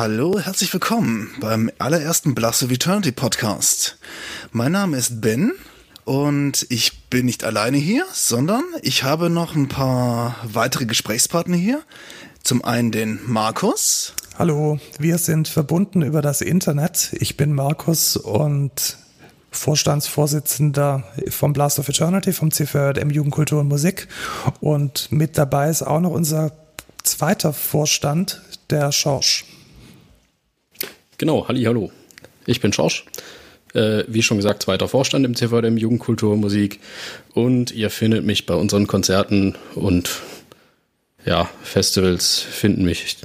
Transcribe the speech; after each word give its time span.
Hallo, 0.00 0.40
herzlich 0.40 0.72
willkommen 0.72 1.28
beim 1.40 1.70
allerersten 1.78 2.34
Blast 2.34 2.62
of 2.62 2.70
Eternity 2.70 3.12
Podcast. 3.12 3.98
Mein 4.50 4.72
Name 4.72 4.96
ist 4.96 5.20
Ben 5.20 5.52
und 6.06 6.64
ich 6.70 7.10
bin 7.10 7.26
nicht 7.26 7.44
alleine 7.44 7.76
hier, 7.76 8.06
sondern 8.10 8.62
ich 8.80 9.02
habe 9.02 9.28
noch 9.28 9.54
ein 9.54 9.68
paar 9.68 10.36
weitere 10.42 10.86
Gesprächspartner 10.86 11.58
hier. 11.58 11.82
Zum 12.42 12.64
einen 12.64 12.92
den 12.92 13.20
Markus. 13.26 14.14
Hallo, 14.38 14.80
wir 14.98 15.18
sind 15.18 15.48
verbunden 15.48 16.00
über 16.00 16.22
das 16.22 16.40
Internet. 16.40 17.10
Ich 17.20 17.36
bin 17.36 17.52
Markus 17.52 18.16
und 18.16 18.96
Vorstandsvorsitzender 19.50 21.04
vom 21.28 21.52
Blast 21.52 21.78
of 21.78 21.90
Eternity, 21.90 22.32
vom 22.32 22.50
CVM 22.50 23.10
Jugendkultur 23.10 23.60
und 23.60 23.68
Musik. 23.68 24.08
Und 24.60 25.12
mit 25.12 25.36
dabei 25.36 25.68
ist 25.68 25.82
auch 25.82 26.00
noch 26.00 26.12
unser 26.12 26.52
zweiter 27.02 27.52
Vorstand, 27.52 28.40
der 28.70 28.92
Schorsch. 28.92 29.44
Genau, 31.20 31.46
halli, 31.46 31.64
hallo. 31.64 31.92
Ich 32.46 32.62
bin 32.62 32.72
Schorsch. 32.72 33.04
Äh, 33.74 34.04
wie 34.08 34.22
schon 34.22 34.38
gesagt, 34.38 34.62
zweiter 34.62 34.88
Vorstand 34.88 35.26
im 35.26 35.36
CVM 35.36 35.76
Jugendkultur 35.76 36.32
und 36.32 36.40
Musik. 36.40 36.80
Und 37.34 37.72
ihr 37.72 37.90
findet 37.90 38.24
mich 38.24 38.46
bei 38.46 38.54
unseren 38.54 38.86
Konzerten 38.86 39.54
und 39.74 40.22
ja, 41.26 41.50
Festivals 41.62 42.38
finden 42.40 42.86
mich 42.86 43.18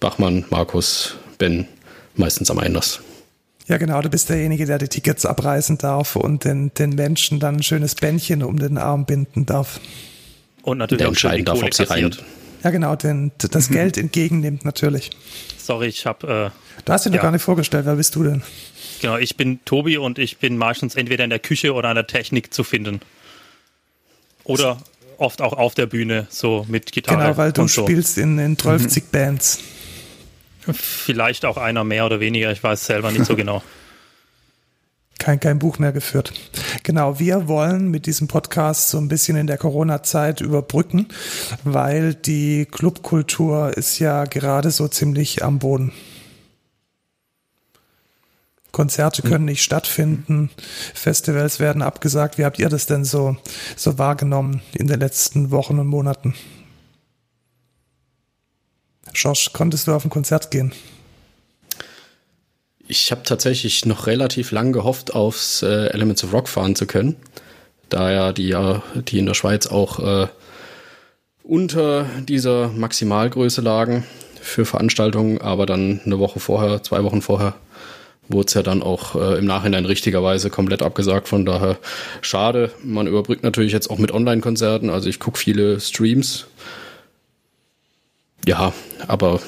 Bachmann, 0.00 0.44
Markus, 0.50 1.14
Ben 1.38 1.68
meistens 2.16 2.50
am 2.50 2.58
Einlass. 2.58 2.98
Ja, 3.68 3.76
genau, 3.76 4.02
du 4.02 4.10
bist 4.10 4.28
derjenige, 4.28 4.66
der 4.66 4.78
die 4.78 4.88
Tickets 4.88 5.24
abreißen 5.24 5.78
darf 5.78 6.16
und 6.16 6.42
den, 6.44 6.74
den 6.74 6.96
Menschen 6.96 7.38
dann 7.38 7.58
ein 7.58 7.62
schönes 7.62 7.94
Bändchen 7.94 8.42
um 8.42 8.58
den 8.58 8.76
Arm 8.76 9.06
binden 9.06 9.46
darf. 9.46 9.78
Und 10.62 10.78
natürlich 10.78 10.98
der 10.98 11.06
auch 11.06 11.12
entscheiden 11.12 11.44
darf, 11.44 11.62
ob 11.62 11.72
sie 11.72 11.84
rein. 11.84 12.10
Ja, 12.66 12.70
genau, 12.70 12.96
denn 12.96 13.30
das 13.38 13.70
mhm. 13.70 13.74
Geld 13.74 13.96
entgegennimmt 13.96 14.64
natürlich. 14.64 15.10
Sorry, 15.56 15.86
ich 15.86 16.04
habe. 16.04 16.50
Äh, 16.52 16.80
du 16.84 16.92
hast 16.92 17.04
dich 17.04 17.12
ja. 17.12 17.18
noch 17.18 17.22
gar 17.22 17.30
nicht 17.30 17.42
vorgestellt. 17.42 17.86
Wer 17.86 17.94
bist 17.94 18.16
du 18.16 18.24
denn? 18.24 18.42
Genau, 19.00 19.18
ich 19.18 19.36
bin 19.36 19.64
Tobi 19.64 19.98
und 19.98 20.18
ich 20.18 20.38
bin 20.38 20.56
meistens 20.56 20.96
entweder 20.96 21.22
in 21.22 21.30
der 21.30 21.38
Küche 21.38 21.74
oder 21.74 21.90
an 21.90 21.94
der 21.94 22.08
Technik 22.08 22.52
zu 22.52 22.64
finden. 22.64 22.98
Oder 24.42 24.78
oft 25.16 25.42
auch 25.42 25.52
auf 25.52 25.76
der 25.76 25.86
Bühne, 25.86 26.26
so 26.28 26.66
mit 26.68 26.90
Gitarre. 26.90 27.22
Genau, 27.22 27.36
weil 27.36 27.52
du 27.52 27.68
so. 27.68 27.84
spielst 27.84 28.18
in, 28.18 28.36
in 28.40 28.58
12 28.58 28.82
mhm. 28.82 29.02
Bands. 29.12 29.60
Vielleicht 30.72 31.44
auch 31.44 31.58
einer 31.58 31.84
mehr 31.84 32.04
oder 32.04 32.18
weniger, 32.18 32.50
ich 32.50 32.64
weiß 32.64 32.84
selber 32.84 33.12
nicht 33.12 33.26
so 33.26 33.36
genau. 33.36 33.62
Kein, 35.18 35.40
kein 35.40 35.58
Buch 35.58 35.78
mehr 35.78 35.92
geführt. 35.92 36.32
Genau, 36.82 37.18
wir 37.18 37.48
wollen 37.48 37.90
mit 37.90 38.06
diesem 38.06 38.28
Podcast 38.28 38.90
so 38.90 38.98
ein 38.98 39.08
bisschen 39.08 39.36
in 39.36 39.46
der 39.46 39.58
Corona-Zeit 39.58 40.40
überbrücken, 40.40 41.08
weil 41.64 42.14
die 42.14 42.66
Clubkultur 42.66 43.76
ist 43.76 43.98
ja 43.98 44.24
gerade 44.24 44.70
so 44.70 44.88
ziemlich 44.88 45.42
am 45.42 45.58
Boden. 45.58 45.92
Konzerte 48.72 49.22
können 49.22 49.46
nicht 49.46 49.62
stattfinden, 49.62 50.50
Festivals 50.92 51.60
werden 51.60 51.80
abgesagt. 51.80 52.36
Wie 52.36 52.44
habt 52.44 52.58
ihr 52.58 52.68
das 52.68 52.84
denn 52.84 53.06
so, 53.06 53.38
so 53.74 53.96
wahrgenommen 53.96 54.60
in 54.74 54.86
den 54.86 55.00
letzten 55.00 55.50
Wochen 55.50 55.78
und 55.78 55.86
Monaten? 55.86 56.34
Josh, 59.14 59.50
konntest 59.54 59.86
du 59.86 59.94
auf 59.94 60.04
ein 60.04 60.10
Konzert 60.10 60.50
gehen? 60.50 60.72
Ich 62.88 63.10
habe 63.10 63.22
tatsächlich 63.24 63.84
noch 63.84 64.06
relativ 64.06 64.52
lang 64.52 64.72
gehofft, 64.72 65.14
aufs 65.14 65.62
äh, 65.62 65.86
Elements 65.88 66.22
of 66.24 66.32
Rock 66.32 66.48
fahren 66.48 66.76
zu 66.76 66.86
können, 66.86 67.16
da 67.88 68.10
ja 68.12 68.32
die, 68.32 68.48
ja, 68.48 68.82
die 68.94 69.18
in 69.18 69.26
der 69.26 69.34
Schweiz 69.34 69.66
auch 69.66 69.98
äh, 69.98 70.28
unter 71.42 72.06
dieser 72.28 72.68
Maximalgröße 72.68 73.60
lagen 73.60 74.04
für 74.40 74.64
Veranstaltungen, 74.64 75.40
aber 75.40 75.66
dann 75.66 76.00
eine 76.04 76.18
Woche 76.18 76.40
vorher, 76.40 76.82
zwei 76.82 77.02
Wochen 77.02 77.22
vorher, 77.22 77.54
wurde 78.28 78.46
es 78.46 78.54
ja 78.54 78.62
dann 78.62 78.82
auch 78.82 79.14
äh, 79.14 79.38
im 79.38 79.44
Nachhinein 79.44 79.84
richtigerweise 79.84 80.50
komplett 80.50 80.82
abgesagt. 80.82 81.28
Von 81.28 81.46
daher 81.46 81.78
schade. 82.22 82.72
Man 82.82 83.06
überbrückt 83.06 83.44
natürlich 83.44 83.72
jetzt 83.72 83.88
auch 83.88 83.98
mit 83.98 84.10
Online-Konzerten. 84.10 84.90
Also 84.90 85.08
ich 85.08 85.20
gucke 85.20 85.38
viele 85.38 85.78
Streams 85.78 86.46
ja, 88.46 88.72
aber 89.06 89.40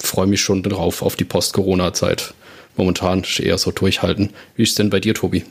freue 0.00 0.26
mich 0.26 0.40
schon 0.40 0.62
drauf 0.62 1.02
auf 1.02 1.16
die 1.16 1.24
Post-Corona-Zeit. 1.24 2.34
Momentan 2.78 3.24
eher 3.40 3.58
so 3.58 3.72
durchhalten. 3.72 4.30
Wie 4.56 4.62
ist 4.62 4.78
denn 4.78 4.88
bei 4.88 5.00
dir, 5.00 5.12
Tobi? 5.12 5.44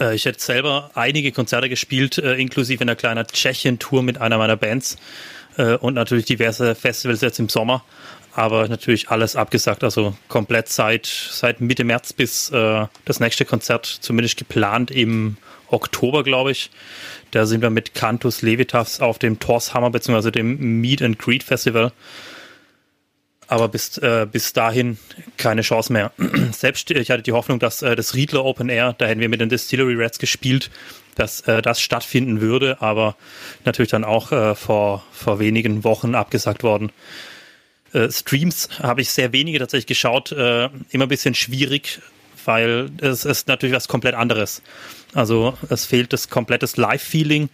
Äh, 0.00 0.14
ich 0.14 0.24
hätte 0.24 0.40
selber 0.40 0.90
einige 0.94 1.32
Konzerte 1.32 1.68
gespielt, 1.68 2.18
äh, 2.18 2.34
inklusive 2.34 2.82
einer 2.82 2.96
kleinen 2.96 3.26
Tschechien-Tour 3.26 4.02
mit 4.02 4.20
einer 4.20 4.38
meiner 4.38 4.56
Bands 4.56 4.96
äh, 5.56 5.76
und 5.76 5.94
natürlich 5.94 6.24
diverse 6.24 6.74
Festivals 6.74 7.20
jetzt 7.20 7.38
im 7.38 7.48
Sommer. 7.48 7.84
Aber 8.34 8.68
natürlich 8.68 9.08
alles 9.08 9.34
abgesagt, 9.34 9.82
also 9.82 10.16
komplett 10.28 10.68
seit, 10.68 11.06
seit 11.06 11.60
Mitte 11.60 11.82
März 11.82 12.12
bis 12.12 12.50
das 12.50 13.18
nächste 13.18 13.44
Konzert 13.44 13.86
zumindest 13.86 14.36
geplant 14.36 14.92
im 14.92 15.38
Oktober, 15.66 16.22
glaube 16.22 16.52
ich. 16.52 16.70
Da 17.32 17.46
sind 17.46 17.62
wir 17.62 17.70
mit 17.70 17.94
Cantus 17.94 18.42
Levitas 18.42 19.00
auf 19.00 19.18
dem 19.18 19.40
Torshammer 19.40 19.90
bzw. 19.90 20.30
dem 20.30 20.80
Meet 20.80 21.02
and 21.02 21.18
Greet 21.18 21.42
Festival. 21.42 21.90
Aber 23.48 23.68
bis, 23.68 23.98
äh, 23.98 24.26
bis 24.30 24.52
dahin 24.52 24.98
keine 25.38 25.62
Chance 25.62 25.92
mehr. 25.92 26.12
Selbst 26.52 26.90
ich 26.90 27.10
hatte 27.10 27.22
die 27.22 27.32
Hoffnung, 27.32 27.58
dass 27.58 27.82
äh, 27.82 27.96
das 27.96 28.14
Riedler 28.14 28.44
Open 28.44 28.68
Air, 28.68 28.94
da 28.96 29.06
hätten 29.06 29.20
wir 29.20 29.28
mit 29.28 29.40
den 29.40 29.48
Distillery 29.48 29.94
Reds 29.94 30.18
gespielt, 30.18 30.70
dass 31.14 31.40
äh, 31.42 31.62
das 31.62 31.80
stattfinden 31.80 32.40
würde, 32.40 32.80
aber 32.80 33.16
natürlich 33.64 33.90
dann 33.90 34.04
auch 34.04 34.30
äh, 34.32 34.54
vor, 34.54 35.04
vor 35.12 35.38
wenigen 35.38 35.82
Wochen 35.82 36.14
abgesagt 36.14 36.62
worden. 36.62 36.92
Äh, 37.92 38.10
Streams 38.10 38.68
habe 38.80 39.00
ich 39.00 39.10
sehr 39.10 39.32
wenige 39.32 39.58
tatsächlich 39.58 39.86
geschaut, 39.86 40.32
äh, 40.32 40.68
immer 40.90 41.06
ein 41.06 41.08
bisschen 41.08 41.34
schwierig, 41.34 42.00
weil 42.44 42.90
es 43.00 43.24
ist 43.24 43.48
natürlich 43.48 43.74
was 43.74 43.88
komplett 43.88 44.14
anderes. 44.14 44.62
Also 45.14 45.56
es 45.70 45.86
fehlt 45.86 46.12
das 46.12 46.28
komplettes 46.28 46.76
Live-Feeling, 46.76 47.48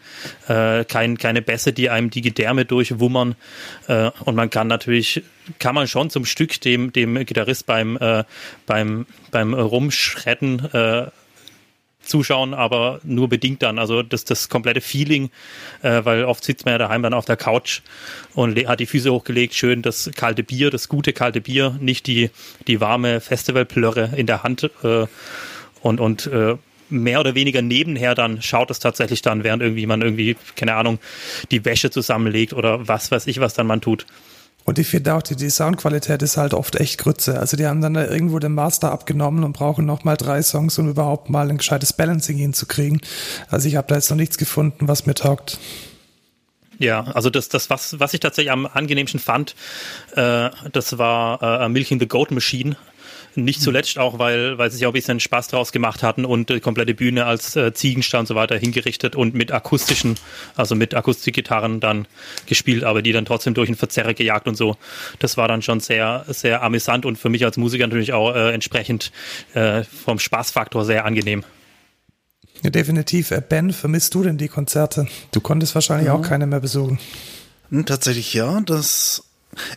äh, 0.48 0.84
kein, 0.84 1.18
keine 1.18 1.40
Bässe, 1.40 1.72
die 1.72 1.88
einem 1.88 2.10
die 2.10 2.20
Gedärme 2.20 2.64
durchwummern. 2.64 3.36
Äh, 3.86 4.10
und 4.24 4.34
man 4.34 4.50
kann 4.50 4.66
natürlich, 4.66 5.22
kann 5.60 5.74
man 5.74 5.86
schon 5.86 6.10
zum 6.10 6.24
Stück 6.24 6.60
dem, 6.60 6.92
dem 6.92 7.24
Gitarrist 7.24 7.66
beim, 7.66 7.96
äh, 7.98 8.24
beim, 8.66 9.06
beim 9.30 9.54
Rumschretten 9.54 10.64
äh, 10.72 11.06
zuschauen, 12.04 12.54
aber 12.54 13.00
nur 13.02 13.28
bedingt 13.28 13.62
dann. 13.62 13.78
Also 13.78 14.02
das, 14.02 14.24
das 14.24 14.48
komplette 14.48 14.80
Feeling, 14.80 15.30
äh, 15.82 16.04
weil 16.04 16.24
oft 16.24 16.44
sitzt 16.44 16.64
man 16.64 16.72
ja 16.72 16.78
daheim 16.78 17.02
dann 17.02 17.14
auf 17.14 17.24
der 17.24 17.36
Couch 17.36 17.80
und 18.34 18.58
hat 18.66 18.80
die 18.80 18.86
Füße 18.86 19.12
hochgelegt, 19.12 19.54
schön 19.54 19.82
das 19.82 20.10
kalte 20.14 20.42
Bier, 20.42 20.70
das 20.70 20.88
gute 20.88 21.12
kalte 21.12 21.40
Bier, 21.40 21.76
nicht 21.80 22.06
die, 22.06 22.30
die 22.66 22.80
warme 22.80 23.20
Festivalplörre 23.20 24.10
in 24.16 24.26
der 24.26 24.42
Hand 24.42 24.70
äh, 24.82 25.06
und, 25.82 26.00
und 26.00 26.26
äh, 26.26 26.56
mehr 27.02 27.20
oder 27.20 27.34
weniger 27.34 27.62
nebenher 27.62 28.14
dann 28.14 28.40
schaut 28.42 28.70
es 28.70 28.78
tatsächlich 28.78 29.22
dann, 29.22 29.44
während 29.44 29.62
irgendwie 29.62 29.86
man 29.86 30.02
irgendwie, 30.02 30.36
keine 30.56 30.74
Ahnung, 30.74 30.98
die 31.50 31.64
Wäsche 31.64 31.90
zusammenlegt 31.90 32.52
oder 32.52 32.88
was 32.88 33.10
weiß 33.10 33.26
ich, 33.26 33.40
was 33.40 33.54
dann 33.54 33.66
man 33.66 33.80
tut. 33.80 34.06
Und 34.64 34.78
ich 34.78 34.88
finde 34.88 35.14
auch, 35.14 35.22
die, 35.22 35.36
die 35.36 35.50
Soundqualität 35.50 36.22
ist 36.22 36.38
halt 36.38 36.54
oft 36.54 36.76
echt 36.76 36.98
Grütze. 36.98 37.38
Also 37.38 37.56
die 37.56 37.66
haben 37.66 37.82
dann 37.82 37.94
da 37.94 38.06
irgendwo 38.06 38.38
den 38.38 38.54
Master 38.54 38.90
abgenommen 38.92 39.44
und 39.44 39.52
brauchen 39.52 39.84
nochmal 39.84 40.16
drei 40.16 40.42
Songs, 40.42 40.78
um 40.78 40.88
überhaupt 40.88 41.28
mal 41.28 41.50
ein 41.50 41.58
gescheites 41.58 41.92
Balancing 41.92 42.38
hinzukriegen. 42.38 43.00
Also 43.48 43.68
ich 43.68 43.76
habe 43.76 43.88
da 43.88 43.96
jetzt 43.96 44.08
noch 44.08 44.16
nichts 44.16 44.38
gefunden, 44.38 44.88
was 44.88 45.04
mir 45.04 45.14
taugt. 45.14 45.58
Ja, 46.78 47.04
also 47.14 47.30
das, 47.30 47.48
das 47.48 47.70
was, 47.70 48.00
was 48.00 48.14
ich 48.14 48.20
tatsächlich 48.20 48.50
am 48.50 48.66
angenehmsten 48.66 49.20
fand, 49.20 49.54
äh, 50.16 50.50
das 50.72 50.98
war 50.98 51.42
äh, 51.62 51.68
Milking 51.68 52.00
the 52.00 52.08
Goat 52.08 52.30
Machine. 52.30 52.76
Nicht 53.36 53.60
zuletzt 53.60 53.98
auch, 53.98 54.18
weil, 54.18 54.58
weil 54.58 54.70
sie 54.70 54.76
sich 54.76 54.86
auch 54.86 54.90
ein 54.90 54.94
bisschen 54.94 55.20
Spaß 55.20 55.48
draus 55.48 55.72
gemacht 55.72 56.02
hatten 56.02 56.24
und 56.24 56.50
die 56.50 56.60
komplette 56.60 56.94
Bühne 56.94 57.26
als 57.26 57.56
äh, 57.56 57.72
Ziegenstall 57.72 58.20
und 58.20 58.26
so 58.26 58.34
weiter 58.34 58.56
hingerichtet 58.56 59.16
und 59.16 59.34
mit 59.34 59.50
akustischen, 59.50 60.16
also 60.56 60.74
mit 60.74 60.94
Akustikgitarren 60.94 61.80
dann 61.80 62.06
gespielt, 62.46 62.84
aber 62.84 63.02
die 63.02 63.12
dann 63.12 63.24
trotzdem 63.24 63.54
durch 63.54 63.68
den 63.68 63.76
Verzerrer 63.76 64.14
gejagt 64.14 64.46
und 64.46 64.56
so. 64.56 64.76
Das 65.18 65.36
war 65.36 65.48
dann 65.48 65.62
schon 65.62 65.80
sehr, 65.80 66.24
sehr 66.28 66.62
amüsant 66.62 67.06
und 67.06 67.16
für 67.16 67.28
mich 67.28 67.44
als 67.44 67.56
Musiker 67.56 67.86
natürlich 67.86 68.12
auch 68.12 68.34
äh, 68.34 68.52
entsprechend 68.52 69.10
äh, 69.54 69.84
vom 69.84 70.18
Spaßfaktor 70.18 70.84
sehr 70.84 71.04
angenehm. 71.04 71.44
Ja, 72.62 72.70
definitiv. 72.70 73.30
Äh, 73.30 73.42
ben, 73.46 73.72
vermisst 73.72 74.14
du 74.14 74.22
denn 74.22 74.38
die 74.38 74.48
Konzerte? 74.48 75.06
Du 75.32 75.40
konntest 75.40 75.74
wahrscheinlich 75.74 76.06
ja. 76.06 76.14
auch 76.14 76.22
keine 76.22 76.46
mehr 76.46 76.60
besuchen. 76.60 76.98
Hm, 77.70 77.84
tatsächlich 77.84 78.32
ja. 78.32 78.60
Das 78.60 79.24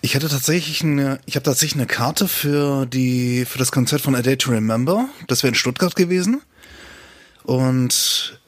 ich 0.01 0.15
hatte 0.15 0.29
tatsächlich 0.29 0.81
eine, 0.83 1.19
ich 1.25 1.35
habe 1.35 1.43
tatsächlich 1.43 1.79
eine 1.79 1.87
Karte 1.87 2.27
für 2.27 2.85
die, 2.85 3.45
für 3.45 3.57
das 3.57 3.71
Konzert 3.71 4.01
von 4.01 4.15
A 4.15 4.21
Day 4.21 4.37
to 4.37 4.51
Remember. 4.51 5.09
Das 5.27 5.43
wäre 5.43 5.49
in 5.49 5.55
Stuttgart 5.55 5.95
gewesen. 5.95 6.41
Und 7.43 8.39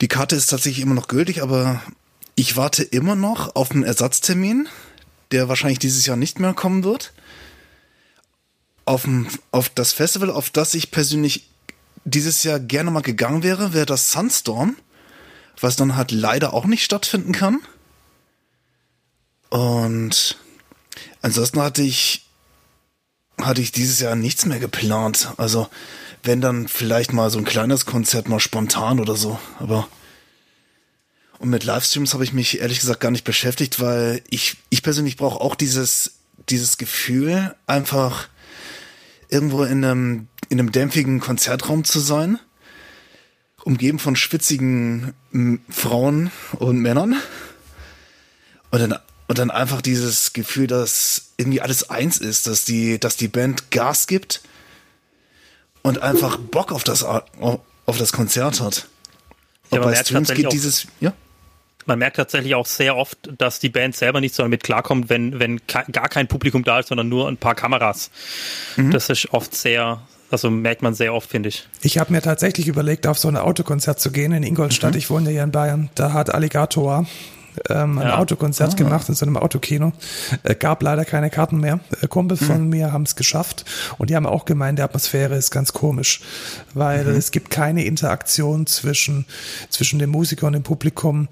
die 0.00 0.08
Karte 0.08 0.36
ist 0.36 0.46
tatsächlich 0.46 0.82
immer 0.82 0.94
noch 0.94 1.08
gültig, 1.08 1.42
aber 1.42 1.82
ich 2.34 2.56
warte 2.56 2.82
immer 2.82 3.16
noch 3.16 3.54
auf 3.54 3.70
einen 3.70 3.82
Ersatztermin, 3.82 4.68
der 5.30 5.48
wahrscheinlich 5.48 5.78
dieses 5.78 6.06
Jahr 6.06 6.16
nicht 6.16 6.40
mehr 6.40 6.54
kommen 6.54 6.84
wird. 6.84 7.12
Auf, 8.84 9.06
auf 9.50 9.68
das 9.68 9.92
Festival, 9.92 10.30
auf 10.30 10.50
das 10.50 10.74
ich 10.74 10.90
persönlich 10.90 11.48
dieses 12.04 12.42
Jahr 12.42 12.58
gerne 12.58 12.90
mal 12.90 13.02
gegangen 13.02 13.42
wäre, 13.42 13.72
wäre 13.72 13.86
das 13.86 14.10
Sunstorm, 14.10 14.76
was 15.60 15.76
dann 15.76 15.96
halt 15.96 16.12
leider 16.12 16.54
auch 16.54 16.64
nicht 16.64 16.82
stattfinden 16.82 17.32
kann. 17.32 17.60
Und 19.50 20.36
ansonsten 21.22 21.60
hatte 21.60 21.82
ich, 21.82 22.26
hatte 23.40 23.60
ich 23.60 23.72
dieses 23.72 24.00
Jahr 24.00 24.16
nichts 24.16 24.46
mehr 24.46 24.60
geplant. 24.60 25.32
Also, 25.36 25.68
wenn 26.22 26.40
dann 26.40 26.68
vielleicht 26.68 27.12
mal 27.12 27.30
so 27.30 27.38
ein 27.38 27.44
kleines 27.44 27.86
Konzert 27.86 28.28
mal 28.28 28.40
spontan 28.40 29.00
oder 29.00 29.16
so, 29.16 29.38
aber 29.58 29.88
und 31.40 31.48
mit 31.48 31.64
Livestreams 31.64 32.12
habe 32.12 32.22
ich 32.22 32.34
mich 32.34 32.60
ehrlich 32.60 32.80
gesagt 32.80 33.00
gar 33.00 33.10
nicht 33.10 33.24
beschäftigt, 33.24 33.80
weil 33.80 34.22
ich, 34.28 34.58
ich 34.68 34.82
persönlich 34.82 35.16
brauche 35.16 35.40
auch 35.40 35.54
dieses, 35.54 36.18
dieses 36.50 36.76
Gefühl, 36.76 37.54
einfach 37.66 38.28
irgendwo 39.30 39.64
in 39.64 39.82
einem, 39.82 40.28
in 40.50 40.58
einem 40.58 40.70
dämpfigen 40.70 41.18
Konzertraum 41.18 41.84
zu 41.84 41.98
sein, 41.98 42.38
umgeben 43.64 43.98
von 43.98 44.16
schwitzigen 44.16 45.14
Frauen 45.70 46.30
und 46.58 46.78
Männern. 46.78 47.16
Und 48.70 48.80
dann, 48.80 48.98
und 49.30 49.38
dann 49.38 49.52
einfach 49.52 49.80
dieses 49.80 50.32
Gefühl, 50.32 50.66
dass 50.66 51.30
irgendwie 51.36 51.60
alles 51.60 51.88
eins 51.88 52.18
ist, 52.18 52.48
dass 52.48 52.64
die, 52.64 52.98
dass 52.98 53.16
die 53.16 53.28
Band 53.28 53.70
Gas 53.70 54.08
gibt 54.08 54.40
und 55.82 56.02
einfach 56.02 56.36
Bock 56.36 56.72
auf 56.72 56.82
das, 56.82 57.04
auf 57.04 57.60
das 57.96 58.10
Konzert 58.10 58.60
hat. 58.60 58.88
Und 59.70 59.78
ja, 59.78 59.84
bei 59.84 59.94
Streams 59.94 60.34
geht 60.34 60.50
dieses, 60.50 60.88
ja? 60.98 61.12
man 61.86 62.00
merkt 62.00 62.16
tatsächlich 62.16 62.56
auch 62.56 62.66
sehr 62.66 62.96
oft, 62.96 63.18
dass 63.38 63.60
die 63.60 63.68
Band 63.68 63.94
selber 63.94 64.20
nicht 64.20 64.34
so 64.34 64.42
damit 64.42 64.64
klarkommt, 64.64 65.08
wenn, 65.10 65.38
wenn 65.38 65.60
gar 65.68 66.08
kein 66.08 66.26
Publikum 66.26 66.64
da 66.64 66.80
ist, 66.80 66.88
sondern 66.88 67.08
nur 67.08 67.28
ein 67.28 67.36
paar 67.36 67.54
Kameras. 67.54 68.10
Mhm. 68.74 68.90
Das 68.90 69.10
ist 69.10 69.32
oft 69.32 69.54
sehr, 69.54 70.02
also 70.32 70.50
merkt 70.50 70.82
man 70.82 70.94
sehr 70.94 71.14
oft, 71.14 71.30
finde 71.30 71.50
ich. 71.50 71.68
Ich 71.82 71.98
habe 71.98 72.12
mir 72.12 72.20
tatsächlich 72.20 72.66
überlegt, 72.66 73.06
auf 73.06 73.20
so 73.20 73.28
ein 73.28 73.36
Autokonzert 73.36 74.00
zu 74.00 74.10
gehen 74.10 74.32
in 74.32 74.42
Ingolstadt. 74.42 74.94
Mhm. 74.94 74.98
Ich 74.98 75.08
wohne 75.08 75.26
ja 75.26 75.30
hier 75.30 75.44
in 75.44 75.52
Bayern. 75.52 75.88
Da 75.94 76.12
hat 76.14 76.34
Alligator 76.34 77.06
ähm, 77.68 77.98
ein 77.98 78.08
ja. 78.08 78.18
Autokonzert 78.18 78.72
ah. 78.72 78.76
gemacht 78.76 79.08
in 79.08 79.14
so 79.14 79.26
einem 79.26 79.36
Autokino. 79.36 79.92
Äh, 80.42 80.54
gab 80.54 80.82
leider 80.82 81.04
keine 81.04 81.30
Karten 81.30 81.58
mehr. 81.58 81.80
Äh, 82.00 82.08
Kumpels 82.08 82.40
mhm. 82.42 82.46
von 82.46 82.68
mir 82.68 82.92
haben 82.92 83.02
es 83.02 83.16
geschafft 83.16 83.64
und 83.98 84.10
die 84.10 84.16
haben 84.16 84.26
auch 84.26 84.44
gemeint, 84.44 84.78
die 84.78 84.82
Atmosphäre 84.82 85.36
ist 85.36 85.50
ganz 85.50 85.72
komisch, 85.72 86.20
weil 86.74 87.04
mhm. 87.04 87.16
es 87.16 87.30
gibt 87.30 87.50
keine 87.50 87.84
Interaktion 87.84 88.66
zwischen, 88.66 89.26
zwischen 89.68 89.98
dem 89.98 90.10
Musiker 90.10 90.46
und 90.46 90.54
dem 90.54 90.62
Publikum. 90.62 91.28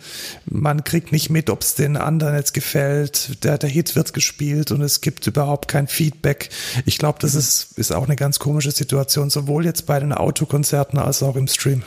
Man 0.46 0.84
kriegt 0.84 1.12
nicht 1.12 1.30
mit, 1.30 1.50
ob 1.50 1.62
es 1.62 1.74
den 1.74 1.96
anderen 1.96 2.34
jetzt 2.34 2.54
gefällt. 2.54 3.44
Der, 3.44 3.58
der 3.58 3.70
Hit 3.70 3.96
wird 3.96 4.12
gespielt 4.12 4.70
und 4.72 4.82
es 4.82 5.00
gibt 5.00 5.26
überhaupt 5.26 5.68
kein 5.68 5.86
Feedback. 5.86 6.50
Ich 6.84 6.98
glaube, 6.98 7.18
das 7.20 7.34
mhm. 7.34 7.40
ist, 7.40 7.78
ist 7.78 7.92
auch 7.92 8.04
eine 8.04 8.16
ganz 8.16 8.38
komische 8.38 8.70
Situation, 8.70 9.30
sowohl 9.30 9.64
jetzt 9.64 9.86
bei 9.86 10.00
den 10.00 10.12
Autokonzerten 10.12 10.98
als 10.98 11.22
auch 11.22 11.36
im 11.36 11.46
Stream. 11.48 11.82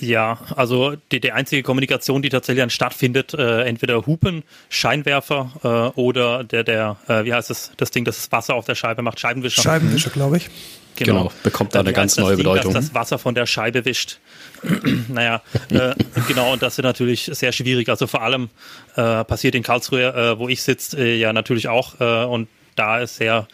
Ja, 0.00 0.38
also 0.56 0.96
die, 1.12 1.20
die 1.20 1.32
einzige 1.32 1.62
Kommunikation, 1.62 2.20
die 2.20 2.28
tatsächlich 2.28 2.62
dann 2.62 2.70
stattfindet, 2.70 3.32
äh, 3.34 3.62
entweder 3.62 4.06
Hupen, 4.06 4.42
Scheinwerfer 4.68 5.52
äh, 5.62 6.00
oder 6.00 6.42
der, 6.42 6.64
der, 6.64 6.96
äh, 7.06 7.24
wie 7.24 7.32
heißt 7.32 7.50
das, 7.50 7.70
das 7.76 7.90
Ding, 7.90 8.04
das 8.04 8.14
das 8.16 8.32
Wasser 8.32 8.54
auf 8.54 8.64
der 8.64 8.74
Scheibe 8.74 9.02
macht, 9.02 9.20
Scheibenwischer. 9.20 9.62
Scheibenwischer, 9.62 10.10
glaube 10.10 10.38
ich. 10.38 10.50
Genau. 10.96 11.24
genau, 11.24 11.32
bekommt 11.42 11.74
da 11.74 11.80
eine 11.80 11.92
ganz 11.92 12.16
neue 12.16 12.36
Ding, 12.36 12.44
Bedeutung. 12.44 12.72
Dass 12.72 12.86
das 12.86 12.94
Wasser 12.94 13.18
von 13.18 13.34
der 13.34 13.46
Scheibe 13.46 13.84
wischt. 13.84 14.18
naja, 15.08 15.42
äh, 15.70 15.94
genau, 16.28 16.52
und 16.52 16.62
das 16.62 16.78
ist 16.78 16.84
natürlich 16.84 17.28
sehr 17.32 17.50
schwierig. 17.50 17.88
Also 17.88 18.06
vor 18.06 18.22
allem 18.22 18.48
äh, 18.94 19.24
passiert 19.24 19.56
in 19.56 19.64
Karlsruhe, 19.64 20.14
äh, 20.14 20.38
wo 20.38 20.48
ich 20.48 20.62
sitze, 20.62 20.96
äh, 20.98 21.16
ja 21.16 21.32
natürlich 21.32 21.66
auch. 21.66 22.00
Äh, 22.00 22.24
und 22.26 22.48
da 22.76 23.00
ist 23.00 23.16
sehr 23.16 23.48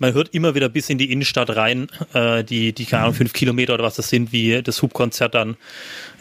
man 0.00 0.14
hört 0.14 0.34
immer 0.34 0.54
wieder 0.54 0.68
bis 0.68 0.90
in 0.90 0.98
die 0.98 1.12
Innenstadt 1.12 1.54
rein, 1.54 1.86
äh, 2.14 2.42
die, 2.42 2.72
die, 2.72 2.86
keine 2.86 3.04
Ahnung, 3.04 3.14
fünf 3.14 3.32
Kilometer 3.32 3.74
oder 3.74 3.84
was 3.84 3.96
das 3.96 4.08
sind, 4.08 4.32
wie 4.32 4.62
das 4.62 4.82
Hubkonzert 4.82 5.34
dann 5.34 5.56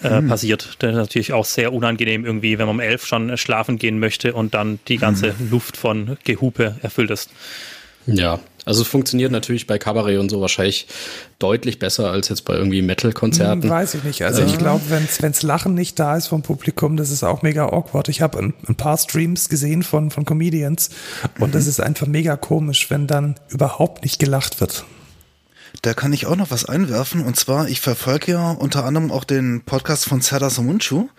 äh, 0.03 0.21
mhm. 0.21 0.27
passiert. 0.27 0.75
Das 0.79 0.91
ist 0.91 0.97
natürlich 0.97 1.33
auch 1.33 1.45
sehr 1.45 1.73
unangenehm 1.73 2.25
irgendwie, 2.25 2.59
wenn 2.59 2.67
man 2.67 2.75
um 2.75 2.79
elf 2.81 3.05
schon 3.05 3.35
schlafen 3.37 3.79
gehen 3.79 3.99
möchte 3.99 4.33
und 4.33 4.53
dann 4.53 4.79
die 4.87 4.97
ganze 4.97 5.33
mhm. 5.39 5.49
Luft 5.49 5.77
von 5.77 6.17
Gehupe 6.25 6.75
erfüllt 6.81 7.09
ist. 7.09 7.31
Ja, 8.05 8.39
also 8.69 8.83
es 8.83 8.87
funktioniert 8.87 9.31
natürlich 9.31 9.65
bei 9.65 9.79
Kabarett 9.79 10.19
und 10.19 10.29
so 10.29 10.41
wahrscheinlich 10.41 10.85
deutlich 11.39 11.79
besser 11.79 12.11
als 12.11 12.29
jetzt 12.29 12.45
bei 12.45 12.53
irgendwie 12.53 12.83
Metal-Konzerten. 12.83 13.63
Hm, 13.63 13.69
weiß 13.69 13.95
ich 13.95 14.03
nicht. 14.03 14.21
Also 14.21 14.43
ich 14.43 14.59
glaube, 14.59 14.83
wenn 14.89 15.07
wenn's 15.21 15.41
Lachen 15.41 15.73
nicht 15.73 15.97
da 15.97 16.15
ist 16.15 16.27
vom 16.27 16.43
Publikum, 16.43 16.95
das 16.95 17.09
ist 17.09 17.23
auch 17.23 17.41
mega 17.41 17.65
awkward. 17.65 18.09
Ich 18.09 18.21
habe 18.21 18.37
ein, 18.37 18.53
ein, 18.67 18.75
paar 18.75 18.95
Streams 18.99 19.49
gesehen 19.49 19.81
von, 19.81 20.11
von 20.11 20.23
Comedians 20.23 20.91
und 21.39 21.47
mhm. 21.47 21.51
das 21.51 21.65
ist 21.65 21.79
einfach 21.79 22.05
mega 22.05 22.35
komisch, 22.35 22.91
wenn 22.91 23.07
dann 23.07 23.35
überhaupt 23.49 24.03
nicht 24.03 24.19
gelacht 24.19 24.61
wird. 24.61 24.85
Da 25.81 25.93
kann 25.93 26.11
ich 26.11 26.25
auch 26.25 26.35
noch 26.35 26.51
was 26.51 26.65
einwerfen. 26.65 27.21
Und 27.21 27.37
zwar, 27.37 27.69
ich 27.69 27.79
verfolge 27.79 28.33
ja 28.33 28.51
unter 28.51 28.83
anderem 28.83 29.11
auch 29.11 29.23
den 29.23 29.61
Podcast 29.61 30.05
von 30.05 30.21
Serdar 30.21 30.49
Somunchu. 30.49 31.09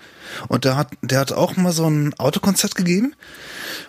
Und 0.49 0.65
der 0.65 0.77
hat, 0.77 0.89
der 1.03 1.19
hat 1.19 1.33
auch 1.33 1.57
mal 1.57 1.73
so 1.73 1.89
ein 1.89 2.15
Autokonzert 2.19 2.75
gegeben. 2.75 3.15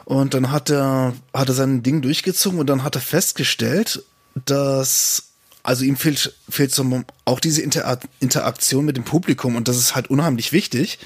Und 0.05 0.33
dann 0.33 0.51
hat 0.51 0.69
er, 0.69 1.13
hat 1.33 1.49
er 1.49 1.55
sein 1.55 1.83
Ding 1.83 2.01
durchgezogen 2.01 2.59
und 2.59 2.67
dann 2.67 2.83
hat 2.83 2.95
er 2.95 3.01
festgestellt, 3.01 4.03
dass, 4.45 5.23
also 5.61 5.83
ihm 5.83 5.97
fehlt, 5.97 6.35
fehlt 6.49 6.73
so 6.73 7.03
auch 7.25 7.39
diese 7.39 7.61
Inter 7.61 7.99
Interaktion 8.19 8.85
mit 8.85 8.95
dem 8.95 9.03
Publikum 9.03 9.55
und 9.55 9.67
das 9.67 9.77
ist 9.77 9.93
halt 9.93 10.09
unheimlich 10.09 10.53
wichtig. 10.53 10.99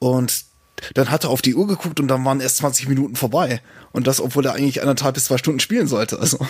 Und 0.00 0.44
dann 0.94 1.10
hat 1.10 1.24
er 1.24 1.30
auf 1.30 1.42
die 1.42 1.54
Uhr 1.54 1.68
geguckt 1.68 2.00
und 2.00 2.08
dann 2.08 2.24
waren 2.24 2.40
erst 2.40 2.56
20 2.56 2.88
Minuten 2.88 3.14
vorbei. 3.14 3.62
Und 3.92 4.08
das, 4.08 4.20
obwohl 4.20 4.44
er 4.44 4.54
eigentlich 4.54 4.80
anderthalb 4.80 5.14
bis 5.14 5.26
zwei 5.26 5.38
Stunden 5.38 5.60
spielen 5.60 5.86
sollte. 5.86 6.18
Also. 6.18 6.44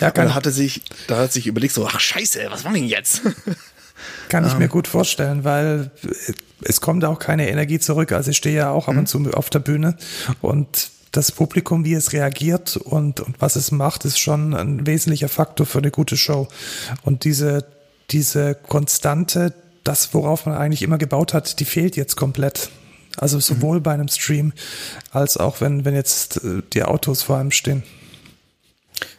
Ja, 0.00 0.10
kann. 0.10 0.24
Und 0.24 0.30
da 0.30 0.34
hat 0.34 0.46
er 0.46 0.52
sich, 0.52 0.82
da 1.06 1.18
hat 1.18 1.32
sich 1.32 1.46
überlegt, 1.46 1.74
so, 1.74 1.86
ach 1.86 2.00
scheiße, 2.00 2.46
was 2.50 2.64
machen 2.64 2.76
wir 2.76 2.82
jetzt? 2.82 3.22
Kann 4.28 4.46
ich 4.46 4.52
um. 4.52 4.58
mir 4.58 4.68
gut 4.68 4.88
vorstellen, 4.88 5.44
weil 5.44 5.90
es 6.62 6.80
kommt 6.80 7.04
auch 7.04 7.18
keine 7.18 7.48
Energie 7.48 7.78
zurück. 7.78 8.12
Also 8.12 8.30
ich 8.30 8.36
stehe 8.36 8.56
ja 8.56 8.70
auch 8.70 8.88
ab 8.88 8.94
und 8.94 9.00
mhm. 9.02 9.06
zu 9.06 9.30
auf 9.32 9.50
der 9.50 9.60
Bühne 9.60 9.96
und 10.40 10.90
das 11.12 11.32
Publikum, 11.32 11.84
wie 11.84 11.94
es 11.94 12.12
reagiert 12.12 12.76
und, 12.76 13.20
und 13.20 13.40
was 13.40 13.56
es 13.56 13.70
macht, 13.70 14.04
ist 14.04 14.18
schon 14.18 14.54
ein 14.54 14.86
wesentlicher 14.86 15.28
Faktor 15.28 15.66
für 15.66 15.78
eine 15.78 15.90
gute 15.90 16.16
Show. 16.16 16.48
Und 17.02 17.24
diese, 17.24 17.64
diese 18.10 18.54
Konstante, 18.54 19.54
das, 19.82 20.12
worauf 20.12 20.44
man 20.44 20.56
eigentlich 20.56 20.82
immer 20.82 20.98
gebaut 20.98 21.32
hat, 21.32 21.58
die 21.58 21.64
fehlt 21.64 21.96
jetzt 21.96 22.16
komplett. 22.16 22.70
Also 23.16 23.40
sowohl 23.40 23.78
mhm. 23.78 23.82
bei 23.82 23.94
einem 23.94 24.08
Stream 24.08 24.52
als 25.10 25.38
auch 25.38 25.62
wenn, 25.62 25.86
wenn 25.86 25.94
jetzt 25.94 26.44
äh, 26.44 26.62
die 26.74 26.82
Autos 26.82 27.22
vor 27.22 27.38
einem 27.38 27.50
stehen. 27.50 27.82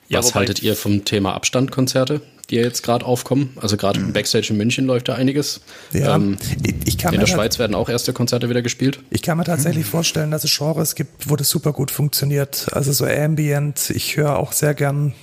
Ja, 0.09 0.19
Was 0.19 0.35
haltet 0.35 0.63
ihr 0.63 0.75
vom 0.75 1.03
Thema 1.03 1.33
Abstandkonzerte, 1.33 2.21
die 2.49 2.55
ja 2.55 2.61
jetzt 2.61 2.81
gerade 2.81 3.05
aufkommen? 3.05 3.57
Also 3.59 3.75
gerade 3.75 3.99
im 3.99 4.13
Backstage 4.13 4.47
in 4.51 4.57
München 4.57 4.85
läuft 4.85 5.09
da 5.09 5.15
einiges. 5.15 5.61
Ja, 5.91 6.15
ähm, 6.15 6.37
ich 6.85 6.97
kann 6.97 7.13
in 7.13 7.19
der 7.19 7.27
Schweiz 7.27 7.59
werden 7.59 7.75
auch 7.75 7.89
erste 7.89 8.13
Konzerte 8.13 8.49
wieder 8.49 8.61
gespielt. 8.61 8.99
Ich 9.09 9.21
kann 9.21 9.37
mir 9.37 9.43
tatsächlich 9.43 9.85
mhm. 9.85 9.89
vorstellen, 9.89 10.31
dass 10.31 10.43
es 10.45 10.57
Genres 10.57 10.95
gibt, 10.95 11.29
wo 11.29 11.35
das 11.35 11.49
super 11.49 11.73
gut 11.73 11.91
funktioniert. 11.91 12.67
Also 12.71 12.93
so 12.93 13.05
Ambient. 13.05 13.89
Ich 13.89 14.15
höre 14.15 14.37
auch 14.37 14.53
sehr 14.53 14.73
gern 14.73 15.13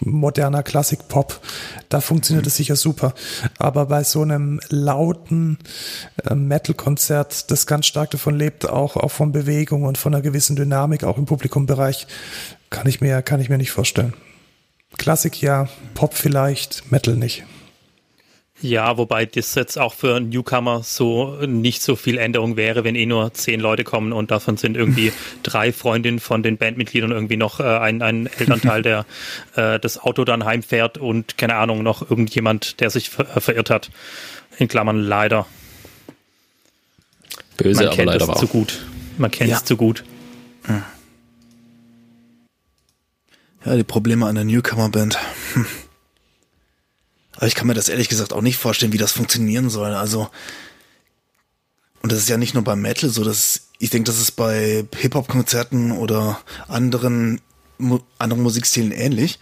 moderner 0.00 0.62
Klassik-Pop, 0.62 1.40
da 1.88 2.00
funktioniert 2.00 2.46
es 2.46 2.54
mhm. 2.54 2.56
sicher 2.56 2.76
super. 2.76 3.14
Aber 3.58 3.86
bei 3.86 4.04
so 4.04 4.22
einem 4.22 4.60
lauten 4.68 5.58
äh, 6.24 6.34
Metal-Konzert, 6.34 7.50
das 7.50 7.66
ganz 7.66 7.86
stark 7.86 8.10
davon 8.10 8.38
lebt, 8.38 8.68
auch, 8.68 8.96
auch 8.96 9.10
von 9.10 9.32
Bewegung 9.32 9.84
und 9.84 9.98
von 9.98 10.14
einer 10.14 10.22
gewissen 10.22 10.56
Dynamik, 10.56 11.04
auch 11.04 11.18
im 11.18 11.26
Publikumbereich, 11.26 12.06
kann 12.70 12.86
ich 12.86 13.00
mir, 13.00 13.22
kann 13.22 13.40
ich 13.40 13.48
mir 13.48 13.58
nicht 13.58 13.70
vorstellen. 13.70 14.14
Klassik 14.96 15.40
ja, 15.40 15.68
Pop 15.94 16.14
vielleicht, 16.14 16.90
Metal 16.90 17.16
nicht. 17.16 17.44
Ja, 18.60 18.98
wobei 18.98 19.24
das 19.24 19.54
jetzt 19.54 19.78
auch 19.78 19.94
für 19.94 20.18
Newcomer 20.18 20.82
so 20.82 21.36
nicht 21.46 21.80
so 21.80 21.94
viel 21.94 22.18
Änderung 22.18 22.56
wäre, 22.56 22.82
wenn 22.82 22.96
eh 22.96 23.06
nur 23.06 23.32
zehn 23.32 23.60
Leute 23.60 23.84
kommen 23.84 24.12
und 24.12 24.32
davon 24.32 24.56
sind 24.56 24.76
irgendwie 24.76 25.12
drei 25.44 25.72
Freundinnen 25.72 26.18
von 26.18 26.42
den 26.42 26.56
Bandmitgliedern 26.56 27.12
irgendwie 27.12 27.36
noch 27.36 27.60
äh, 27.60 27.62
ein, 27.62 28.02
ein 28.02 28.26
Elternteil, 28.26 28.82
der 28.82 29.06
äh, 29.56 29.78
das 29.78 30.00
Auto 30.00 30.24
dann 30.24 30.44
heimfährt 30.44 30.98
und 30.98 31.38
keine 31.38 31.54
Ahnung, 31.54 31.84
noch 31.84 32.02
irgendjemand, 32.10 32.80
der 32.80 32.90
sich 32.90 33.10
ver 33.10 33.36
äh, 33.36 33.40
verirrt 33.40 33.70
hat. 33.70 33.90
In 34.58 34.66
Klammern 34.66 34.98
leider. 34.98 35.46
Böse, 37.56 37.84
Man 37.84 37.94
kennt 37.94 38.08
aber 38.08 38.18
leider 38.18 38.32
es 38.32 38.40
zu 38.40 38.48
gut. 38.48 38.80
Man 39.18 39.30
kennt 39.30 39.50
ja. 39.50 39.56
es 39.56 39.64
zu 39.64 39.76
gut. 39.76 40.02
Hm. 40.64 40.82
Ja, 43.64 43.76
die 43.76 43.84
Probleme 43.84 44.26
an 44.26 44.34
der 44.34 44.44
Newcomer-Band. 44.44 45.18
Hm. 45.54 45.66
Aber 47.36 47.46
ich 47.46 47.54
kann 47.54 47.66
mir 47.66 47.74
das 47.74 47.88
ehrlich 47.88 48.08
gesagt 48.08 48.32
auch 48.32 48.40
nicht 48.40 48.56
vorstellen, 48.56 48.92
wie 48.92 48.98
das 48.98 49.12
funktionieren 49.12 49.70
soll. 49.70 49.94
Also, 49.94 50.28
und 52.02 52.10
das 52.10 52.18
ist 52.18 52.28
ja 52.28 52.36
nicht 52.36 52.54
nur 52.54 52.64
beim 52.64 52.80
Metal 52.80 53.10
so, 53.10 53.22
dass 53.22 53.68
ich 53.78 53.90
denke, 53.90 54.06
das 54.06 54.20
ist 54.20 54.32
bei 54.32 54.84
Hip-Hop-Konzerten 54.96 55.92
oder 55.92 56.40
anderen, 56.66 57.40
anderen 58.18 58.42
Musikstilen 58.42 58.90
ähnlich. 58.90 59.38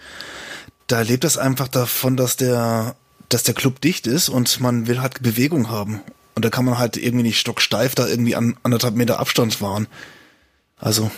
Da 0.87 1.01
lebt 1.01 1.25
das 1.25 1.39
einfach 1.39 1.69
davon, 1.69 2.17
dass 2.17 2.37
der, 2.37 2.97
dass 3.29 3.45
der 3.45 3.55
Club 3.55 3.81
dicht 3.81 4.07
ist 4.07 4.29
und 4.29 4.61
man 4.61 4.87
will 4.87 5.01
halt 5.01 5.23
Bewegung 5.23 5.71
haben. 5.71 6.03
Und 6.35 6.45
da 6.45 6.51
kann 6.51 6.67
man 6.67 6.79
halt 6.79 6.99
irgendwie 6.99 7.25
nicht 7.25 7.41
stocksteif 7.41 7.95
da 7.95 8.07
irgendwie 8.07 8.37
an 8.37 8.59
anderthalb 8.63 8.95
Meter 8.95 9.21
Abstand 9.21 9.55
fahren. 9.55 9.89
Also, 10.77 11.11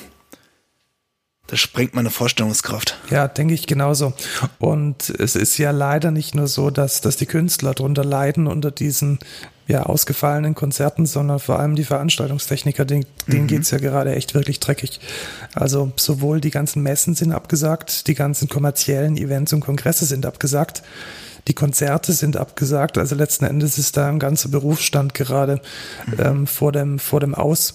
Das 1.49 1.61
sprengt 1.61 1.95
meine 1.95 2.11
Vorstellungskraft. 2.11 2.99
Ja, 3.11 3.26
denke 3.26 3.55
ich 3.55 3.67
genauso. 3.67 4.12
Und 4.59 5.09
es 5.09 5.35
ist 5.35 5.57
ja 5.57 5.71
leider 5.71 6.11
nicht 6.11 6.35
nur 6.35 6.47
so, 6.47 6.69
dass, 6.69 7.00
dass 7.00 7.17
die 7.17 7.25
Künstler 7.25 7.73
darunter 7.73 8.05
leiden 8.05 8.47
unter 8.47 8.71
diesen 8.71 9.19
ja, 9.67 9.83
ausgefallenen 9.85 10.55
Konzerten, 10.55 11.07
sondern 11.07 11.38
vor 11.38 11.59
allem 11.59 11.75
die 11.75 11.85
Veranstaltungstechniker, 11.85 12.85
denen, 12.85 13.07
denen 13.26 13.45
mhm. 13.45 13.49
geht's 13.49 13.71
ja 13.71 13.78
gerade 13.78 14.14
echt 14.14 14.35
wirklich 14.35 14.61
dreckig. 14.61 15.00
Also 15.55 15.90
sowohl 15.97 16.43
die 16.43 16.50
ganzen 16.50 16.83
Messen 16.83 17.14
sind 17.14 17.33
abgesagt, 17.33 18.09
die 18.09 18.14
ganzen 18.14 18.50
kommerziellen 18.50 19.17
Events 19.17 19.55
und 19.55 19.61
Kongresse 19.61 20.05
sind 20.05 20.26
abgesagt, 20.26 20.83
die 21.49 21.55
Konzerte 21.55 22.12
sind 22.12 22.37
abgesagt. 22.37 22.99
Also 22.99 23.14
letzten 23.14 23.47
Endes 23.47 23.78
ist 23.78 23.97
da 23.97 24.09
ein 24.09 24.19
ganzer 24.19 24.50
Berufsstand 24.50 25.14
gerade 25.14 25.62
mhm. 26.07 26.14
ähm, 26.19 26.47
vor, 26.47 26.73
dem, 26.73 26.99
vor 26.99 27.21
dem 27.21 27.35
Aus. 27.35 27.75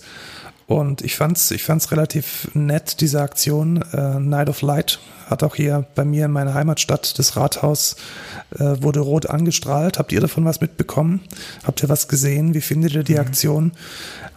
Und 0.67 1.01
ich 1.01 1.15
fand's, 1.15 1.51
ich 1.51 1.63
fand's 1.63 1.91
relativ 1.91 2.49
nett, 2.53 3.01
diese 3.01 3.21
Aktion. 3.21 3.81
Äh, 3.93 4.19
Night 4.19 4.49
of 4.49 4.61
Light 4.61 4.99
hat 5.29 5.43
auch 5.43 5.55
hier 5.55 5.85
bei 5.95 6.05
mir 6.05 6.25
in 6.25 6.31
meiner 6.31 6.53
Heimatstadt, 6.53 7.17
das 7.17 7.35
Rathaus, 7.35 7.95
äh, 8.55 8.81
wurde 8.81 9.01
rot 9.01 9.29
angestrahlt. 9.29 9.99
Habt 9.99 10.11
ihr 10.11 10.21
davon 10.21 10.45
was 10.45 10.61
mitbekommen? 10.61 11.21
Habt 11.63 11.83
ihr 11.83 11.89
was 11.89 12.07
gesehen? 12.07 12.53
Wie 12.53 12.61
findet 12.61 12.93
ihr 12.93 13.03
die 13.03 13.13
mhm. 13.13 13.19
Aktion? 13.19 13.71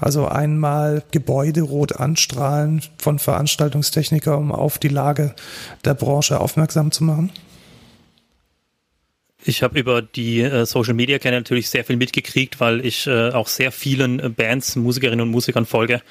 Also 0.00 0.26
einmal 0.26 1.02
Gebäude 1.11 1.62
rot 1.62 1.97
anstrahlen 1.97 2.83
von 2.99 3.18
Veranstaltungstechniker, 3.18 4.37
um 4.37 4.52
auf 4.52 4.78
die 4.78 4.88
Lage 4.88 5.35
der 5.85 5.95
Branche 5.95 6.40
aufmerksam 6.40 6.90
zu 6.90 7.04
machen? 7.04 7.30
Ich 9.49 9.62
habe 9.62 9.79
über 9.79 10.03
die 10.03 10.41
äh, 10.41 10.67
Social 10.67 10.95
Media 10.95 11.21
Kanäle 11.21 11.41
natürlich 11.41 11.71
sehr 11.71 11.85
viel 11.85 11.97
mitgekriegt, 11.97 12.59
weil 12.59 12.85
ich 12.85 13.07
äh, 13.07 13.31
auch 13.31 13.47
sehr 13.47 13.71
vielen 13.71 14.19
äh, 14.19 14.29
Bands, 14.29 14.75
Musikerinnen 14.75 15.21
und 15.21 15.31
Musikern 15.31 15.67
folge. 15.67 16.03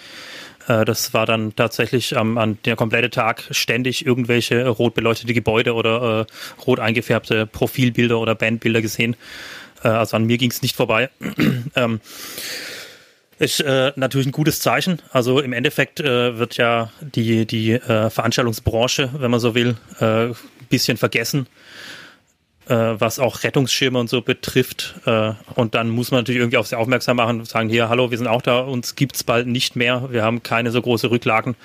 Äh, 0.70 0.86
das 0.86 1.13
war 1.13 1.25
dann 1.25 1.54
tatsächlich 1.54 2.15
am, 2.15 2.38
an 2.38 2.58
der 2.63 2.77
komplette 2.77 3.10
Tag 3.10 3.44
ständig 3.51 4.06
irgendwelche 4.06 4.65
rot 4.65 4.94
beleuchtete 4.94 5.34
Gebäude 5.34 5.74
oder 5.74 6.22
äh, 6.22 6.62
rot 6.65 6.80
eingefärbte 6.80 7.46
Profilbilder 7.46 8.20
oder 8.20 8.36
Bandbilder 8.36 8.82
gesehen. 8.82 9.18
Äh, 9.84 9.89
also 9.89 10.15
an 10.15 10.24
mir 10.24 10.38
ging 10.38 10.51
es 10.51 10.62
nicht 10.62 10.77
vorbei. 10.77 11.10
ähm, 11.75 12.00
ist 13.38 13.60
äh, 13.60 13.92
natürlich 13.98 14.27
ein 14.27 14.32
gutes 14.32 14.62
Zeichen. 14.62 15.01
Also 15.12 15.42
im 15.42 15.51
Endeffekt 15.51 16.00
äh, 16.00 16.38
wird 16.38 16.56
ja 16.56 16.89
die, 17.01 17.46
die 17.46 17.74
äh, 17.74 18.10
Veranstaltungsbranche, 18.10 19.10
wenn 19.18 19.30
man 19.30 19.42
so 19.42 19.56
will, 19.56 19.75
äh, 20.00 20.27
bisschen 20.70 20.96
vergessen 20.96 21.48
was 22.74 23.19
auch 23.19 23.43
Rettungsschirme 23.43 24.00
und 24.00 24.10
so 24.10 24.22
betrifft. 24.22 24.95
Äh, 25.05 25.34
und 25.55 25.75
dann 25.75 25.89
muss 25.89 26.12
man 26.12 26.22
natürlich 26.22 26.39
irgendwie 26.39 26.57
auf 26.57 26.67
sie 26.67 26.77
aufmerksam 26.77 27.17
machen 27.17 27.39
und 27.39 27.48
sagen, 27.48 27.69
hier, 27.69 27.89
hallo, 27.89 28.12
wir 28.12 28.17
sind 28.17 28.27
auch 28.27 28.41
da, 28.41 28.60
uns 28.60 28.95
gibt's 28.95 29.24
bald 29.24 29.48
nicht 29.48 29.75
mehr, 29.75 30.07
wir 30.12 30.24
haben 30.24 30.43
keine 30.43 30.72
so 30.72 30.81
große 30.81 31.12
Rücklagen. 31.12 31.55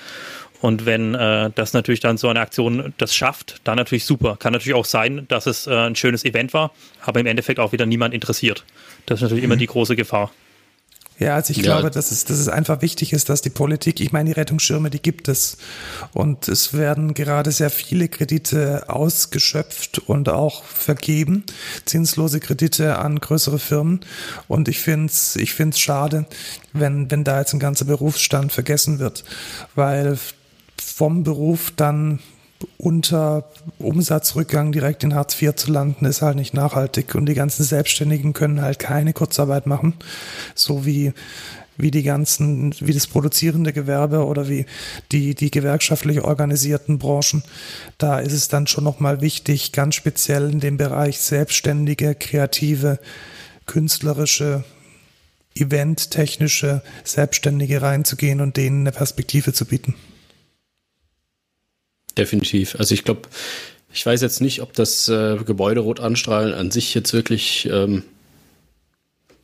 Und 0.60 0.84
wenn 0.84 1.14
äh, 1.14 1.50
das 1.54 1.72
natürlich 1.72 2.00
dann 2.00 2.18
so 2.18 2.28
eine 2.28 2.40
Aktion 2.40 2.92
das 2.98 3.14
schafft, 3.14 3.62
dann 3.64 3.76
natürlich 3.76 4.04
super. 4.04 4.36
Kann 4.38 4.52
natürlich 4.52 4.74
auch 4.74 4.84
sein, 4.84 5.26
dass 5.28 5.46
es 5.46 5.66
äh, 5.66 5.74
ein 5.74 5.96
schönes 5.96 6.24
Event 6.24 6.52
war, 6.52 6.72
aber 7.02 7.20
im 7.20 7.26
Endeffekt 7.26 7.58
auch 7.60 7.72
wieder 7.72 7.86
niemand 7.86 8.12
interessiert. 8.12 8.64
Das 9.06 9.18
ist 9.18 9.22
natürlich 9.22 9.44
mhm. 9.44 9.52
immer 9.52 9.56
die 9.58 9.66
große 9.66 9.96
Gefahr. 9.96 10.30
Ja, 11.20 11.34
also 11.34 11.50
ich 11.50 11.58
ja. 11.58 11.64
glaube, 11.64 11.90
dass 11.90 12.10
es, 12.10 12.24
dass 12.24 12.38
es 12.38 12.48
einfach 12.48 12.80
wichtig 12.80 13.12
ist, 13.12 13.28
dass 13.28 13.42
die 13.42 13.50
Politik, 13.50 14.00
ich 14.00 14.10
meine, 14.10 14.30
die 14.30 14.40
Rettungsschirme, 14.40 14.88
die 14.88 15.02
gibt 15.02 15.28
es. 15.28 15.58
Und 16.14 16.48
es 16.48 16.72
werden 16.72 17.12
gerade 17.12 17.52
sehr 17.52 17.68
viele 17.68 18.08
Kredite 18.08 18.88
ausgeschöpft 18.88 19.98
und 19.98 20.30
auch 20.30 20.64
vergeben, 20.64 21.44
zinslose 21.84 22.40
Kredite 22.40 22.98
an 22.98 23.20
größere 23.20 23.58
Firmen. 23.58 24.00
Und 24.48 24.68
ich 24.68 24.80
finde 24.80 25.06
es 25.06 25.36
ich 25.36 25.52
find's 25.52 25.78
schade, 25.78 26.24
wenn, 26.72 27.10
wenn 27.10 27.22
da 27.22 27.38
jetzt 27.38 27.52
ein 27.52 27.60
ganzer 27.60 27.84
Berufsstand 27.84 28.50
vergessen 28.50 28.98
wird, 28.98 29.24
weil 29.74 30.18
vom 30.82 31.22
Beruf 31.22 31.70
dann 31.76 32.20
unter 32.78 33.50
Umsatzrückgang 33.78 34.72
direkt 34.72 35.04
in 35.04 35.14
Hartz 35.14 35.40
IV 35.40 35.54
zu 35.54 35.72
landen, 35.72 36.04
ist 36.04 36.22
halt 36.22 36.36
nicht 36.36 36.54
nachhaltig. 36.54 37.14
Und 37.14 37.26
die 37.26 37.34
ganzen 37.34 37.64
Selbstständigen 37.64 38.32
können 38.32 38.60
halt 38.60 38.78
keine 38.78 39.12
Kurzarbeit 39.12 39.66
machen, 39.66 39.94
so 40.54 40.84
wie 40.84 41.12
wie 41.82 41.90
die 41.90 42.02
ganzen, 42.02 42.74
wie 42.80 42.92
das 42.92 43.06
produzierende 43.06 43.72
Gewerbe 43.72 44.26
oder 44.26 44.48
wie 44.48 44.66
die, 45.12 45.34
die 45.34 45.50
gewerkschaftlich 45.50 46.20
organisierten 46.20 46.98
Branchen. 46.98 47.42
Da 47.98 48.18
ist 48.18 48.32
es 48.32 48.48
dann 48.48 48.66
schon 48.66 48.84
nochmal 48.84 49.20
wichtig, 49.20 49.72
ganz 49.72 49.94
speziell 49.94 50.50
in 50.50 50.60
dem 50.60 50.76
Bereich 50.76 51.20
selbstständige, 51.20 52.14
kreative, 52.14 52.98
künstlerische, 53.66 54.64
eventtechnische 55.54 56.82
Selbstständige 57.04 57.82
reinzugehen 57.82 58.40
und 58.40 58.56
denen 58.56 58.80
eine 58.80 58.92
Perspektive 58.92 59.52
zu 59.52 59.64
bieten. 59.64 59.94
Definitiv. 62.16 62.76
Also 62.78 62.94
ich 62.94 63.04
glaube, 63.04 63.22
ich 63.92 64.04
weiß 64.04 64.20
jetzt 64.22 64.40
nicht, 64.40 64.62
ob 64.62 64.72
das 64.72 65.08
äh, 65.08 65.36
Gebäude 65.44 65.80
rot 65.80 66.00
anstrahlen 66.00 66.54
an 66.54 66.70
sich 66.70 66.94
jetzt 66.94 67.12
wirklich 67.12 67.68
ähm, 67.70 68.04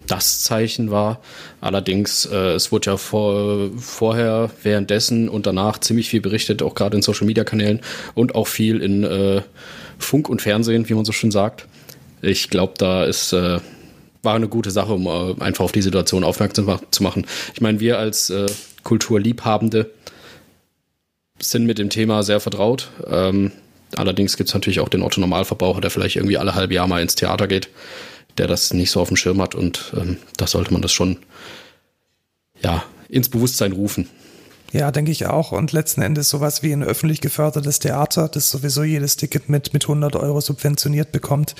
das 0.06 0.42
Zeichen 0.42 0.90
war. 0.90 1.20
Allerdings, 1.60 2.26
äh, 2.26 2.52
es 2.54 2.70
wurde 2.70 2.90
ja 2.90 2.96
vor, 2.96 3.70
vorher, 3.76 4.50
währenddessen 4.62 5.28
und 5.28 5.46
danach 5.46 5.78
ziemlich 5.78 6.08
viel 6.08 6.20
berichtet, 6.20 6.62
auch 6.62 6.74
gerade 6.74 6.96
in 6.96 7.02
Social 7.02 7.26
Media 7.26 7.44
Kanälen 7.44 7.80
und 8.14 8.34
auch 8.34 8.46
viel 8.46 8.82
in 8.82 9.04
äh, 9.04 9.42
Funk 9.98 10.28
und 10.28 10.42
Fernsehen, 10.42 10.88
wie 10.88 10.94
man 10.94 11.04
so 11.04 11.12
schön 11.12 11.30
sagt. 11.30 11.66
Ich 12.22 12.50
glaube, 12.50 12.74
da 12.78 13.04
ist 13.04 13.32
äh, 13.32 13.58
war 14.22 14.34
eine 14.34 14.48
gute 14.48 14.70
Sache, 14.70 14.92
um 14.92 15.06
äh, 15.06 15.42
einfach 15.42 15.64
auf 15.64 15.72
die 15.72 15.82
Situation 15.82 16.24
aufmerksam 16.24 16.78
zu 16.90 17.02
machen. 17.02 17.26
Ich 17.54 17.60
meine, 17.60 17.80
wir 17.80 17.98
als 17.98 18.30
äh, 18.30 18.46
Kulturliebhabende 18.82 19.90
sind 21.38 21.66
mit 21.66 21.78
dem 21.78 21.90
Thema 21.90 22.22
sehr 22.22 22.40
vertraut. 22.40 22.90
Ähm, 23.06 23.52
allerdings 23.94 24.36
gibt 24.36 24.48
es 24.48 24.54
natürlich 24.54 24.80
auch 24.80 24.88
den 24.88 25.02
Otto 25.02 25.20
Normalverbraucher, 25.20 25.80
der 25.80 25.90
vielleicht 25.90 26.16
irgendwie 26.16 26.38
alle 26.38 26.54
halbe 26.54 26.74
Jahr 26.74 26.86
mal 26.86 27.02
ins 27.02 27.14
Theater 27.14 27.46
geht, 27.46 27.68
der 28.38 28.46
das 28.46 28.72
nicht 28.72 28.90
so 28.90 29.00
auf 29.00 29.08
dem 29.08 29.16
Schirm 29.16 29.40
hat 29.40 29.54
und 29.54 29.92
ähm, 29.96 30.18
da 30.36 30.46
sollte 30.46 30.72
man 30.72 30.82
das 30.82 30.92
schon 30.92 31.18
ja 32.62 32.84
ins 33.08 33.28
Bewusstsein 33.28 33.72
rufen. 33.72 34.08
Ja, 34.72 34.90
denke 34.90 35.12
ich 35.12 35.26
auch. 35.26 35.52
Und 35.52 35.72
letzten 35.72 36.02
Endes 36.02 36.28
sowas 36.28 36.62
wie 36.62 36.72
ein 36.72 36.82
öffentlich 36.82 37.20
gefördertes 37.20 37.78
Theater, 37.78 38.28
das 38.28 38.50
sowieso 38.50 38.82
jedes 38.82 39.16
Ticket 39.16 39.48
mit, 39.48 39.72
mit 39.72 39.84
100 39.84 40.16
Euro 40.16 40.40
subventioniert 40.40 41.12
bekommt, 41.12 41.54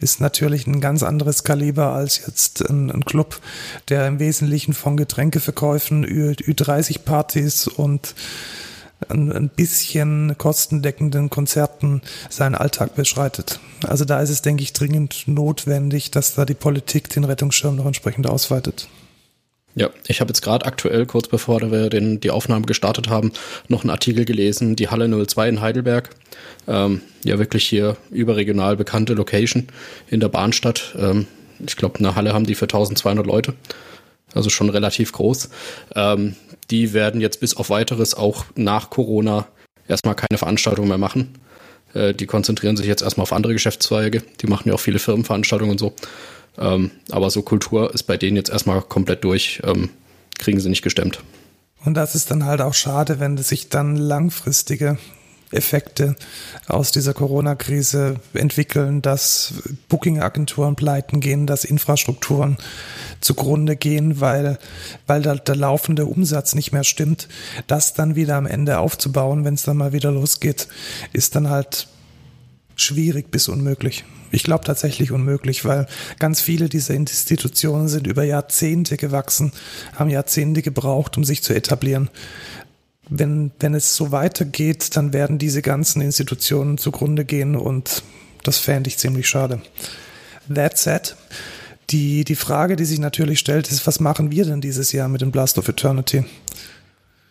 ist 0.00 0.20
natürlich 0.20 0.66
ein 0.66 0.80
ganz 0.80 1.02
anderes 1.02 1.44
Kaliber 1.44 1.92
als 1.92 2.24
jetzt 2.26 2.60
ein, 2.68 2.90
ein 2.90 3.04
Club, 3.04 3.40
der 3.88 4.06
im 4.06 4.18
Wesentlichen 4.18 4.74
von 4.74 4.96
Getränkeverkäufen, 4.96 6.04
Ü, 6.04 6.32
Ü30-Partys 6.32 7.68
und 7.68 8.14
ein, 9.08 9.50
bisschen 9.54 10.36
kostendeckenden 10.38 11.30
Konzerten 11.30 12.02
seinen 12.28 12.54
Alltag 12.54 12.94
beschreitet. 12.94 13.60
Also 13.86 14.04
da 14.04 14.20
ist 14.20 14.30
es, 14.30 14.42
denke 14.42 14.62
ich, 14.62 14.72
dringend 14.72 15.24
notwendig, 15.26 16.10
dass 16.10 16.34
da 16.34 16.44
die 16.44 16.54
Politik 16.54 17.08
den 17.10 17.24
Rettungsschirm 17.24 17.76
noch 17.76 17.86
entsprechend 17.86 18.26
ausweitet. 18.26 18.88
Ja, 19.74 19.88
ich 20.06 20.20
habe 20.20 20.28
jetzt 20.28 20.42
gerade 20.42 20.66
aktuell, 20.66 21.06
kurz 21.06 21.28
bevor 21.28 21.60
wir 21.72 21.88
den, 21.88 22.20
die 22.20 22.30
Aufnahme 22.30 22.66
gestartet 22.66 23.08
haben, 23.08 23.32
noch 23.68 23.82
einen 23.82 23.90
Artikel 23.90 24.24
gelesen, 24.26 24.76
die 24.76 24.88
Halle 24.88 25.08
02 25.08 25.48
in 25.48 25.60
Heidelberg. 25.62 26.10
Ähm, 26.68 27.00
ja, 27.24 27.38
wirklich 27.38 27.68
hier 27.68 27.96
überregional 28.10 28.76
bekannte 28.76 29.14
Location 29.14 29.68
in 30.08 30.20
der 30.20 30.28
Bahnstadt. 30.28 30.94
Ähm, 30.98 31.26
ich 31.66 31.76
glaube, 31.76 31.98
eine 32.00 32.14
Halle 32.14 32.34
haben 32.34 32.44
die 32.44 32.54
für 32.54 32.66
1200 32.66 33.26
Leute 33.26 33.54
also 34.34 34.50
schon 34.50 34.70
relativ 34.70 35.12
groß. 35.12 35.48
Ähm, 35.94 36.36
die 36.70 36.92
werden 36.92 37.20
jetzt 37.20 37.40
bis 37.40 37.56
auf 37.56 37.70
weiteres 37.70 38.14
auch 38.14 38.44
nach 38.54 38.90
Corona 38.90 39.46
erstmal 39.88 40.14
keine 40.14 40.38
Veranstaltungen 40.38 40.88
mehr 40.88 40.98
machen. 40.98 41.38
Äh, 41.94 42.14
die 42.14 42.26
konzentrieren 42.26 42.76
sich 42.76 42.86
jetzt 42.86 43.02
erstmal 43.02 43.24
auf 43.24 43.32
andere 43.32 43.52
Geschäftszweige. 43.52 44.22
Die 44.40 44.46
machen 44.46 44.68
ja 44.68 44.74
auch 44.74 44.80
viele 44.80 44.98
Firmenveranstaltungen 44.98 45.72
und 45.72 45.78
so. 45.78 45.94
Ähm, 46.58 46.90
aber 47.10 47.30
so 47.30 47.42
Kultur 47.42 47.92
ist 47.94 48.04
bei 48.04 48.16
denen 48.16 48.36
jetzt 48.36 48.50
erstmal 48.50 48.82
komplett 48.82 49.24
durch. 49.24 49.60
Ähm, 49.64 49.90
kriegen 50.38 50.60
sie 50.60 50.68
nicht 50.68 50.82
gestemmt. 50.82 51.20
Und 51.84 51.94
das 51.94 52.14
ist 52.14 52.30
dann 52.30 52.44
halt 52.44 52.60
auch 52.60 52.74
schade, 52.74 53.20
wenn 53.20 53.36
sich 53.38 53.68
dann 53.68 53.96
langfristige 53.96 54.98
Effekte 55.52 56.16
aus 56.66 56.90
dieser 56.90 57.14
Corona-Krise 57.14 58.16
entwickeln, 58.34 59.02
dass 59.02 59.54
Booking-Agenturen 59.88 60.76
pleiten 60.76 61.20
gehen, 61.20 61.46
dass 61.46 61.64
Infrastrukturen 61.64 62.56
zugrunde 63.20 63.76
gehen, 63.76 64.20
weil, 64.20 64.58
weil 65.06 65.22
da 65.22 65.34
der 65.34 65.56
laufende 65.56 66.06
Umsatz 66.06 66.54
nicht 66.54 66.72
mehr 66.72 66.84
stimmt. 66.84 67.28
Das 67.66 67.94
dann 67.94 68.16
wieder 68.16 68.36
am 68.36 68.46
Ende 68.46 68.78
aufzubauen, 68.78 69.44
wenn 69.44 69.54
es 69.54 69.62
dann 69.62 69.76
mal 69.76 69.92
wieder 69.92 70.10
losgeht, 70.10 70.68
ist 71.12 71.36
dann 71.36 71.50
halt 71.50 71.88
schwierig 72.74 73.30
bis 73.30 73.48
unmöglich. 73.48 74.04
Ich 74.30 74.44
glaube 74.44 74.64
tatsächlich 74.64 75.12
unmöglich, 75.12 75.66
weil 75.66 75.86
ganz 76.18 76.40
viele 76.40 76.70
dieser 76.70 76.94
Institutionen 76.94 77.88
sind 77.88 78.06
über 78.06 78.24
Jahrzehnte 78.24 78.96
gewachsen, 78.96 79.52
haben 79.94 80.08
Jahrzehnte 80.08 80.62
gebraucht, 80.62 81.18
um 81.18 81.24
sich 81.24 81.42
zu 81.42 81.52
etablieren 81.54 82.08
wenn, 83.18 83.52
wenn 83.60 83.74
es 83.74 83.96
so 83.96 84.12
weitergeht, 84.12 84.96
dann 84.96 85.12
werden 85.12 85.38
diese 85.38 85.62
ganzen 85.62 86.00
Institutionen 86.00 86.78
zugrunde 86.78 87.24
gehen 87.24 87.56
und 87.56 88.02
das 88.42 88.58
fände 88.58 88.88
ich 88.88 88.98
ziemlich 88.98 89.28
schade. 89.28 89.60
That 90.52 90.78
said, 90.78 91.16
die, 91.90 92.24
die 92.24 92.36
Frage, 92.36 92.76
die 92.76 92.84
sich 92.84 92.98
natürlich 92.98 93.38
stellt, 93.38 93.70
ist, 93.70 93.86
was 93.86 94.00
machen 94.00 94.30
wir 94.30 94.44
denn 94.44 94.60
dieses 94.60 94.92
Jahr 94.92 95.08
mit 95.08 95.20
dem 95.20 95.30
Blast 95.30 95.58
of 95.58 95.68
Eternity? 95.68 96.24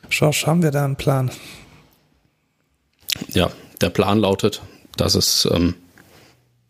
Josh, 0.10 0.46
haben 0.46 0.62
wir 0.62 0.72
da 0.72 0.86
einen 0.86 0.96
Plan? 0.96 1.32
ja, 3.34 3.52
der 3.80 3.90
Plan 3.90 4.20
lautet, 4.20 4.62
dass 4.98 5.16
es 5.16 5.48
ähm, 5.52 5.76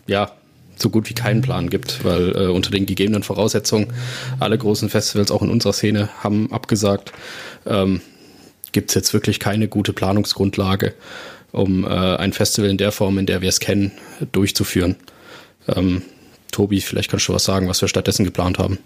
ja 0.08 0.32
so 0.76 0.90
gut 0.90 1.10
wie 1.10 1.14
keinen 1.14 1.42
Plan 1.42 1.70
gibt, 1.70 2.04
weil 2.04 2.36
äh, 2.36 2.48
unter 2.48 2.72
den 2.72 2.86
gegebenen 2.86 3.24
Voraussetzungen 3.24 3.94
alle 4.40 4.58
großen 4.58 4.90
Festivals 4.90 5.32
auch 5.32 5.42
in 5.42 5.50
unserer 5.50 5.74
Szene 5.74 6.10
haben 6.24 6.52
abgesagt. 6.52 7.12
Ähm, 7.66 8.02
gibt 8.72 8.90
es 8.90 8.96
jetzt 8.96 9.14
wirklich 9.14 9.40
keine 9.40 9.68
gute 9.68 9.94
Planungsgrundlage, 9.94 10.94
um 11.52 11.84
äh, 11.84 11.88
ein 11.88 12.34
Festival 12.34 12.70
in 12.70 12.78
der 12.78 12.92
Form, 12.92 13.18
in 13.18 13.26
der 13.26 13.42
wir 13.42 13.50
es 13.50 13.60
kennen, 13.60 13.92
durchzuführen. 14.32 14.96
Ähm, 15.68 16.04
Tobi, 16.52 16.82
vielleicht 16.82 17.10
kannst 17.10 17.28
du 17.28 17.34
was 17.34 17.44
sagen, 17.44 17.68
was 17.68 17.82
wir 17.82 17.88
stattdessen 17.88 18.26
geplant 18.26 18.60
haben. 18.60 18.80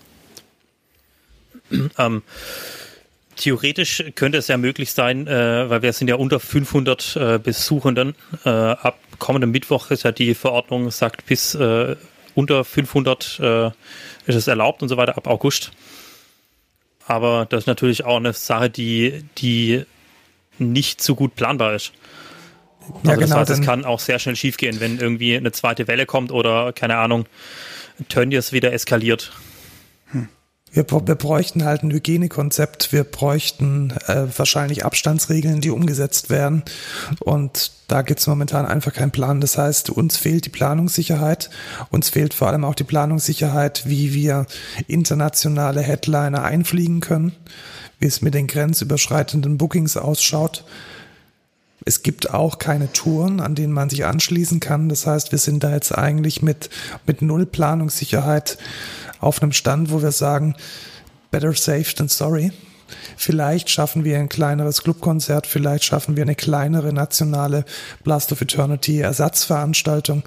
Ähm, 1.97 2.21
theoretisch 3.35 4.03
könnte 4.15 4.37
es 4.37 4.47
ja 4.47 4.57
möglich 4.57 4.91
sein, 4.91 5.27
äh, 5.27 5.69
weil 5.69 5.81
wir 5.81 5.93
sind 5.93 6.07
ja 6.07 6.15
unter 6.15 6.39
500 6.39 7.15
äh, 7.15 7.39
Besuchenden. 7.39 8.15
Äh, 8.43 8.49
ab 8.49 8.99
kommenden 9.19 9.51
Mittwoch 9.51 9.91
ist 9.91 10.03
ja 10.03 10.11
die 10.11 10.35
Verordnung, 10.35 10.91
sagt 10.91 11.25
bis 11.25 11.55
äh, 11.55 11.95
unter 12.35 12.63
500 12.63 13.39
äh, 13.39 13.67
ist 14.25 14.35
es 14.35 14.47
erlaubt 14.47 14.81
und 14.81 14.89
so 14.89 14.97
weiter 14.97 15.17
ab 15.17 15.27
August. 15.27 15.71
Aber 17.07 17.45
das 17.45 17.63
ist 17.63 17.67
natürlich 17.67 18.03
auch 18.05 18.17
eine 18.17 18.33
Sache, 18.33 18.69
die, 18.69 19.23
die 19.37 19.85
nicht 20.57 21.01
so 21.01 21.15
gut 21.15 21.35
planbar 21.35 21.75
ist. 21.75 21.93
Also 22.81 23.09
ja, 23.09 23.15
genau, 23.15 23.39
das 23.39 23.49
heißt, 23.49 23.61
es 23.61 23.65
kann 23.65 23.85
auch 23.85 23.99
sehr 23.99 24.19
schnell 24.19 24.35
schiefgehen, 24.35 24.79
wenn 24.79 24.99
irgendwie 24.99 25.35
eine 25.35 25.51
zweite 25.51 25.87
Welle 25.87 26.05
kommt 26.05 26.31
oder, 26.31 26.71
keine 26.73 26.97
Ahnung, 26.97 27.25
Tönnies 28.09 28.51
wieder 28.51 28.73
eskaliert. 28.73 29.31
Wir, 30.75 30.85
wir 30.89 31.15
bräuchten 31.15 31.63
halt 31.63 31.83
ein 31.83 31.91
Hygienekonzept, 31.91 32.91
wir 32.91 33.05
bräuchten 33.05 33.93
äh, 34.07 34.25
wahrscheinlich 34.35 34.83
Abstandsregeln, 34.83 35.61
die 35.61 35.69
umgesetzt 35.69 36.29
werden. 36.29 36.63
Und 37.21 37.71
da 37.87 38.01
gibt 38.01 38.19
es 38.19 38.27
momentan 38.27 38.65
einfach 38.65 38.91
keinen 38.91 39.11
Plan. 39.11 39.39
Das 39.39 39.57
heißt, 39.57 39.89
uns 39.89 40.17
fehlt 40.17 40.43
die 40.45 40.49
Planungssicherheit. 40.49 41.49
Uns 41.91 42.09
fehlt 42.09 42.33
vor 42.33 42.49
allem 42.49 42.65
auch 42.65 42.75
die 42.75 42.83
Planungssicherheit, 42.83 43.87
wie 43.87 44.13
wir 44.13 44.47
internationale 44.87 45.81
Headliner 45.81 46.43
einfliegen 46.43 46.99
können, 46.99 47.31
wie 47.99 48.07
es 48.07 48.21
mit 48.21 48.33
den 48.33 48.47
grenzüberschreitenden 48.47 49.57
Bookings 49.57 49.95
ausschaut. 49.95 50.65
Es 51.85 52.03
gibt 52.03 52.33
auch 52.33 52.59
keine 52.59 52.91
Touren, 52.91 53.39
an 53.39 53.55
denen 53.55 53.71
man 53.71 53.89
sich 53.89 54.05
anschließen 54.05 54.59
kann. 54.59 54.89
Das 54.89 55.07
heißt, 55.07 55.31
wir 55.31 55.39
sind 55.39 55.63
da 55.63 55.71
jetzt 55.71 55.97
eigentlich 55.97 56.41
mit, 56.41 56.69
mit 57.05 57.21
null 57.21 57.45
Planungssicherheit 57.45 58.57
auf 59.25 59.41
einem 59.41 59.51
Stand, 59.51 59.91
wo 59.91 60.01
wir 60.01 60.11
sagen, 60.11 60.55
better 61.31 61.53
safe 61.53 61.95
than 61.95 62.07
sorry. 62.07 62.51
Vielleicht 63.17 63.71
schaffen 63.71 64.03
wir 64.03 64.19
ein 64.19 64.29
kleineres 64.29 64.83
Clubkonzert, 64.83 65.47
vielleicht 65.47 65.83
schaffen 65.83 66.15
wir 66.15 66.23
eine 66.23 66.35
kleinere 66.35 66.93
nationale 66.93 67.65
Blast 68.03 68.31
of 68.31 68.41
Eternity 68.41 68.99
Ersatzveranstaltung. 68.99 70.23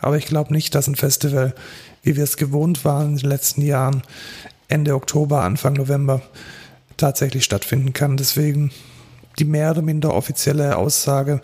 Aber 0.00 0.16
ich 0.16 0.26
glaube 0.26 0.54
nicht, 0.54 0.74
dass 0.74 0.88
ein 0.88 0.96
Festival, 0.96 1.54
wie 2.02 2.16
wir 2.16 2.24
es 2.24 2.38
gewohnt 2.38 2.86
waren 2.86 3.10
in 3.10 3.16
den 3.18 3.28
letzten 3.28 3.60
Jahren, 3.60 4.02
Ende 4.68 4.94
Oktober, 4.94 5.42
Anfang 5.42 5.74
November 5.74 6.22
tatsächlich 6.96 7.44
stattfinden 7.44 7.92
kann. 7.92 8.16
Deswegen 8.16 8.70
die 9.38 9.44
mehr 9.44 9.70
oder 9.72 9.82
minder 9.82 10.14
offizielle 10.14 10.76
Aussage, 10.76 11.40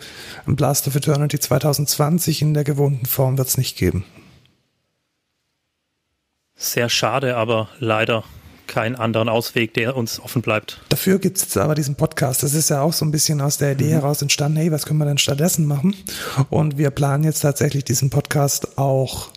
ein 0.47 0.55
Blast 0.55 0.87
of 0.87 0.95
Eternity 0.95 1.39
2020 1.39 2.41
in 2.41 2.53
der 2.53 2.63
gewohnten 2.63 3.05
Form 3.05 3.37
wird 3.37 3.47
es 3.47 3.57
nicht 3.57 3.77
geben. 3.77 4.03
Sehr 6.55 6.89
schade, 6.89 7.35
aber 7.35 7.69
leider 7.79 8.23
keinen 8.67 8.95
anderen 8.95 9.29
Ausweg, 9.29 9.73
der 9.73 9.95
uns 9.95 10.19
offen 10.19 10.41
bleibt. 10.41 10.81
Dafür 10.89 11.19
gibt 11.19 11.37
es 11.37 11.43
jetzt 11.43 11.57
aber 11.57 11.75
diesen 11.75 11.95
Podcast. 11.95 12.43
Das 12.43 12.53
ist 12.53 12.69
ja 12.69 12.81
auch 12.81 12.93
so 12.93 13.05
ein 13.05 13.11
bisschen 13.11 13.41
aus 13.41 13.57
der 13.57 13.73
Idee 13.73 13.85
mhm. 13.85 13.99
heraus 13.99 14.21
entstanden, 14.21 14.57
hey, 14.57 14.71
was 14.71 14.85
können 14.85 14.99
wir 14.99 15.05
denn 15.05 15.17
stattdessen 15.17 15.65
machen? 15.65 15.95
Und 16.49 16.77
wir 16.77 16.89
planen 16.89 17.23
jetzt 17.23 17.41
tatsächlich 17.41 17.83
diesen 17.83 18.09
Podcast 18.09 18.77
auch 18.77 19.29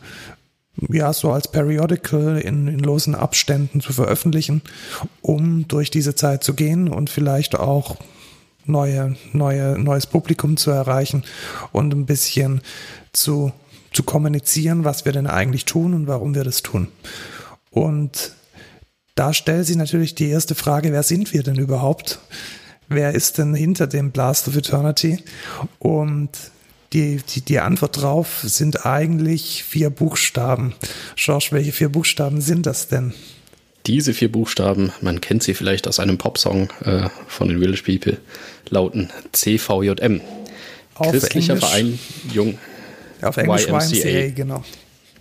ja, 0.90 1.12
so 1.12 1.32
als 1.32 1.50
Periodical 1.50 2.38
in, 2.38 2.68
in 2.68 2.78
losen 2.78 3.14
Abständen 3.14 3.80
zu 3.80 3.92
veröffentlichen, 3.92 4.62
um 5.22 5.66
durch 5.66 5.90
diese 5.90 6.14
Zeit 6.14 6.44
zu 6.44 6.54
gehen 6.54 6.88
und 6.88 7.10
vielleicht 7.10 7.58
auch 7.58 7.96
neue, 8.64 9.16
neue, 9.32 9.78
neues 9.78 10.06
Publikum 10.06 10.56
zu 10.56 10.70
erreichen 10.70 11.24
und 11.72 11.92
ein 11.94 12.06
bisschen 12.06 12.60
zu 13.12 13.52
zu 13.98 14.04
kommunizieren, 14.04 14.84
was 14.84 15.04
wir 15.04 15.10
denn 15.10 15.26
eigentlich 15.26 15.64
tun 15.64 15.92
und 15.92 16.06
warum 16.06 16.32
wir 16.36 16.44
das 16.44 16.62
tun. 16.62 16.86
Und 17.72 18.30
da 19.16 19.34
stellt 19.34 19.66
sich 19.66 19.74
natürlich 19.74 20.14
die 20.14 20.28
erste 20.28 20.54
Frage, 20.54 20.92
wer 20.92 21.02
sind 21.02 21.32
wir 21.32 21.42
denn 21.42 21.56
überhaupt? 21.56 22.20
Wer 22.86 23.16
ist 23.16 23.38
denn 23.38 23.56
hinter 23.56 23.88
dem 23.88 24.12
Blast 24.12 24.46
of 24.46 24.54
Eternity? 24.54 25.18
Und 25.80 26.30
die, 26.92 27.16
die, 27.28 27.40
die 27.40 27.58
Antwort 27.58 28.00
drauf 28.00 28.38
sind 28.44 28.86
eigentlich 28.86 29.64
vier 29.64 29.90
Buchstaben. 29.90 30.76
George, 31.16 31.48
welche 31.50 31.72
vier 31.72 31.88
Buchstaben 31.88 32.40
sind 32.40 32.66
das 32.66 32.86
denn? 32.86 33.14
Diese 33.88 34.14
vier 34.14 34.30
Buchstaben, 34.30 34.92
man 35.00 35.20
kennt 35.20 35.42
sie 35.42 35.54
vielleicht 35.54 35.88
aus 35.88 35.98
einem 35.98 36.18
Popsong 36.18 36.68
äh, 36.84 37.08
von 37.26 37.48
den 37.48 37.58
Village 37.58 37.82
People, 37.82 38.18
lauten 38.70 39.10
CVJM. 39.32 40.20
Auf 40.94 41.10
Christlicher 41.10 41.54
Englisch? 41.54 41.68
Verein 41.68 41.98
Jung, 42.32 42.58
auf 43.22 43.36
Englisch 43.36 43.66
YMCA, 43.66 44.08
YMCA 44.08 44.34
genau. 44.34 44.64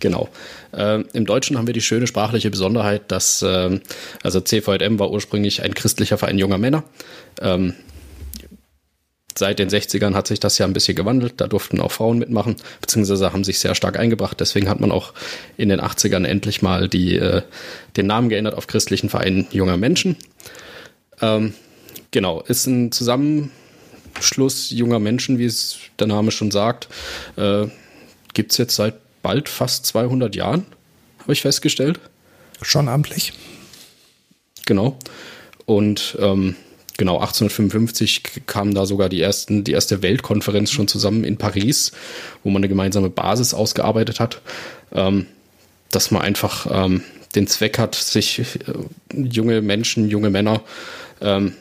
Genau. 0.00 0.28
Äh, 0.72 1.02
Im 1.12 1.26
Deutschen 1.26 1.58
haben 1.58 1.66
wir 1.66 1.74
die 1.74 1.80
schöne 1.80 2.06
sprachliche 2.06 2.50
Besonderheit, 2.50 3.10
dass 3.10 3.42
äh, 3.42 3.80
also 4.22 4.40
CVM 4.40 4.98
war 4.98 5.10
ursprünglich 5.10 5.62
ein 5.62 5.74
christlicher 5.74 6.18
Verein 6.18 6.38
junger 6.38 6.58
Männer. 6.58 6.84
Ähm, 7.40 7.74
seit 9.36 9.58
den 9.58 9.68
60ern 9.68 10.14
hat 10.14 10.26
sich 10.26 10.40
das 10.40 10.58
ja 10.58 10.66
ein 10.66 10.72
bisschen 10.72 10.96
gewandelt. 10.96 11.34
Da 11.36 11.46
durften 11.46 11.80
auch 11.80 11.92
Frauen 11.92 12.18
mitmachen, 12.18 12.56
beziehungsweise 12.80 13.32
haben 13.32 13.44
sich 13.44 13.58
sehr 13.58 13.74
stark 13.74 13.98
eingebracht. 13.98 14.38
Deswegen 14.40 14.68
hat 14.68 14.80
man 14.80 14.92
auch 14.92 15.14
in 15.56 15.68
den 15.68 15.80
80ern 15.80 16.26
endlich 16.26 16.62
mal 16.62 16.88
die, 16.88 17.16
äh, 17.16 17.42
den 17.96 18.06
Namen 18.06 18.28
geändert 18.28 18.54
auf 18.54 18.66
christlichen 18.66 19.08
Verein 19.08 19.46
junger 19.50 19.76
Menschen. 19.76 20.16
Ähm, 21.20 21.54
genau, 22.10 22.42
ist 22.42 22.66
ein 22.66 22.92
Zusammenschluss 22.92 24.70
junger 24.70 24.98
Menschen, 24.98 25.38
wie 25.38 25.46
es 25.46 25.78
der 25.98 26.06
Name 26.08 26.30
schon 26.30 26.50
sagt. 26.50 26.88
Äh, 27.36 27.66
gibt 28.34 28.52
es 28.52 28.58
jetzt 28.58 28.76
seit 28.76 28.94
bald 29.22 29.48
fast 29.48 29.86
200 29.86 30.34
Jahren, 30.36 30.66
habe 31.20 31.32
ich 31.32 31.42
festgestellt. 31.42 32.00
Schon 32.62 32.88
amtlich. 32.88 33.32
Genau. 34.66 34.98
Und 35.66 36.16
ähm, 36.20 36.56
genau 36.96 37.14
1855 37.14 38.42
kam 38.46 38.74
da 38.74 38.86
sogar 38.86 39.08
die 39.08 39.20
ersten, 39.20 39.64
die 39.64 39.72
erste 39.72 40.02
Weltkonferenz 40.02 40.70
schon 40.70 40.88
zusammen 40.88 41.24
in 41.24 41.36
Paris, 41.36 41.92
wo 42.42 42.50
man 42.50 42.60
eine 42.60 42.68
gemeinsame 42.68 43.10
Basis 43.10 43.54
ausgearbeitet 43.54 44.20
hat, 44.20 44.40
ähm, 44.92 45.26
dass 45.90 46.10
man 46.10 46.22
einfach 46.22 46.66
ähm, 46.70 47.02
den 47.34 47.46
Zweck 47.46 47.78
hat, 47.78 47.94
sich 47.94 48.40
äh, 48.40 48.44
junge 49.14 49.62
Menschen, 49.62 50.08
junge 50.08 50.30
Männer 50.30 50.62
ähm, 51.20 51.54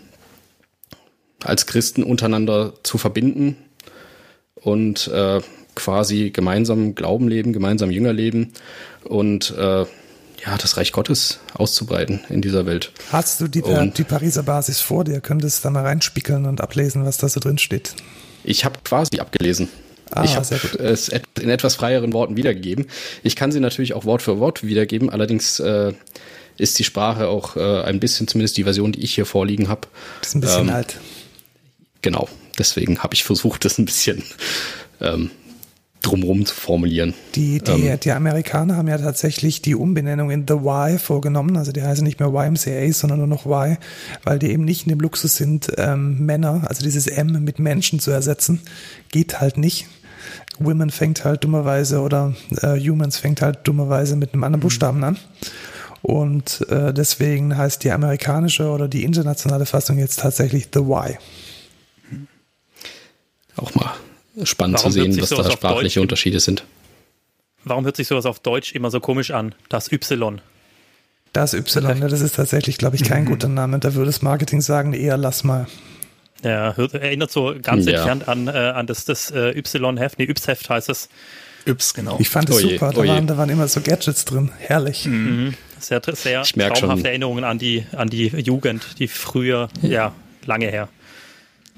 als 1.43 1.65
Christen 1.67 2.03
untereinander 2.03 2.73
zu 2.83 2.97
verbinden 2.97 3.57
und 4.55 5.07
äh, 5.07 5.41
quasi 5.77 6.31
gemeinsam 6.31 6.95
Glauben 6.95 7.27
leben, 7.27 7.53
gemeinsam 7.53 7.91
Jünger 7.91 8.11
leben 8.11 8.51
und 9.03 9.51
äh, 9.57 9.85
ja, 10.45 10.57
das 10.57 10.77
Reich 10.77 10.91
Gottes 10.91 11.39
auszubreiten 11.53 12.21
in 12.29 12.41
dieser 12.41 12.65
Welt. 12.65 12.91
Hast 13.11 13.39
du 13.41 13.47
die, 13.47 13.61
und, 13.61 13.97
die 13.97 14.03
Pariser 14.03 14.43
Basis 14.43 14.79
vor 14.79 15.03
dir? 15.03 15.21
Könntest 15.21 15.59
du 15.59 15.67
da 15.67 15.69
mal 15.71 15.83
reinspiegeln 15.83 16.45
und 16.45 16.61
ablesen, 16.61 17.05
was 17.05 17.17
da 17.17 17.29
so 17.29 17.39
drin 17.39 17.57
steht? 17.57 17.93
Ich 18.43 18.65
habe 18.65 18.79
quasi 18.83 19.19
abgelesen. 19.19 19.69
Ah, 20.11 20.23
ich 20.23 20.35
habe 20.35 20.55
es 20.79 21.09
in 21.09 21.49
etwas 21.49 21.75
freieren 21.75 22.13
Worten 22.13 22.37
wiedergegeben. 22.37 22.87
Ich 23.23 23.35
kann 23.35 23.51
sie 23.51 23.59
natürlich 23.59 23.93
auch 23.93 24.05
Wort 24.05 24.21
für 24.21 24.39
Wort 24.39 24.63
wiedergeben, 24.63 25.09
allerdings 25.09 25.59
äh, 25.59 25.93
ist 26.57 26.79
die 26.79 26.85
Sprache 26.85 27.27
auch 27.27 27.57
äh, 27.57 27.81
ein 27.81 27.99
bisschen, 27.99 28.27
zumindest 28.27 28.57
die 28.57 28.63
Version, 28.63 28.93
die 28.93 29.01
ich 29.01 29.13
hier 29.13 29.25
vorliegen 29.25 29.67
habe. 29.67 29.81
Das 30.21 30.29
ist 30.29 30.35
ein 30.35 30.41
bisschen 30.41 30.69
ähm, 30.69 30.73
alt. 30.73 30.97
Genau, 32.01 32.29
deswegen 32.57 32.99
habe 32.99 33.15
ich 33.15 33.25
versucht, 33.25 33.65
das 33.65 33.77
ein 33.79 33.85
bisschen 33.85 34.23
ähm, 35.01 35.29
drumherum 36.07 36.45
zu 36.45 36.55
formulieren. 36.55 37.13
Die, 37.35 37.59
die, 37.59 37.87
ähm, 37.87 37.99
die 37.99 38.11
Amerikaner 38.11 38.77
haben 38.77 38.87
ja 38.87 38.97
tatsächlich 38.97 39.61
die 39.61 39.75
Umbenennung 39.75 40.31
in 40.31 40.45
The 40.47 40.55
Y 40.55 40.97
vorgenommen. 40.99 41.57
Also 41.57 41.71
die 41.71 41.83
heißen 41.83 42.03
nicht 42.03 42.19
mehr 42.19 42.29
YMCA, 42.29 42.91
sondern 42.93 43.19
nur 43.19 43.27
noch 43.27 43.45
Y, 43.45 43.77
weil 44.23 44.39
die 44.39 44.47
eben 44.47 44.63
nicht 44.63 44.83
in 44.83 44.89
dem 44.89 44.99
Luxus 44.99 45.35
sind, 45.35 45.71
ähm, 45.77 46.25
Männer, 46.25 46.63
also 46.67 46.83
dieses 46.83 47.07
M 47.07 47.43
mit 47.43 47.59
Menschen 47.59 47.99
zu 47.99 48.11
ersetzen. 48.11 48.61
Geht 49.11 49.41
halt 49.41 49.57
nicht. 49.57 49.87
Women 50.59 50.89
fängt 50.89 51.23
halt 51.25 51.43
dummerweise 51.43 52.01
oder 52.01 52.33
äh, 52.61 52.79
Humans 52.79 53.17
fängt 53.17 53.41
halt 53.41 53.67
dummerweise 53.67 54.15
mit 54.15 54.33
einem 54.33 54.43
anderen 54.43 54.61
Buchstaben 54.61 55.03
an. 55.03 55.17
Und 56.01 56.65
äh, 56.69 56.93
deswegen 56.93 57.57
heißt 57.57 57.83
die 57.83 57.91
amerikanische 57.91 58.69
oder 58.69 58.87
die 58.87 59.03
internationale 59.03 59.65
Fassung 59.65 59.97
jetzt 59.97 60.19
tatsächlich 60.19 60.69
The 60.73 60.79
Y. 60.79 61.17
Auch 63.57 63.73
mal 63.75 63.93
spannend 64.43 64.77
Warum 64.77 64.91
zu 64.91 64.99
sehen, 64.99 65.21
was 65.21 65.29
da 65.29 65.51
sprachliche 65.51 66.01
Unterschiede 66.01 66.39
sind. 66.39 66.63
Warum 67.63 67.85
hört 67.85 67.95
sich 67.95 68.07
sowas 68.07 68.25
auf 68.25 68.39
Deutsch 68.39 68.73
immer 68.73 68.91
so 68.91 68.99
komisch 68.99 69.31
an? 69.31 69.55
Das 69.69 69.91
Y. 69.91 70.41
Das 71.33 71.53
Y, 71.53 71.99
ne, 71.99 72.07
das 72.07 72.21
ist 72.21 72.35
tatsächlich, 72.35 72.77
glaube 72.77 72.95
ich, 72.95 73.03
kein 73.03 73.23
mhm. 73.23 73.29
guter 73.29 73.49
Name. 73.49 73.79
Da 73.79 73.93
würde 73.93 74.07
das 74.07 74.21
Marketing 74.21 74.61
sagen, 74.61 74.93
eher 74.93 75.17
lass 75.17 75.43
mal. 75.43 75.67
Ja, 76.43 76.71
erinnert 76.71 77.31
so 77.31 77.55
ganz 77.61 77.85
Ja. 77.85 77.97
entfernt 77.97 78.27
an, 78.27 78.47
äh, 78.47 78.51
an 78.51 78.87
das, 78.87 79.05
das 79.05 79.31
äh, 79.31 79.57
Y-Heft, 79.57 80.19
nee, 80.19 80.25
Y-Heft 80.25 80.69
heißt 80.69 80.89
es. 80.89 81.09
Yps, 81.65 81.93
genau. 81.93 82.17
Ich 82.19 82.29
fand 82.29 82.49
es 82.49 82.59
super, 82.59 82.93
da 82.93 83.05
waren, 83.05 83.27
da 83.27 83.37
waren 83.37 83.49
immer 83.49 83.67
so 83.67 83.81
Gadgets 83.81 84.23
drin. 84.23 84.51
Herrlich. 84.57 85.07
Sehr, 85.79 86.01
sehr 86.13 86.41
Ich 86.43 86.55
merk 86.55 86.75
traumhafte 86.75 87.01
schon. 87.01 87.05
Erinnerungen 87.05 87.43
an 87.43 87.59
die, 87.59 87.85
an 87.91 88.09
die 88.09 88.27
Jugend, 88.27 88.99
die 88.99 89.07
früher, 89.07 89.67
ja, 89.81 90.13
lange 90.45 90.67
her. 90.67 90.87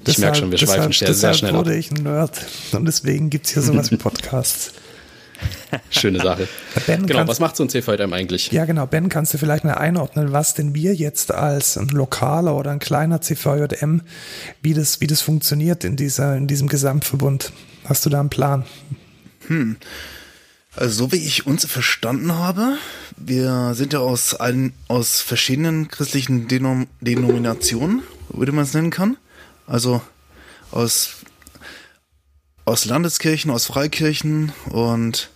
Ich 0.06 0.18
merke 0.18 0.38
schon, 0.38 0.50
wir 0.50 0.58
schweifen 0.58 0.92
sehr, 0.92 1.06
sehr 1.08 1.08
deshalb 1.08 1.36
schnell 1.36 1.50
ab. 1.52 1.58
wurde 1.58 1.76
ich 1.76 1.90
ein 1.90 2.02
Nerd. 2.02 2.46
Und 2.72 2.84
deswegen 2.86 3.30
gibt's 3.30 3.50
hier 3.52 3.62
sowas 3.62 3.90
wie 3.90 3.96
Podcasts. 3.98 4.72
Schöne 5.90 6.20
Sache. 6.20 6.48
Ben, 6.86 7.06
Genau, 7.06 7.20
kannst, 7.20 7.30
was 7.30 7.40
macht 7.40 7.56
so 7.56 7.62
ein 7.64 7.68
CVM 7.70 8.12
eigentlich? 8.12 8.50
ja, 8.52 8.64
genau. 8.66 8.86
Ben, 8.86 9.08
kannst 9.08 9.32
du 9.32 9.38
vielleicht 9.38 9.64
mal 9.64 9.74
einordnen, 9.74 10.32
was 10.32 10.54
denn 10.54 10.74
wir 10.74 10.94
jetzt 10.94 11.32
als 11.32 11.78
ein 11.78 11.88
lokaler 11.88 12.54
oder 12.56 12.70
ein 12.72 12.78
kleiner 12.78 13.20
CVJM, 13.22 14.02
wie 14.62 14.74
das, 14.74 15.00
wie 15.00 15.06
das 15.06 15.22
funktioniert 15.22 15.84
in, 15.84 15.96
dieser, 15.96 16.36
in 16.36 16.46
diesem 16.46 16.68
Gesamtverbund? 16.68 17.52
Hast 17.84 18.04
du 18.04 18.10
da 18.10 18.20
einen 18.20 18.28
Plan? 18.30 18.64
Also 20.76 21.04
so 21.04 21.12
wie 21.12 21.16
ich 21.16 21.46
uns 21.46 21.64
verstanden 21.64 22.34
habe, 22.34 22.76
wir 23.16 23.72
sind 23.74 23.92
ja 23.92 24.00
aus 24.00 24.34
allen, 24.34 24.72
aus 24.88 25.20
verschiedenen 25.22 25.88
christlichen 25.88 26.48
Denom 26.48 26.86
Denominationen, 27.00 28.02
würde 28.28 28.52
man 28.52 28.64
es 28.64 28.74
nennen 28.74 28.90
kann. 28.90 29.16
Also 29.70 30.02
aus, 30.72 31.10
aus 32.64 32.86
Landeskirchen, 32.86 33.52
aus 33.52 33.66
Freikirchen 33.66 34.52
und 34.68 35.30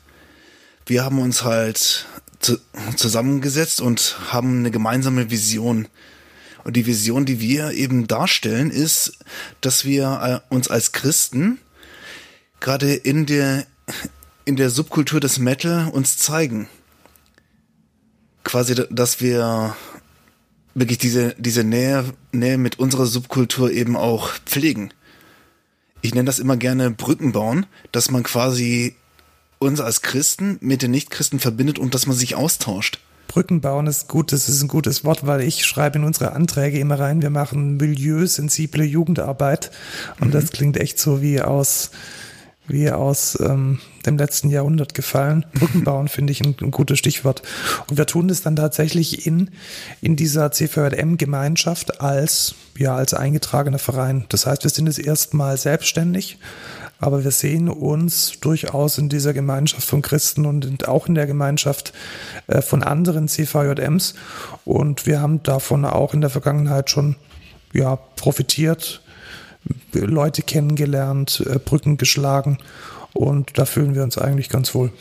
wir 0.86 1.04
haben 1.04 1.20
uns 1.20 1.44
halt 1.44 2.06
zu, 2.40 2.58
zusammengesetzt 2.96 3.80
und 3.80 4.16
haben 4.32 4.58
eine 4.58 4.72
gemeinsame 4.72 5.30
Vision. 5.30 5.86
Und 6.64 6.74
die 6.74 6.84
Vision, 6.84 7.26
die 7.26 7.38
wir 7.38 7.70
eben 7.74 8.08
darstellen, 8.08 8.72
ist, 8.72 9.18
dass 9.60 9.84
wir 9.84 10.42
äh, 10.50 10.52
uns 10.52 10.66
als 10.66 10.90
Christen 10.90 11.60
gerade 12.58 12.92
in 12.92 13.26
der 13.26 13.66
in 14.44 14.56
der 14.56 14.70
Subkultur 14.70 15.20
des 15.20 15.38
Metal 15.38 15.88
uns 15.92 16.18
zeigen. 16.18 16.68
Quasi, 18.42 18.74
dass 18.90 19.20
wir 19.20 19.76
wirklich 20.74 20.98
diese, 20.98 21.34
diese 21.38 21.64
Nähe, 21.64 22.04
Nähe 22.32 22.58
mit 22.58 22.78
unserer 22.78 23.06
Subkultur 23.06 23.70
eben 23.70 23.96
auch 23.96 24.32
pflegen. 24.44 24.92
Ich 26.02 26.14
nenne 26.14 26.26
das 26.26 26.38
immer 26.38 26.56
gerne 26.56 26.90
Brücken 26.90 27.32
bauen, 27.32 27.66
dass 27.92 28.10
man 28.10 28.22
quasi 28.22 28.96
uns 29.58 29.80
als 29.80 30.02
Christen 30.02 30.58
mit 30.60 30.82
den 30.82 30.90
Nichtchristen 30.90 31.40
verbindet 31.40 31.78
und 31.78 31.94
dass 31.94 32.06
man 32.06 32.16
sich 32.16 32.34
austauscht. 32.34 33.00
Brücken 33.28 33.60
bauen 33.60 33.86
ist 33.86 34.08
gut, 34.08 34.32
das 34.32 34.48
ist 34.48 34.62
ein 34.62 34.68
gutes 34.68 35.04
Wort, 35.04 35.26
weil 35.26 35.40
ich 35.40 35.64
schreibe 35.64 35.98
in 35.98 36.04
unsere 36.04 36.32
Anträge 36.32 36.78
immer 36.78 37.00
rein, 37.00 37.22
wir 37.22 37.30
machen 37.30 37.78
milieusensible 37.78 38.84
Jugendarbeit. 38.84 39.70
Und 40.20 40.34
das 40.34 40.52
klingt 40.52 40.76
echt 40.76 40.98
so 40.98 41.22
wie 41.22 41.40
aus, 41.40 41.90
wie 42.66 42.90
aus 42.90 43.38
ähm, 43.40 43.80
dem 44.06 44.16
letzten 44.16 44.50
Jahrhundert 44.50 44.94
gefallen. 44.94 45.44
Brücken 45.54 45.84
bauen 45.84 46.08
finde 46.08 46.32
ich 46.32 46.40
ein, 46.40 46.56
ein 46.60 46.70
gutes 46.70 46.98
Stichwort. 46.98 47.42
Und 47.88 47.98
wir 47.98 48.06
tun 48.06 48.28
das 48.28 48.42
dann 48.42 48.56
tatsächlich 48.56 49.26
in, 49.26 49.50
in 50.00 50.16
dieser 50.16 50.50
CVJM-Gemeinschaft 50.50 52.00
als, 52.00 52.54
ja, 52.78 52.94
als 52.94 53.14
eingetragener 53.14 53.78
Verein. 53.78 54.24
Das 54.28 54.46
heißt, 54.46 54.64
wir 54.64 54.70
sind 54.70 54.86
jetzt 54.86 54.98
erstmal 54.98 55.56
selbstständig, 55.56 56.38
aber 56.98 57.24
wir 57.24 57.32
sehen 57.32 57.68
uns 57.68 58.38
durchaus 58.40 58.98
in 58.98 59.08
dieser 59.08 59.34
Gemeinschaft 59.34 59.86
von 59.86 60.00
Christen 60.00 60.46
und 60.46 60.88
auch 60.88 61.06
in 61.06 61.14
der 61.14 61.26
Gemeinschaft 61.26 61.92
äh, 62.46 62.62
von 62.62 62.82
anderen 62.82 63.28
CVJMs. 63.28 64.14
Und 64.64 65.06
wir 65.06 65.20
haben 65.20 65.42
davon 65.42 65.84
auch 65.84 66.14
in 66.14 66.22
der 66.22 66.30
Vergangenheit 66.30 66.88
schon 66.88 67.16
ja, 67.74 67.96
profitiert, 67.96 69.02
Leute 69.92 70.42
kennengelernt, 70.42 71.42
äh, 71.46 71.58
Brücken 71.58 71.96
geschlagen 71.96 72.58
und 73.12 73.58
da 73.58 73.64
fühlen 73.64 73.94
wir 73.94 74.02
uns 74.02 74.18
eigentlich 74.18 74.48
ganz 74.48 74.74
wohl. 74.74 74.92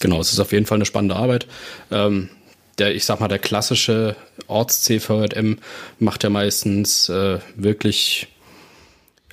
Genau, 0.00 0.20
es 0.20 0.32
ist 0.32 0.40
auf 0.40 0.52
jeden 0.52 0.66
Fall 0.66 0.78
eine 0.78 0.86
spannende 0.86 1.16
Arbeit. 1.16 1.46
Ähm, 1.90 2.28
der, 2.78 2.94
ich 2.94 3.04
sag 3.04 3.20
mal, 3.20 3.28
der 3.28 3.38
klassische 3.38 4.16
Orts-CVM 4.48 5.58
macht 5.98 6.24
ja 6.24 6.30
meistens 6.30 7.08
äh, 7.08 7.38
wirklich 7.54 8.28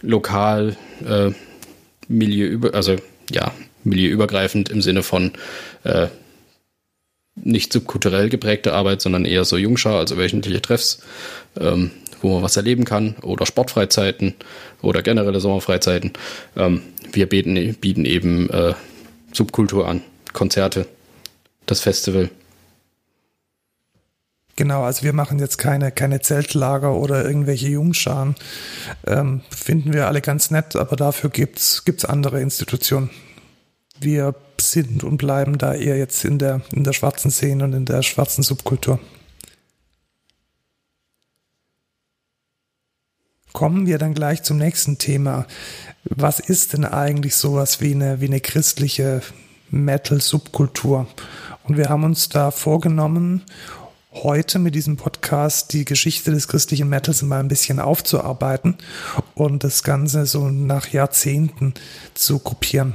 lokal 0.02 0.78
äh, 1.06 1.32
milieuüber, 2.08 2.74
also 2.74 2.98
ja, 3.32 3.52
milieuübergreifend 3.84 4.70
im 4.70 4.82
Sinne 4.82 5.04
von 5.04 5.32
äh, 5.84 6.08
nicht 7.36 7.72
subkulturell 7.72 8.30
geprägte 8.30 8.74
Arbeit, 8.74 9.02
sondern 9.02 9.26
eher 9.26 9.46
so 9.46 9.58
Jungschar, 9.58 9.98
also 9.98 10.18
wöchentliche 10.18 10.62
Treffs, 10.62 11.02
ähm, 11.58 11.92
wo 12.22 12.34
man 12.34 12.44
was 12.44 12.58
erleben 12.58 12.86
kann, 12.86 13.16
oder 13.22 13.46
Sportfreizeiten 13.46 14.36
oder 14.82 15.02
generelle 15.02 15.40
Sommerfreizeiten. 15.40 16.14
Ähm, 16.56 16.82
wir 17.12 17.28
bieten, 17.28 17.76
bieten 17.76 18.06
eben 18.06 18.50
äh, 18.50 18.74
Subkultur 19.34 19.88
an, 19.88 20.02
Konzerte, 20.34 20.88
das 21.66 21.82
Festival. 21.82 22.30
Genau, 24.56 24.84
also 24.84 25.04
wir 25.04 25.14
machen 25.14 25.40
jetzt 25.40 25.58
keine, 25.58 25.90
keine 25.90 26.20
Zeltlager 26.20 26.94
oder 26.94 27.24
irgendwelche 27.24 27.70
Jungscharen. 27.70 28.36
Ähm, 29.08 29.40
finden 29.50 29.94
wir 29.94 30.08
alle 30.08 30.20
ganz 30.20 30.52
nett, 30.52 30.76
aber 30.76 30.98
dafür 30.98 31.30
gibt's 31.30 31.86
gibt's 31.86 32.04
andere 32.04 32.42
Institutionen. 32.42 33.10
Wir 34.02 34.36
sind 34.60 35.06
und 35.06 35.18
bleiben 35.18 35.58
da 35.58 35.74
eher 35.74 35.98
jetzt 35.98 36.26
in 36.26 36.40
der, 36.40 36.60
in 36.74 36.84
der 36.84 36.92
schwarzen 36.92 37.32
Szene 37.32 37.64
und 37.64 37.74
in 37.74 37.86
der 37.86 38.04
schwarzen 38.04 38.44
Subkultur. 38.44 39.00
Kommen 43.60 43.88
wir 43.88 43.98
dann 43.98 44.14
gleich 44.14 44.42
zum 44.44 44.56
nächsten 44.56 45.00
Thema. 45.00 45.46
Was 46.06 46.40
ist 46.40 46.72
denn 46.72 46.86
eigentlich 46.86 47.36
sowas 47.36 47.82
wie 47.82 47.92
eine, 47.92 48.22
wie 48.22 48.28
eine 48.28 48.40
christliche 48.40 49.22
Metal-Subkultur? 49.70 51.08
Und 51.66 51.76
wir 51.76 51.90
haben 51.90 52.06
uns 52.06 52.30
da 52.30 52.52
vorgenommen, 52.52 53.44
heute 54.14 54.60
mit 54.60 54.76
diesem 54.76 54.96
Podcast 54.96 55.74
die 55.74 55.84
Geschichte 55.84 56.32
des 56.32 56.48
christlichen 56.48 56.88
Metals 56.88 57.22
mal 57.22 57.42
ein 57.42 57.50
bisschen 57.50 57.82
aufzuarbeiten 57.82 58.78
und 59.36 59.66
das 59.66 59.84
Ganze 59.84 60.26
so 60.26 60.48
nach 60.48 60.88
Jahrzehnten 60.88 61.74
zu 62.14 62.40
gruppieren. 62.40 62.94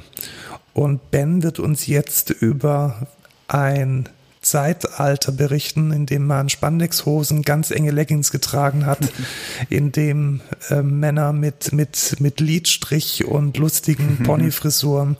Und 0.72 1.10
Ben 1.10 1.42
wird 1.42 1.58
uns 1.58 1.86
jetzt 1.86 2.30
über 2.30 3.06
ein 3.48 4.08
Zeitalter 4.44 5.32
berichten, 5.32 5.90
in 5.92 6.06
dem 6.06 6.26
man 6.26 6.48
Spandexhosen, 6.48 7.42
ganz 7.42 7.70
enge 7.70 7.90
Leggings 7.90 8.30
getragen 8.30 8.86
hat, 8.86 8.98
in 9.68 9.90
dem 9.92 10.40
äh, 10.70 10.82
Männer 10.82 11.32
mit, 11.32 11.72
mit, 11.72 12.16
mit 12.20 12.40
Lidstrich 12.40 13.24
und 13.24 13.56
lustigen 13.56 14.18
Ponyfrisuren, 14.22 15.16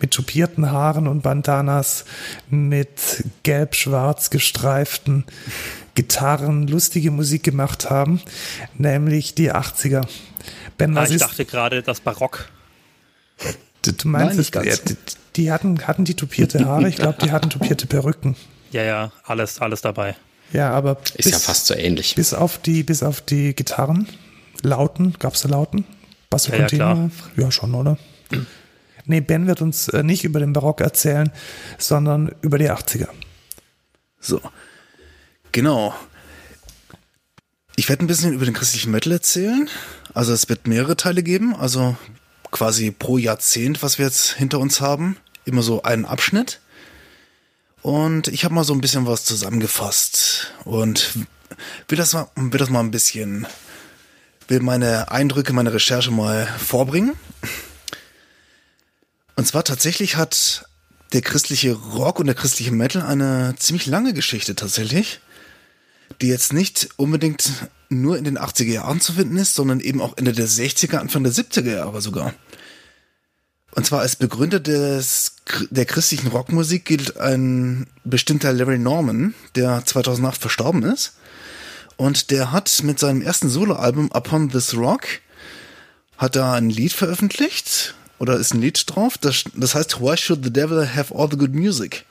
mit 0.00 0.12
tupierten 0.12 0.70
Haaren 0.70 1.06
und 1.08 1.22
Bandanas, 1.22 2.04
mit 2.48 3.24
gelb-schwarz 3.42 4.30
gestreiften 4.30 5.24
Gitarren 5.96 6.66
lustige 6.68 7.10
Musik 7.10 7.42
gemacht 7.42 7.90
haben, 7.90 8.20
nämlich 8.78 9.34
die 9.34 9.52
80er. 9.52 10.06
Ben, 10.78 10.96
Ah, 10.96 11.04
ich 11.04 11.10
ist, 11.10 11.20
dachte 11.20 11.44
gerade, 11.44 11.82
das 11.82 12.00
Barock. 12.00 12.48
du, 13.82 13.92
meinst, 14.08 14.26
Nein, 14.28 14.36
nicht 14.36 14.38
es- 14.38 14.50
ganz. 14.52 14.66
ja, 14.66 14.76
die, 14.88 14.96
die 15.36 15.52
hatten, 15.52 15.86
hatten 15.86 16.04
die 16.04 16.14
tupierte 16.14 16.64
Haare, 16.64 16.88
ich 16.88 16.96
glaube, 16.96 17.18
die 17.22 17.32
hatten 17.32 17.50
tupierte 17.50 17.86
Perücken. 17.86 18.36
Ja, 18.70 18.82
ja, 18.82 19.12
alles, 19.24 19.60
alles 19.60 19.80
dabei. 19.80 20.16
Ja, 20.52 20.70
aber 20.72 20.98
Ist 21.14 21.30
ja 21.30 21.38
fast 21.38 21.66
so 21.66 21.74
ähnlich. 21.74 22.14
bis 22.14 22.34
auf 22.34 22.58
die, 22.58 22.82
bis 22.82 23.02
auf 23.02 23.20
die 23.20 23.54
Gitarren, 23.54 24.08
Lauten, 24.62 25.14
gab's 25.18 25.42
da 25.42 25.48
Lauten? 25.48 25.84
Basso 26.28 26.52
Ja, 26.52 26.58
ja, 26.58 26.62
Continua? 26.66 27.10
Ja, 27.36 27.50
schon, 27.50 27.74
oder? 27.74 27.98
Nee, 29.06 29.20
Ben 29.20 29.46
wird 29.46 29.60
uns 29.60 29.88
äh, 29.88 30.02
nicht 30.02 30.24
über 30.24 30.38
den 30.40 30.52
Barock 30.52 30.80
erzählen, 30.80 31.32
sondern 31.78 32.34
über 32.42 32.58
die 32.58 32.70
80er. 32.70 33.08
So. 34.20 34.40
Genau. 35.52 35.94
Ich 37.76 37.88
werde 37.88 38.04
ein 38.04 38.06
bisschen 38.06 38.32
über 38.32 38.44
den 38.44 38.54
christlichen 38.54 38.90
Metal 38.92 39.12
erzählen. 39.12 39.68
Also 40.14 40.32
es 40.32 40.48
wird 40.48 40.66
mehrere 40.66 40.96
Teile 40.96 41.22
geben, 41.22 41.56
also 41.56 41.96
quasi 42.50 42.90
pro 42.90 43.18
Jahrzehnt, 43.18 43.82
was 43.82 43.98
wir 43.98 44.06
jetzt 44.06 44.32
hinter 44.32 44.58
uns 44.58 44.80
haben, 44.80 45.16
immer 45.44 45.62
so 45.62 45.82
einen 45.82 46.04
Abschnitt. 46.04 46.60
Und 47.82 48.28
ich 48.28 48.44
habe 48.44 48.54
mal 48.54 48.64
so 48.64 48.74
ein 48.74 48.80
bisschen 48.80 49.06
was 49.06 49.24
zusammengefasst 49.24 50.52
und 50.64 51.14
will 51.88 51.96
das 51.96 52.12
mal, 52.12 52.28
will 52.36 52.58
das 52.58 52.70
mal 52.70 52.80
ein 52.80 52.90
bisschen, 52.90 53.46
will 54.48 54.60
meine 54.60 55.10
Eindrücke, 55.10 55.52
meine 55.52 55.72
Recherche 55.72 56.10
mal 56.10 56.46
vorbringen. 56.46 57.14
Und 59.36 59.46
zwar 59.46 59.64
tatsächlich 59.64 60.16
hat 60.16 60.66
der 61.12 61.22
christliche 61.22 61.72
Rock 61.72 62.20
und 62.20 62.26
der 62.26 62.34
christliche 62.34 62.72
Metal 62.72 63.02
eine 63.02 63.54
ziemlich 63.58 63.86
lange 63.86 64.12
Geschichte 64.12 64.54
tatsächlich, 64.54 65.20
die 66.20 66.28
jetzt 66.28 66.52
nicht 66.52 66.90
unbedingt 66.96 67.50
nur 67.88 68.18
in 68.18 68.24
den 68.24 68.38
80er 68.38 68.72
Jahren 68.72 69.00
zu 69.00 69.14
finden 69.14 69.36
ist, 69.36 69.54
sondern 69.54 69.80
eben 69.80 70.00
auch 70.00 70.16
Ende 70.16 70.32
der 70.32 70.46
60er, 70.46 70.98
Anfang 70.98 71.24
der 71.24 71.32
70er 71.32 71.72
Jahre 71.72 72.00
sogar. 72.00 72.34
Und 73.72 73.86
zwar 73.86 74.00
als 74.00 74.16
Begründer 74.16 74.60
des, 74.60 75.36
der 75.70 75.84
christlichen 75.84 76.28
Rockmusik 76.28 76.84
gilt 76.84 77.18
ein 77.18 77.86
bestimmter 78.04 78.52
Larry 78.52 78.78
Norman, 78.78 79.34
der 79.54 79.84
2008 79.84 80.40
verstorben 80.40 80.82
ist. 80.82 81.14
Und 81.96 82.30
der 82.30 82.50
hat 82.50 82.82
mit 82.82 82.98
seinem 82.98 83.22
ersten 83.22 83.48
Soloalbum 83.48 84.10
Upon 84.12 84.50
This 84.50 84.74
Rock 84.74 85.06
hat 86.16 86.36
er 86.36 86.52
ein 86.52 86.68
Lied 86.68 86.92
veröffentlicht 86.92 87.94
oder 88.18 88.36
ist 88.36 88.52
ein 88.52 88.60
Lied 88.60 88.82
drauf, 88.86 89.16
das, 89.16 89.44
das 89.54 89.74
heißt 89.74 90.00
Why 90.00 90.16
Should 90.16 90.44
the 90.44 90.52
Devil 90.52 90.86
Have 90.94 91.14
All 91.14 91.28
the 91.30 91.36
Good 91.36 91.54
Music? 91.54 92.04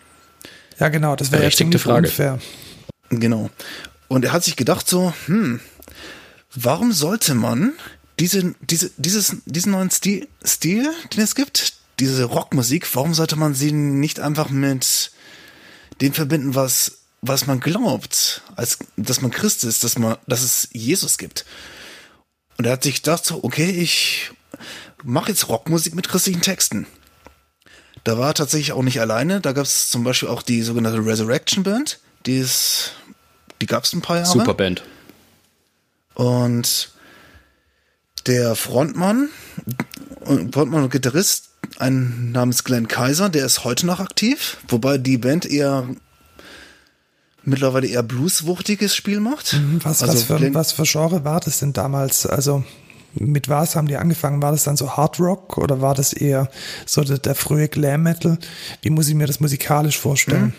Ja, 0.79 0.89
genau, 0.89 1.15
das 1.15 1.31
wäre 1.31 1.43
ja 1.43 1.51
ziemlich 1.51 1.81
Frage. 1.81 2.07
unfair. 2.07 2.39
Genau. 3.09 3.49
Und 4.07 4.25
er 4.25 4.31
hat 4.31 4.43
sich 4.43 4.55
gedacht 4.55 4.87
so, 4.87 5.13
hm, 5.25 5.59
warum 6.55 6.91
sollte 6.91 7.35
man 7.35 7.73
diese, 8.19 8.55
diese, 8.61 8.91
dieses, 8.97 9.37
diesen 9.45 9.71
neuen 9.71 9.91
Stil, 9.91 10.27
Stil, 10.43 10.89
den 11.13 11.21
es 11.21 11.35
gibt, 11.35 11.73
diese 11.99 12.25
Rockmusik, 12.25 12.93
warum 12.95 13.13
sollte 13.13 13.35
man 13.35 13.53
sie 13.53 13.71
nicht 13.71 14.19
einfach 14.19 14.49
mit 14.49 15.11
dem 16.01 16.13
verbinden, 16.13 16.55
was, 16.55 16.99
was 17.21 17.47
man 17.47 17.59
glaubt, 17.59 18.41
als, 18.55 18.79
dass 18.97 19.21
man 19.21 19.31
Christ 19.31 19.63
ist, 19.63 19.83
dass 19.83 19.97
man, 19.97 20.17
dass 20.27 20.43
es 20.43 20.69
Jesus 20.71 21.17
gibt? 21.17 21.45
Und 22.57 22.65
er 22.65 22.73
hat 22.73 22.83
sich 22.83 23.03
gedacht 23.03 23.25
so, 23.25 23.43
okay, 23.43 23.69
ich 23.69 24.31
mache 25.03 25.29
jetzt 25.29 25.47
Rockmusik 25.47 25.95
mit 25.95 26.09
christlichen 26.09 26.41
Texten. 26.41 26.87
Da 28.03 28.17
war 28.17 28.29
er 28.29 28.33
tatsächlich 28.33 28.73
auch 28.73 28.81
nicht 28.81 28.99
alleine. 28.99 29.41
Da 29.41 29.51
gab 29.53 29.63
es 29.65 29.89
zum 29.89 30.03
Beispiel 30.03 30.29
auch 30.29 30.41
die 30.41 30.61
sogenannte 30.61 31.05
Resurrection 31.05 31.63
Band. 31.63 31.99
Die 32.25 32.37
ist, 32.37 32.93
die 33.61 33.65
gab 33.65 33.83
es 33.83 33.93
ein 33.93 34.01
paar 34.01 34.17
Jahre. 34.17 34.29
Super 34.29 34.53
Band. 34.53 34.83
Und 36.15 36.91
der 38.29 38.55
Frontmann, 38.55 39.29
Frontmann 40.23 40.83
und 40.83 40.91
Gitarrist, 40.91 41.49
ein 41.79 42.31
namens 42.31 42.63
Glenn 42.63 42.87
Kaiser, 42.87 43.29
der 43.29 43.45
ist 43.45 43.63
heute 43.63 43.85
noch 43.85 43.99
aktiv, 43.99 44.57
wobei 44.67 44.97
die 44.97 45.17
Band 45.17 45.45
eher 45.45 45.87
mittlerweile 47.43 47.87
eher 47.87 48.03
blueswuchtiges 48.03 48.95
Spiel 48.95 49.19
macht. 49.19 49.53
Mhm, 49.53 49.79
was, 49.83 50.03
also 50.03 50.13
was, 50.13 50.23
für, 50.23 50.53
was 50.53 50.71
für 50.71 50.83
Genre 50.83 51.25
war 51.25 51.39
das 51.39 51.59
denn 51.59 51.73
damals? 51.73 52.27
Also 52.27 52.63
mit 53.15 53.49
was 53.49 53.75
haben 53.75 53.87
die 53.87 53.97
angefangen? 53.97 54.41
War 54.43 54.51
das 54.51 54.63
dann 54.63 54.77
so 54.77 54.95
Hard 54.95 55.19
Rock 55.19 55.57
oder 55.57 55.81
war 55.81 55.95
das 55.95 56.13
eher 56.13 56.49
so 56.85 57.03
der, 57.03 57.17
der 57.17 57.33
frühe 57.33 57.67
Glam 57.67 58.03
Metal? 58.03 58.37
Wie 58.83 58.91
muss 58.91 59.07
ich 59.07 59.15
mir 59.15 59.25
das 59.25 59.39
musikalisch 59.39 59.97
vorstellen? 59.97 60.45
Mhm. 60.45 60.53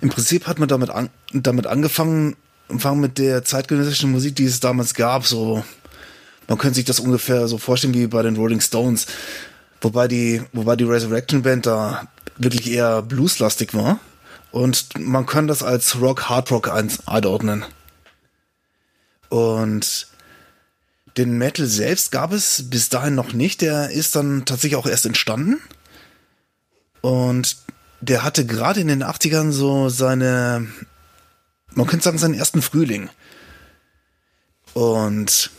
Im 0.00 0.08
Prinzip 0.08 0.46
hat 0.46 0.58
man 0.58 0.68
damit, 0.68 0.88
an, 0.88 1.10
damit 1.32 1.66
angefangen, 1.66 2.36
angefangen 2.68 3.00
mit 3.00 3.18
der 3.18 3.44
zeitgenössischen 3.44 4.10
Musik, 4.10 4.36
die 4.36 4.44
es 4.44 4.60
damals 4.60 4.94
gab. 4.94 5.26
So, 5.26 5.62
man 6.48 6.58
könnte 6.58 6.76
sich 6.76 6.86
das 6.86 6.98
ungefähr 6.98 7.46
so 7.46 7.58
vorstellen 7.58 7.94
wie 7.94 8.06
bei 8.06 8.22
den 8.22 8.36
Rolling 8.36 8.60
Stones. 8.60 9.06
Wobei 9.80 10.08
die, 10.08 10.42
wobei 10.52 10.74
die 10.74 10.84
Resurrection 10.84 11.42
Band 11.42 11.66
da 11.66 12.08
wirklich 12.36 12.70
eher 12.70 13.02
blueslastig 13.02 13.74
war. 13.74 14.00
Und 14.50 14.98
man 14.98 15.26
kann 15.26 15.46
das 15.46 15.62
als 15.62 16.00
Rock, 16.00 16.28
Hard 16.28 16.50
Rock 16.50 16.70
einordnen. 17.06 17.64
Und 19.28 20.08
den 21.18 21.36
Metal 21.36 21.66
selbst 21.66 22.12
gab 22.12 22.32
es 22.32 22.70
bis 22.70 22.88
dahin 22.88 23.14
noch 23.14 23.34
nicht. 23.34 23.60
Der 23.60 23.90
ist 23.90 24.16
dann 24.16 24.46
tatsächlich 24.46 24.76
auch 24.76 24.86
erst 24.86 25.04
entstanden. 25.04 25.60
Und 27.02 27.58
der 28.00 28.24
hatte 28.24 28.46
gerade 28.46 28.80
in 28.80 28.88
den 28.88 29.04
80ern 29.04 29.52
so 29.52 29.90
seine, 29.90 30.66
man 31.74 31.86
könnte 31.86 32.04
sagen, 32.04 32.18
seinen 32.18 32.34
ersten 32.34 32.62
Frühling. 32.62 33.10
Und 34.72 35.50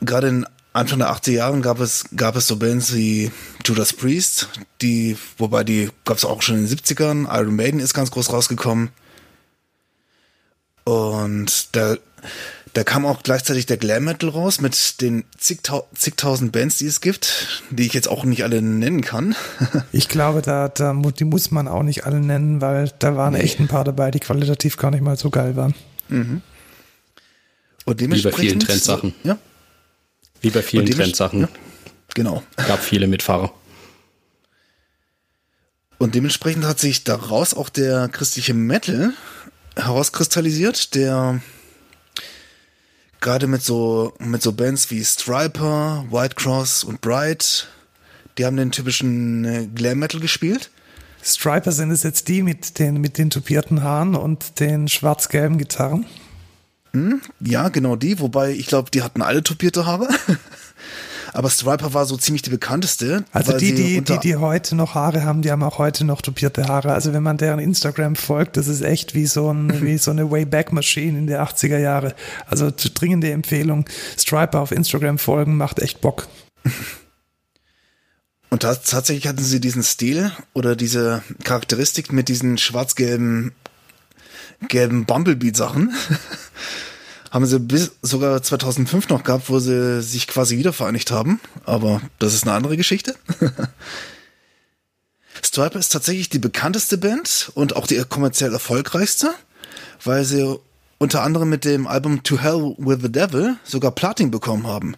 gerade 0.00 0.28
in 0.28 0.46
Anfang 0.72 0.98
der 0.98 1.10
80er 1.10 1.30
Jahren 1.30 1.62
gab 1.62 1.80
es, 1.80 2.04
gab 2.14 2.36
es 2.36 2.46
so 2.46 2.56
Bands 2.56 2.94
wie 2.94 3.30
Judas 3.64 3.94
Priest, 3.94 4.48
die, 4.82 5.16
wobei 5.38 5.64
die 5.64 5.90
gab 6.04 6.18
es 6.18 6.24
auch 6.24 6.42
schon 6.42 6.56
in 6.56 6.66
den 6.66 6.76
70ern. 6.76 7.26
Iron 7.34 7.56
Maiden 7.56 7.80
ist 7.80 7.94
ganz 7.94 8.10
groß 8.10 8.32
rausgekommen. 8.32 8.90
Und 10.84 11.74
da, 11.74 11.96
da 12.74 12.84
kam 12.84 13.06
auch 13.06 13.22
gleichzeitig 13.22 13.64
der 13.64 13.78
Glam 13.78 14.04
Metal 14.04 14.28
raus 14.28 14.60
mit 14.60 15.00
den 15.00 15.24
zigtau 15.38 15.88
zigtausend 15.94 16.52
Bands, 16.52 16.76
die 16.76 16.86
es 16.86 17.00
gibt, 17.00 17.62
die 17.70 17.86
ich 17.86 17.94
jetzt 17.94 18.08
auch 18.08 18.24
nicht 18.24 18.44
alle 18.44 18.60
nennen 18.60 19.00
kann. 19.00 19.34
ich 19.92 20.10
glaube, 20.10 20.42
da, 20.42 20.68
da 20.68 20.92
die 20.92 21.24
muss 21.24 21.50
man 21.50 21.68
auch 21.68 21.82
nicht 21.82 22.04
alle 22.04 22.20
nennen, 22.20 22.60
weil 22.60 22.92
da 22.98 23.16
waren 23.16 23.32
nee. 23.32 23.40
echt 23.40 23.58
ein 23.60 23.68
paar 23.68 23.84
dabei, 23.84 24.10
die 24.10 24.20
qualitativ 24.20 24.76
gar 24.76 24.90
nicht 24.90 25.02
mal 25.02 25.16
so 25.16 25.30
geil 25.30 25.56
waren. 25.56 25.74
Mhm. 26.08 26.42
Und 27.86 28.00
dementsprechend, 28.00 28.38
Wie 28.38 28.42
bei 28.42 28.48
vielen 28.48 28.60
Trendsachen. 28.60 29.14
Ja. 29.22 29.38
Wie 30.42 30.50
bei 30.50 30.62
vielen 30.62 30.86
Trendsachen. 30.86 31.40
Ja, 31.40 31.48
genau. 32.14 32.42
Gab 32.56 32.82
viele 32.82 33.06
Mitfahrer. 33.06 33.52
Und 35.98 36.14
dementsprechend 36.14 36.64
hat 36.66 36.78
sich 36.78 37.04
daraus 37.04 37.54
auch 37.54 37.70
der 37.70 38.08
christliche 38.08 38.52
Metal 38.52 39.14
herauskristallisiert, 39.76 40.94
der 40.94 41.40
gerade 43.20 43.46
mit 43.46 43.62
so, 43.62 44.12
mit 44.18 44.42
so 44.42 44.52
Bands 44.52 44.90
wie 44.90 45.02
Striper, 45.04 46.04
White 46.10 46.34
Cross 46.34 46.84
und 46.84 47.00
Bright, 47.00 47.68
die 48.36 48.44
haben 48.44 48.56
den 48.56 48.72
typischen 48.72 49.44
äh, 49.44 49.66
Glam 49.74 49.98
Metal 49.98 50.20
gespielt. 50.20 50.70
Striper 51.24 51.72
sind 51.72 51.90
es 51.90 52.02
jetzt 52.02 52.28
die 52.28 52.42
mit 52.42 52.78
den, 52.78 53.00
mit 53.00 53.16
den 53.16 53.30
tupierten 53.30 53.82
Haaren 53.82 54.14
und 54.14 54.60
den 54.60 54.88
schwarz-gelben 54.88 55.56
Gitarren? 55.56 56.04
Hm, 56.96 57.20
ja, 57.40 57.68
genau 57.68 57.94
die, 57.94 58.20
wobei 58.20 58.52
ich 58.52 58.66
glaube, 58.66 58.90
die 58.90 59.02
hatten 59.02 59.20
alle 59.20 59.42
tupierte 59.42 59.84
Haare. 59.84 60.08
Aber 61.34 61.50
Striper 61.50 61.92
war 61.92 62.06
so 62.06 62.16
ziemlich 62.16 62.40
die 62.40 62.50
bekannteste. 62.50 63.24
Also 63.32 63.58
die, 63.58 63.74
die, 63.74 64.00
die, 64.00 64.18
die 64.18 64.36
heute 64.36 64.74
noch 64.74 64.94
Haare 64.94 65.22
haben, 65.22 65.42
die 65.42 65.50
haben 65.50 65.62
auch 65.62 65.76
heute 65.76 66.06
noch 66.06 66.22
tupierte 66.22 66.66
Haare. 66.68 66.94
Also 66.94 67.12
wenn 67.12 67.22
man 67.22 67.36
deren 67.36 67.58
Instagram 67.58 68.16
folgt, 68.16 68.56
das 68.56 68.68
ist 68.68 68.80
echt 68.80 69.14
wie 69.14 69.26
so, 69.26 69.52
ein, 69.52 69.82
wie 69.82 69.98
so 69.98 70.10
eine 70.10 70.30
Wayback-Maschine 70.30 71.18
in 71.18 71.26
der 71.26 71.46
80er 71.46 71.76
Jahre. 71.76 72.14
Also 72.46 72.72
dringende 72.94 73.30
Empfehlung, 73.30 73.84
Striper 74.16 74.60
auf 74.60 74.72
Instagram 74.72 75.18
folgen, 75.18 75.58
macht 75.58 75.80
echt 75.80 76.00
Bock. 76.00 76.28
Und 78.48 78.62
tatsächlich 78.62 79.26
hatten 79.26 79.42
sie 79.42 79.60
diesen 79.60 79.82
Stil 79.82 80.30
oder 80.54 80.76
diese 80.76 81.22
Charakteristik 81.44 82.12
mit 82.12 82.28
diesen 82.28 82.56
schwarz-gelben 82.56 83.52
gelben 84.68 85.04
Bumblebee-Sachen. 85.04 85.94
haben 87.30 87.46
sie 87.46 87.60
bis 87.60 87.92
sogar 88.02 88.42
2005 88.42 89.08
noch 89.10 89.22
gehabt, 89.22 89.50
wo 89.50 89.58
sie 89.58 90.00
sich 90.00 90.26
quasi 90.26 90.56
wieder 90.56 90.72
vereinigt 90.72 91.10
haben. 91.10 91.40
Aber 91.64 92.00
das 92.18 92.32
ist 92.34 92.44
eine 92.44 92.52
andere 92.52 92.76
Geschichte. 92.76 93.14
Striper 95.44 95.78
ist 95.78 95.90
tatsächlich 95.90 96.30
die 96.30 96.38
bekannteste 96.38 96.96
Band 96.96 97.50
und 97.54 97.76
auch 97.76 97.86
die 97.86 98.02
kommerziell 98.08 98.52
erfolgreichste, 98.52 99.34
weil 100.02 100.24
sie 100.24 100.58
unter 100.98 101.22
anderem 101.22 101.50
mit 101.50 101.64
dem 101.64 101.86
Album 101.86 102.22
To 102.22 102.38
Hell 102.38 102.74
with 102.78 103.00
the 103.02 103.12
Devil 103.12 103.56
sogar 103.64 103.90
Platin 103.90 104.30
bekommen 104.30 104.66
haben. 104.66 104.96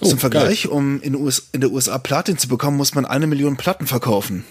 Oh, 0.00 0.08
Zum 0.08 0.18
Vergleich, 0.18 0.64
geil. 0.64 0.72
um 0.72 1.00
in, 1.00 1.14
US, 1.14 1.48
in 1.52 1.60
der 1.60 1.70
USA 1.70 1.98
Platin 1.98 2.38
zu 2.38 2.48
bekommen, 2.48 2.76
muss 2.76 2.94
man 2.94 3.06
eine 3.06 3.26
Million 3.26 3.56
Platten 3.56 3.86
verkaufen. 3.86 4.44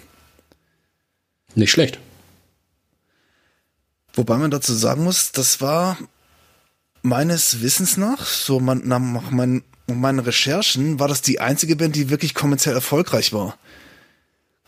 Nicht 1.55 1.71
schlecht. 1.71 1.99
Wobei 4.19 4.35
man 4.35 4.51
dazu 4.51 4.73
sagen 4.73 5.05
muss, 5.05 5.31
das 5.31 5.61
war 5.61 5.97
meines 7.03 7.61
Wissens 7.61 7.95
nach, 7.95 8.25
so 8.25 8.59
man, 8.59 8.85
nach 8.85 9.31
meinen, 9.31 9.63
meinen 9.87 10.19
Recherchen, 10.19 10.99
war 10.99 11.07
das 11.07 11.21
die 11.21 11.39
einzige 11.39 11.77
Band, 11.77 11.95
die 11.95 12.09
wirklich 12.09 12.33
kommerziell 12.33 12.75
erfolgreich 12.75 13.31
war. 13.31 13.57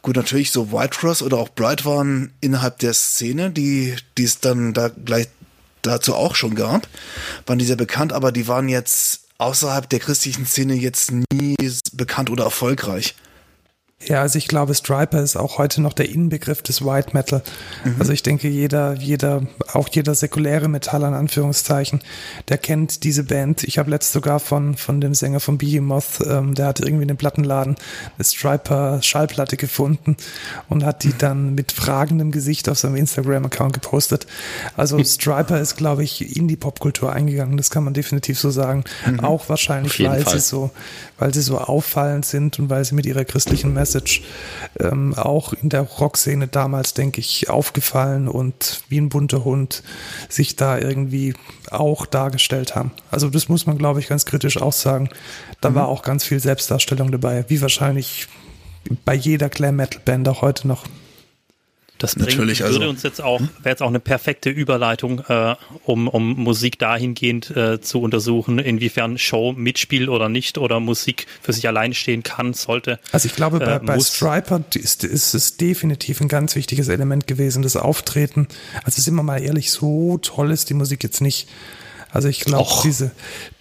Gut, 0.03 0.15
natürlich 0.15 0.51
so 0.51 0.71
White 0.71 0.97
Cross 0.97 1.21
oder 1.21 1.37
auch 1.37 1.49
Bright 1.49 1.83
waren 1.83 2.31
innerhalb 2.39 2.79
der 2.79 2.93
Szene, 2.93 3.51
die, 3.51 3.93
es 4.17 4.39
dann 4.39 4.71
da 4.71 4.87
gleich 4.87 5.27
dazu 5.81 6.15
auch 6.15 6.35
schon 6.35 6.55
gab, 6.55 6.87
waren 7.45 7.59
die 7.59 7.65
sehr 7.65 7.75
bekannt, 7.75 8.13
aber 8.13 8.31
die 8.31 8.47
waren 8.47 8.69
jetzt 8.69 9.23
außerhalb 9.37 9.89
der 9.89 9.99
christlichen 9.99 10.45
Szene 10.45 10.75
jetzt 10.75 11.11
nie 11.11 11.57
bekannt 11.91 12.29
oder 12.29 12.45
erfolgreich. 12.45 13.15
Ja, 14.05 14.21
also 14.21 14.37
ich 14.37 14.47
glaube, 14.47 14.73
Striper 14.73 15.21
ist 15.21 15.35
auch 15.35 15.57
heute 15.57 15.81
noch 15.81 15.93
der 15.93 16.09
Inbegriff 16.09 16.61
des 16.61 16.83
White 16.83 17.09
Metal. 17.13 17.43
Mhm. 17.85 17.95
Also 17.99 18.13
ich 18.13 18.23
denke, 18.23 18.47
jeder, 18.47 18.95
jeder, 18.95 19.43
auch 19.73 19.89
jeder 19.89 20.15
säkuläre 20.15 20.67
Metaller 20.67 21.07
in 21.09 21.13
Anführungszeichen, 21.13 22.01
der 22.49 22.57
kennt 22.57 23.03
diese 23.03 23.23
Band. 23.23 23.63
Ich 23.63 23.77
habe 23.77 23.91
letzt 23.91 24.11
sogar 24.11 24.39
von, 24.39 24.75
von 24.75 25.01
dem 25.01 25.13
Sänger 25.13 25.39
von 25.39 25.59
Behemoth, 25.59 26.21
ähm, 26.25 26.55
der 26.55 26.67
hat 26.67 26.79
irgendwie 26.79 27.03
in 27.03 27.09
dem 27.09 27.17
Plattenladen 27.17 27.75
eine 28.17 28.25
Striper 28.25 29.01
Schallplatte 29.03 29.55
gefunden 29.55 30.17
und 30.67 30.83
hat 30.83 31.03
die 31.03 31.15
dann 31.15 31.53
mit 31.53 31.71
fragendem 31.71 32.31
Gesicht 32.31 32.69
auf 32.69 32.79
seinem 32.79 32.95
Instagram-Account 32.95 33.73
gepostet. 33.73 34.25
Also 34.75 34.97
mhm. 34.97 35.05
Striper 35.05 35.59
ist, 35.59 35.77
glaube 35.77 36.03
ich, 36.03 36.35
in 36.35 36.47
die 36.47 36.55
Popkultur 36.57 37.13
eingegangen. 37.13 37.57
Das 37.57 37.69
kann 37.69 37.83
man 37.83 37.93
definitiv 37.93 38.39
so 38.39 38.49
sagen. 38.49 38.83
Mhm. 39.05 39.19
Auch 39.19 39.47
wahrscheinlich, 39.47 40.03
weil 40.03 40.23
Fall. 40.23 40.33
sie 40.33 40.39
so, 40.39 40.71
weil 41.19 41.33
sie 41.33 41.41
so 41.41 41.59
auffallend 41.59 42.25
sind 42.25 42.57
und 42.57 42.69
weil 42.71 42.83
sie 42.83 42.95
mit 42.95 43.05
ihrer 43.05 43.25
christlichen 43.25 43.73
Message 43.73 43.90
Message 43.91 44.21
ähm, 44.79 45.13
auch 45.15 45.53
in 45.53 45.69
der 45.69 45.81
Rockszene 45.81 46.47
damals, 46.47 46.93
denke 46.93 47.19
ich, 47.19 47.49
aufgefallen 47.49 48.27
und 48.27 48.83
wie 48.89 48.99
ein 48.99 49.09
bunter 49.09 49.43
Hund 49.43 49.83
sich 50.29 50.55
da 50.55 50.77
irgendwie 50.77 51.33
auch 51.69 52.05
dargestellt 52.05 52.75
haben. 52.75 52.91
Also 53.09 53.29
das 53.29 53.49
muss 53.49 53.65
man, 53.65 53.77
glaube 53.77 53.99
ich, 53.99 54.07
ganz 54.07 54.25
kritisch 54.25 54.61
auch 54.61 54.73
sagen. 54.73 55.09
Da 55.59 55.71
mhm. 55.71 55.75
war 55.75 55.87
auch 55.89 56.03
ganz 56.03 56.23
viel 56.23 56.39
Selbstdarstellung 56.39 57.11
dabei, 57.11 57.45
wie 57.49 57.61
wahrscheinlich 57.61 58.27
bei 59.05 59.13
jeder 59.13 59.49
Glam 59.49 59.75
Metal 59.75 60.01
Band 60.03 60.27
auch 60.29 60.41
heute 60.41 60.67
noch. 60.67 60.85
Das 62.01 62.15
bringt, 62.15 62.31
Natürlich, 62.31 62.61
würde 62.61 62.73
also- 62.77 62.89
uns 62.89 63.03
jetzt 63.03 63.21
auch, 63.21 63.39
wäre 63.39 63.69
jetzt 63.69 63.83
auch 63.83 63.87
eine 63.87 63.99
perfekte 63.99 64.49
Überleitung, 64.49 65.19
äh, 65.27 65.55
um, 65.85 66.07
um 66.07 66.33
Musik 66.33 66.79
dahingehend 66.79 67.55
äh, 67.55 67.79
zu 67.79 68.01
untersuchen, 68.01 68.57
inwiefern 68.57 69.19
Show 69.19 69.53
mitspielt 69.53 70.09
oder 70.09 70.27
nicht 70.27 70.57
oder 70.57 70.79
Musik 70.79 71.27
für 71.43 71.53
sich 71.53 71.67
allein 71.67 71.93
stehen 71.93 72.23
kann, 72.23 72.55
sollte. 72.55 72.99
Also 73.11 73.27
ich 73.27 73.35
glaube, 73.35 73.59
bei, 73.59 73.75
Äh, 73.75 73.79
bei 73.79 73.99
Striper 73.99 74.63
ist, 74.73 75.03
ist 75.03 75.35
es 75.35 75.57
definitiv 75.57 76.21
ein 76.21 76.27
ganz 76.27 76.55
wichtiges 76.55 76.87
Element 76.87 77.27
gewesen, 77.27 77.61
das 77.61 77.75
Auftreten. 77.75 78.47
Also 78.83 78.99
sind 78.99 79.13
wir 79.13 79.21
mal 79.21 79.37
ehrlich, 79.39 79.69
so 79.71 80.17
toll 80.17 80.49
ist 80.49 80.71
die 80.71 80.73
Musik 80.73 81.03
jetzt 81.03 81.21
nicht. 81.21 81.47
Also 82.11 82.27
ich 82.27 82.41
glaube, 82.41 82.69
diese, 82.83 83.11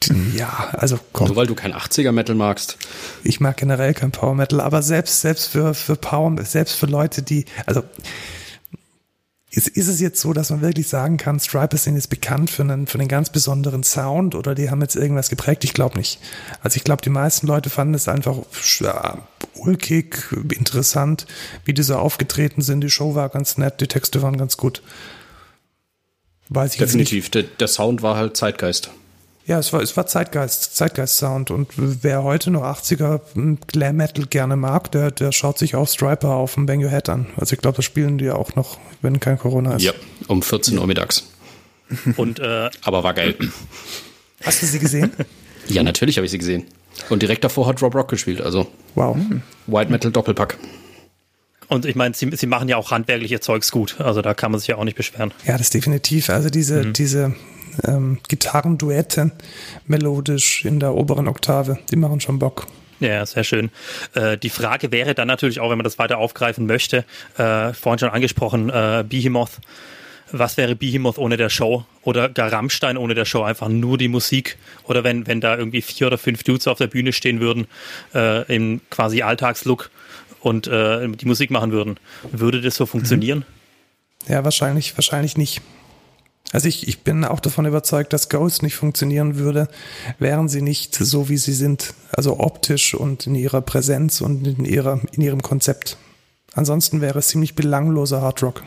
die, 0.03 0.37
ja, 0.37 0.71
also 0.73 0.99
komm, 1.13 1.29
Nur 1.29 1.37
weil 1.37 1.47
du 1.47 1.55
kein 1.55 1.73
80er-Metal 1.73 2.35
magst. 2.35 2.79
ich 3.23 3.41
mag 3.41 3.57
generell 3.57 3.95
kein 3.95 4.11
Power 4.11 4.35
Metal, 4.35 4.61
aber 4.61 4.83
selbst, 4.83 5.21
selbst 5.21 5.49
für, 5.49 5.75
für 5.75 5.97
Power, 5.97 6.37
selbst 6.45 6.75
für 6.75 6.87
Leute, 6.87 7.23
die, 7.23 7.45
also 7.67 7.83
ist, 9.53 9.69
ist 9.69 9.89
es 9.89 10.01
jetzt 10.01 10.21
so, 10.21 10.33
dass 10.33 10.51
man 10.51 10.61
wirklich 10.61 10.87
sagen 10.89 11.17
kann, 11.17 11.41
Stripers 11.41 11.85
sind 11.85 11.97
jetzt 11.97 12.11
bekannt 12.11 12.51
für 12.51 12.63
einen, 12.63 12.87
für 12.87 12.99
einen 12.99 13.09
ganz 13.09 13.31
besonderen 13.31 13.83
Sound 13.83 14.37
oder 14.37 14.55
die 14.55 14.71
haben 14.71 14.81
jetzt 14.81 14.95
irgendwas 14.95 15.29
geprägt? 15.29 15.65
Ich 15.65 15.75
glaube 15.75 15.99
nicht. 15.99 16.21
Also 16.63 16.77
ich 16.77 16.85
glaube, 16.85 17.03
die 17.03 17.11
meisten 17.11 17.49
Leute 17.49 17.69
fanden 17.69 17.95
es 17.95 18.07
einfach 18.07 18.37
ja, 18.79 19.19
ulkig, 19.55 20.25
interessant, 20.57 21.27
wie 21.65 21.75
die 21.75 21.83
so 21.83 21.97
aufgetreten 21.97 22.63
sind. 22.63 22.81
Die 22.81 22.91
Show 22.91 23.17
war 23.17 23.29
ganz 23.29 23.59
nett, 23.59 23.81
die 23.81 23.89
Texte 23.89 24.23
waren 24.23 24.37
ganz 24.37 24.57
gut. 24.57 24.83
Weiß 26.51 26.73
ich. 26.75 26.79
Definitiv. 26.79 27.31
Der, 27.31 27.45
der 27.45 27.69
Sound 27.69 28.03
war 28.03 28.17
halt 28.17 28.37
Zeitgeist. 28.37 28.91
Ja, 29.47 29.59
es 29.59 29.73
war, 29.73 29.81
es 29.81 29.97
war 29.97 30.07
Zeitgeist, 30.07 30.77
Zeitgeist-Sound. 30.77 31.51
Und 31.51 31.69
wer 31.77 32.23
heute 32.23 32.51
nur 32.51 32.65
80er 32.65 33.21
Glam 33.67 33.97
Metal 33.97 34.27
gerne 34.27 34.57
mag, 34.57 34.93
der, 34.93 35.11
der 35.11 35.33
schaut 35.33 35.59
sich 35.59 35.75
auch 35.75 35.89
Striper 35.89 36.35
auf 36.35 36.55
dem 36.55 36.67
Bang 36.67 36.85
Your 36.85 36.91
Head 36.91 37.09
an. 37.09 37.27
Also 37.37 37.55
ich 37.55 37.61
glaube, 37.61 37.77
das 37.77 37.85
spielen 37.85 38.19
die 38.19 38.31
auch 38.31 38.55
noch, 38.55 38.79
wenn 39.01 39.19
kein 39.19 39.39
Corona 39.39 39.77
ist. 39.77 39.83
Ja, 39.83 39.93
um 40.29 40.43
14 40.43 40.79
Uhr 40.79 40.87
mittags. 40.87 41.29
Und 42.17 42.39
äh, 42.39 42.71
Aber 42.83 43.03
war 43.03 43.15
geil. 43.15 43.35
Hast 44.45 44.63
du 44.63 44.67
sie 44.67 44.79
gesehen? 44.79 45.13
ja, 45.69 45.83
natürlich 45.83 46.17
habe 46.17 46.27
ich 46.27 46.31
sie 46.31 46.39
gesehen. 46.39 46.67
Und 47.09 47.23
direkt 47.23 47.43
davor 47.43 47.67
hat 47.67 47.81
Rob 47.83 47.95
Rock 47.95 48.09
gespielt, 48.09 48.41
also 48.41 48.67
Wow. 48.95 49.17
White 49.67 49.91
Metal 49.91 50.11
Doppelpack. 50.13 50.59
Und 51.71 51.87
ich 51.87 51.95
meine, 51.95 52.15
sie, 52.15 52.29
sie 52.35 52.47
machen 52.47 52.69
ja 52.69 52.77
auch 52.77 52.91
handwerkliche 52.91 53.41
Zeugs 53.41 53.71
gut. 53.71 54.01
Also 54.01 54.21
da 54.23 54.35
kann 54.35 54.51
man 54.51 54.59
sich 54.59 54.69
ja 54.69 54.77
auch 54.77 54.85
nicht 54.85 54.97
beschweren. 54.97 55.33
Ja, 55.47 55.57
das 55.57 55.71
definitiv. 55.71 56.29
Also 56.29 56.51
diese, 56.51 56.83
Mhm. 56.85 56.93
diese 56.93 57.35
ähm, 57.87 58.19
Gitarrenduette 58.29 59.31
melodisch 59.87 60.65
in 60.65 60.81
der 60.81 60.95
oberen 60.95 61.29
Oktave, 61.29 61.79
die 61.91 61.97
machen 61.97 62.21
schon 62.21 62.39
Bock. 62.39 62.67
Ja, 62.99 63.25
sehr 63.25 63.45
schön. 63.45 63.71
Äh, 64.15 64.37
die 64.37 64.51
Frage 64.51 64.93
wäre 64.93 65.15
dann 65.15 65.29
natürlich 65.29 65.61
auch, 65.61 65.71
wenn 65.71 65.79
man 65.79 65.85
das 65.85 65.99
weiter 65.99 66.19
aufgreifen 66.19 66.67
möchte, 66.67 67.05
äh, 67.39 67.73
vorhin 67.73 67.99
schon 67.99 68.11
angesprochen, 68.11 68.69
äh, 68.69 69.05
Behemoth. 69.09 69.53
Was 70.33 70.57
wäre 70.57 70.77
Behemoth 70.77 71.19
ohne 71.19 71.37
der 71.37 71.49
Show? 71.49 71.85
Oder 72.03 72.29
gar 72.29 72.53
Rammstein 72.53 72.97
ohne 72.97 73.15
der 73.15 73.25
Show? 73.25 73.43
Einfach 73.43 73.69
nur 73.69 73.97
die 73.99 74.09
Musik? 74.09 74.59
Oder 74.85 75.03
wenn, 75.03 75.27
wenn 75.27 75.41
da 75.41 75.57
irgendwie 75.57 75.83
vier 75.83 76.07
oder 76.09 76.19
fünf 76.19 76.43
Dudes 76.45 76.69
auf 76.69 76.79
der 76.79 76.87
Bühne 76.89 77.13
stehen 77.13 77.41
würden, 77.41 77.67
äh, 78.15 78.43
im 78.55 78.81
quasi 78.91 79.23
Alltagslook 79.23 79.91
und 80.41 80.67
äh, 80.67 81.09
die 81.09 81.27
Musik 81.27 81.51
machen 81.51 81.73
würden, 81.73 81.99
würde 82.33 82.61
das 82.61 82.77
so 82.77 82.87
funktionieren? 82.87 83.45
Ja, 84.29 84.45
wahrscheinlich, 84.45 84.97
wahrscheinlich 84.97 85.37
nicht. 85.37 85.63
Also 86.53 86.69
ich, 86.69 86.89
ich 86.89 87.01
bin 87.01 87.25
auch 87.25 87.41
davon 87.41 87.67
überzeugt, 87.67 88.13
dass 88.13 88.29
Ghost 88.29 88.63
nicht 88.63 88.75
funktionieren 88.75 89.37
würde, 89.37 89.69
wären 90.19 90.49
sie 90.49 90.63
nicht 90.63 90.95
so, 90.95 91.29
wie 91.29 91.37
sie 91.37 91.53
sind. 91.53 91.95
Also 92.13 92.41
optisch 92.41 92.95
und 92.95 93.27
in 93.27 93.37
ihrer 93.37 93.61
Präsenz 93.61 94.21
und 94.21 94.47
in, 94.47 94.65
ihrer, 94.65 95.01
in 95.13 95.23
ihrem 95.23 95.43
Konzept. 95.43 95.97
Ansonsten 96.55 97.01
wäre 97.01 97.21
es 97.21 97.29
ziemlich 97.29 97.55
belangloser 97.55 98.21
Hardrock. 98.21 98.65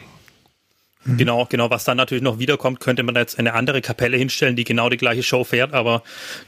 Genau, 1.05 1.45
genau. 1.49 1.69
Was 1.69 1.83
dann 1.83 1.97
natürlich 1.97 2.23
noch 2.23 2.39
wiederkommt, 2.39 2.79
könnte 2.79 3.03
man 3.03 3.15
jetzt 3.15 3.37
eine 3.37 3.53
andere 3.53 3.81
Kapelle 3.81 4.15
hinstellen, 4.15 4.55
die 4.55 4.63
genau 4.63 4.89
die 4.89 4.95
gleiche 4.95 5.21
Show 5.21 5.43
fährt, 5.43 5.73
aber 5.73 6.01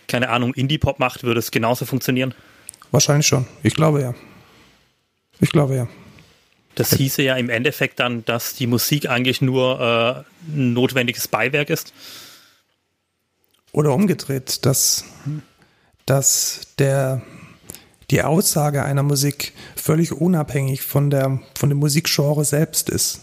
keine 0.07 0.29
Ahnung, 0.29 0.53
Indie-Pop 0.53 0.99
macht, 0.99 1.23
würde 1.23 1.39
es 1.39 1.51
genauso 1.51 1.85
funktionieren. 1.85 2.33
Wahrscheinlich 2.91 3.27
schon. 3.27 3.45
Ich 3.63 3.73
glaube 3.73 4.01
ja. 4.01 4.13
Ich 5.39 5.51
glaube 5.51 5.75
ja. 5.75 5.87
Das 6.75 6.93
hieße 6.93 7.21
ja 7.23 7.35
im 7.37 7.49
Endeffekt 7.49 7.99
dann, 7.99 8.25
dass 8.25 8.53
die 8.53 8.67
Musik 8.67 9.09
eigentlich 9.09 9.41
nur 9.41 9.79
äh, 9.79 10.51
ein 10.51 10.73
notwendiges 10.73 11.27
Beiwerk 11.27 11.69
ist. 11.69 11.93
Oder 13.71 13.93
umgedreht, 13.93 14.65
dass, 14.65 15.05
dass 16.05 16.61
der, 16.79 17.21
die 18.11 18.21
Aussage 18.21 18.83
einer 18.83 19.03
Musik 19.03 19.53
völlig 19.75 20.11
unabhängig 20.11 20.81
von, 20.81 21.09
der, 21.09 21.41
von 21.57 21.69
dem 21.69 21.79
Musikgenre 21.79 22.45
selbst 22.45 22.89
ist. 22.89 23.21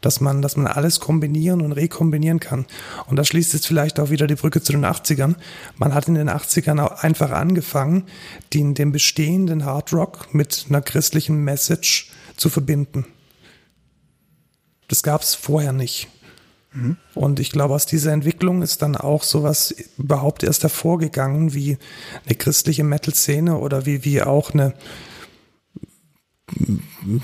Dass 0.00 0.20
man, 0.20 0.42
dass 0.42 0.56
man 0.56 0.66
alles 0.66 1.00
kombinieren 1.00 1.60
und 1.60 1.72
rekombinieren 1.72 2.40
kann. 2.40 2.66
Und 3.06 3.16
da 3.16 3.24
schließt 3.24 3.52
jetzt 3.52 3.66
vielleicht 3.66 3.98
auch 3.98 4.10
wieder 4.10 4.26
die 4.26 4.36
Brücke 4.36 4.62
zu 4.62 4.72
den 4.72 4.84
80ern. 4.84 5.34
Man 5.76 5.94
hat 5.94 6.08
in 6.08 6.14
den 6.14 6.30
80ern 6.30 6.80
auch 6.80 7.02
einfach 7.02 7.32
angefangen, 7.32 8.04
den, 8.54 8.74
den 8.74 8.92
bestehenden 8.92 9.64
Hardrock 9.64 10.32
mit 10.32 10.66
einer 10.68 10.82
christlichen 10.82 11.42
Message 11.42 12.10
zu 12.36 12.48
verbinden. 12.48 13.06
Das 14.86 15.02
gab 15.02 15.22
es 15.22 15.34
vorher 15.34 15.72
nicht. 15.72 16.08
Und 17.14 17.40
ich 17.40 17.50
glaube, 17.50 17.74
aus 17.74 17.86
dieser 17.86 18.12
Entwicklung 18.12 18.62
ist 18.62 18.82
dann 18.82 18.94
auch 18.94 19.22
sowas 19.22 19.74
überhaupt 19.96 20.42
erst 20.42 20.62
hervorgegangen, 20.62 21.54
wie 21.54 21.78
eine 22.26 22.34
christliche 22.34 22.84
Metal-Szene 22.84 23.56
oder 23.56 23.86
wie, 23.86 24.04
wie 24.04 24.22
auch 24.22 24.52
eine, 24.52 24.74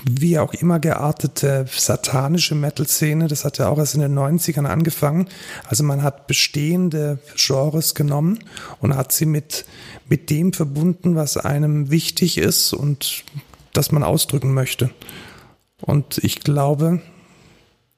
wie 0.09 0.39
auch 0.39 0.53
immer 0.53 0.79
geartete 0.79 1.65
satanische 1.71 2.55
Metal-Szene. 2.55 3.27
Das 3.27 3.45
hat 3.45 3.57
ja 3.57 3.69
auch 3.69 3.77
erst 3.77 3.95
in 3.95 4.01
den 4.01 4.17
90ern 4.17 4.65
angefangen. 4.65 5.27
Also 5.67 5.83
man 5.83 6.01
hat 6.01 6.27
bestehende 6.27 7.19
Genres 7.35 7.93
genommen 7.93 8.39
und 8.79 8.95
hat 8.95 9.11
sie 9.11 9.25
mit, 9.25 9.65
mit 10.09 10.29
dem 10.29 10.53
verbunden, 10.53 11.15
was 11.15 11.37
einem 11.37 11.91
wichtig 11.91 12.37
ist 12.37 12.73
und 12.73 13.23
das 13.73 13.91
man 13.91 14.03
ausdrücken 14.03 14.53
möchte. 14.53 14.89
Und 15.81 16.17
ich 16.23 16.39
glaube, 16.39 17.01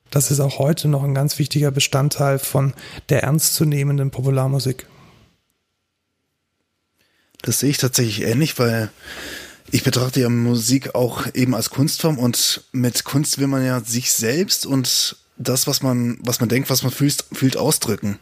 das 0.09 0.31
ist 0.31 0.39
auch 0.39 0.59
heute 0.59 0.87
noch 0.87 1.03
ein 1.03 1.13
ganz 1.13 1.39
wichtiger 1.39 1.71
Bestandteil 1.71 2.39
von 2.39 2.73
der 3.09 3.23
ernstzunehmenden 3.23 4.11
Popularmusik. 4.11 4.87
Das 7.43 7.59
sehe 7.59 7.69
ich 7.69 7.77
tatsächlich 7.77 8.23
ähnlich, 8.23 8.57
weil 8.59 8.89
ich 9.71 9.83
betrachte 9.83 10.21
ja 10.21 10.29
Musik 10.29 10.95
auch 10.95 11.27
eben 11.33 11.53
als 11.53 11.69
Kunstform 11.69 12.17
und 12.17 12.63
mit 12.71 13.03
Kunst 13.03 13.37
will 13.37 13.47
man 13.47 13.65
ja 13.65 13.81
sich 13.81 14.13
selbst 14.13 14.65
und 14.65 15.17
das, 15.37 15.67
was 15.67 15.81
man, 15.81 16.17
was 16.21 16.39
man 16.39 16.49
denkt, 16.49 16.69
was 16.69 16.83
man 16.83 16.91
fühlt, 16.91 17.23
fühlt 17.31 17.57
ausdrücken. 17.57 18.17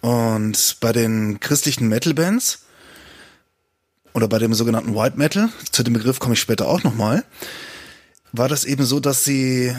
Und 0.00 0.76
bei 0.80 0.92
den 0.92 1.40
christlichen 1.40 1.88
Metal-Bands 1.88 2.60
oder 4.12 4.28
bei 4.28 4.38
dem 4.38 4.54
sogenannten 4.54 4.94
White 4.94 5.18
Metal, 5.18 5.48
zu 5.72 5.82
dem 5.82 5.94
Begriff 5.94 6.18
komme 6.18 6.34
ich 6.34 6.40
später 6.40 6.68
auch 6.68 6.82
nochmal, 6.82 7.24
war 8.32 8.48
das 8.48 8.64
eben 8.64 8.84
so, 8.84 9.00
dass 9.00 9.24
sie 9.24 9.74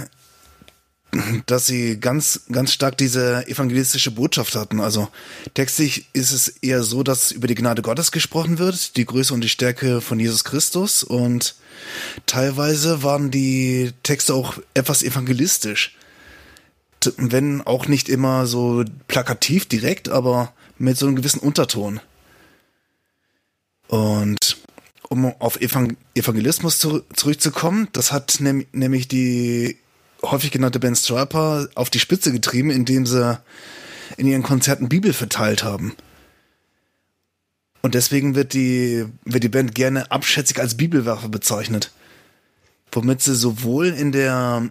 dass 1.45 1.65
sie 1.65 1.99
ganz, 1.99 2.41
ganz 2.51 2.73
stark 2.73 2.97
diese 2.97 3.47
evangelistische 3.47 4.11
Botschaft 4.11 4.55
hatten. 4.55 4.79
Also 4.79 5.07
textlich 5.53 6.07
ist 6.13 6.31
es 6.31 6.47
eher 6.47 6.83
so, 6.83 7.03
dass 7.03 7.31
über 7.31 7.47
die 7.47 7.55
Gnade 7.55 7.81
Gottes 7.81 8.11
gesprochen 8.11 8.59
wird, 8.59 8.97
die 8.97 9.05
Größe 9.05 9.33
und 9.33 9.41
die 9.41 9.49
Stärke 9.49 10.01
von 10.01 10.19
Jesus 10.19 10.43
Christus 10.43 11.03
und 11.03 11.55
teilweise 12.25 13.03
waren 13.03 13.31
die 13.31 13.93
Texte 14.03 14.33
auch 14.33 14.57
etwas 14.73 15.03
evangelistisch. 15.03 15.95
Wenn 17.15 17.61
auch 17.61 17.87
nicht 17.87 18.09
immer 18.09 18.47
so 18.47 18.83
plakativ 19.07 19.67
direkt, 19.67 20.09
aber 20.09 20.53
mit 20.77 20.97
so 20.97 21.05
einem 21.05 21.15
gewissen 21.15 21.39
Unterton. 21.39 21.99
Und 23.87 24.57
um 25.09 25.25
auf 25.39 25.61
Evang 25.61 25.95
Evangelismus 26.15 26.79
zu 26.79 27.03
zurückzukommen, 27.15 27.87
das 27.93 28.11
hat 28.11 28.39
nämlich 28.41 29.07
die 29.07 29.77
häufig 30.31 30.51
genannte 30.51 30.79
Ben 30.79 30.95
Striper 30.95 31.67
auf 31.75 31.89
die 31.89 31.99
Spitze 31.99 32.31
getrieben, 32.31 32.69
indem 32.71 33.05
sie 33.05 33.39
in 34.17 34.27
ihren 34.27 34.43
Konzerten 34.43 34.89
Bibel 34.89 35.13
verteilt 35.13 35.63
haben. 35.63 35.95
Und 37.81 37.93
deswegen 37.95 38.35
wird 38.35 38.53
die, 38.53 39.05
wird 39.23 39.43
die 39.43 39.49
Band 39.49 39.75
gerne 39.75 40.11
abschätzig 40.11 40.59
als 40.59 40.75
Bibelwerfer 40.75 41.29
bezeichnet. 41.29 41.91
Womit 42.91 43.21
sie 43.21 43.35
sowohl 43.35 43.87
in 43.87 44.11
der, 44.11 44.69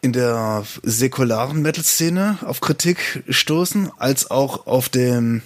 in 0.00 0.12
der 0.12 0.64
säkularen 0.82 1.62
Metal-Szene 1.62 2.38
auf 2.42 2.60
Kritik 2.60 3.24
stoßen, 3.28 3.90
als 3.98 4.30
auch 4.30 4.66
auf 4.66 4.88
dem, 4.88 5.42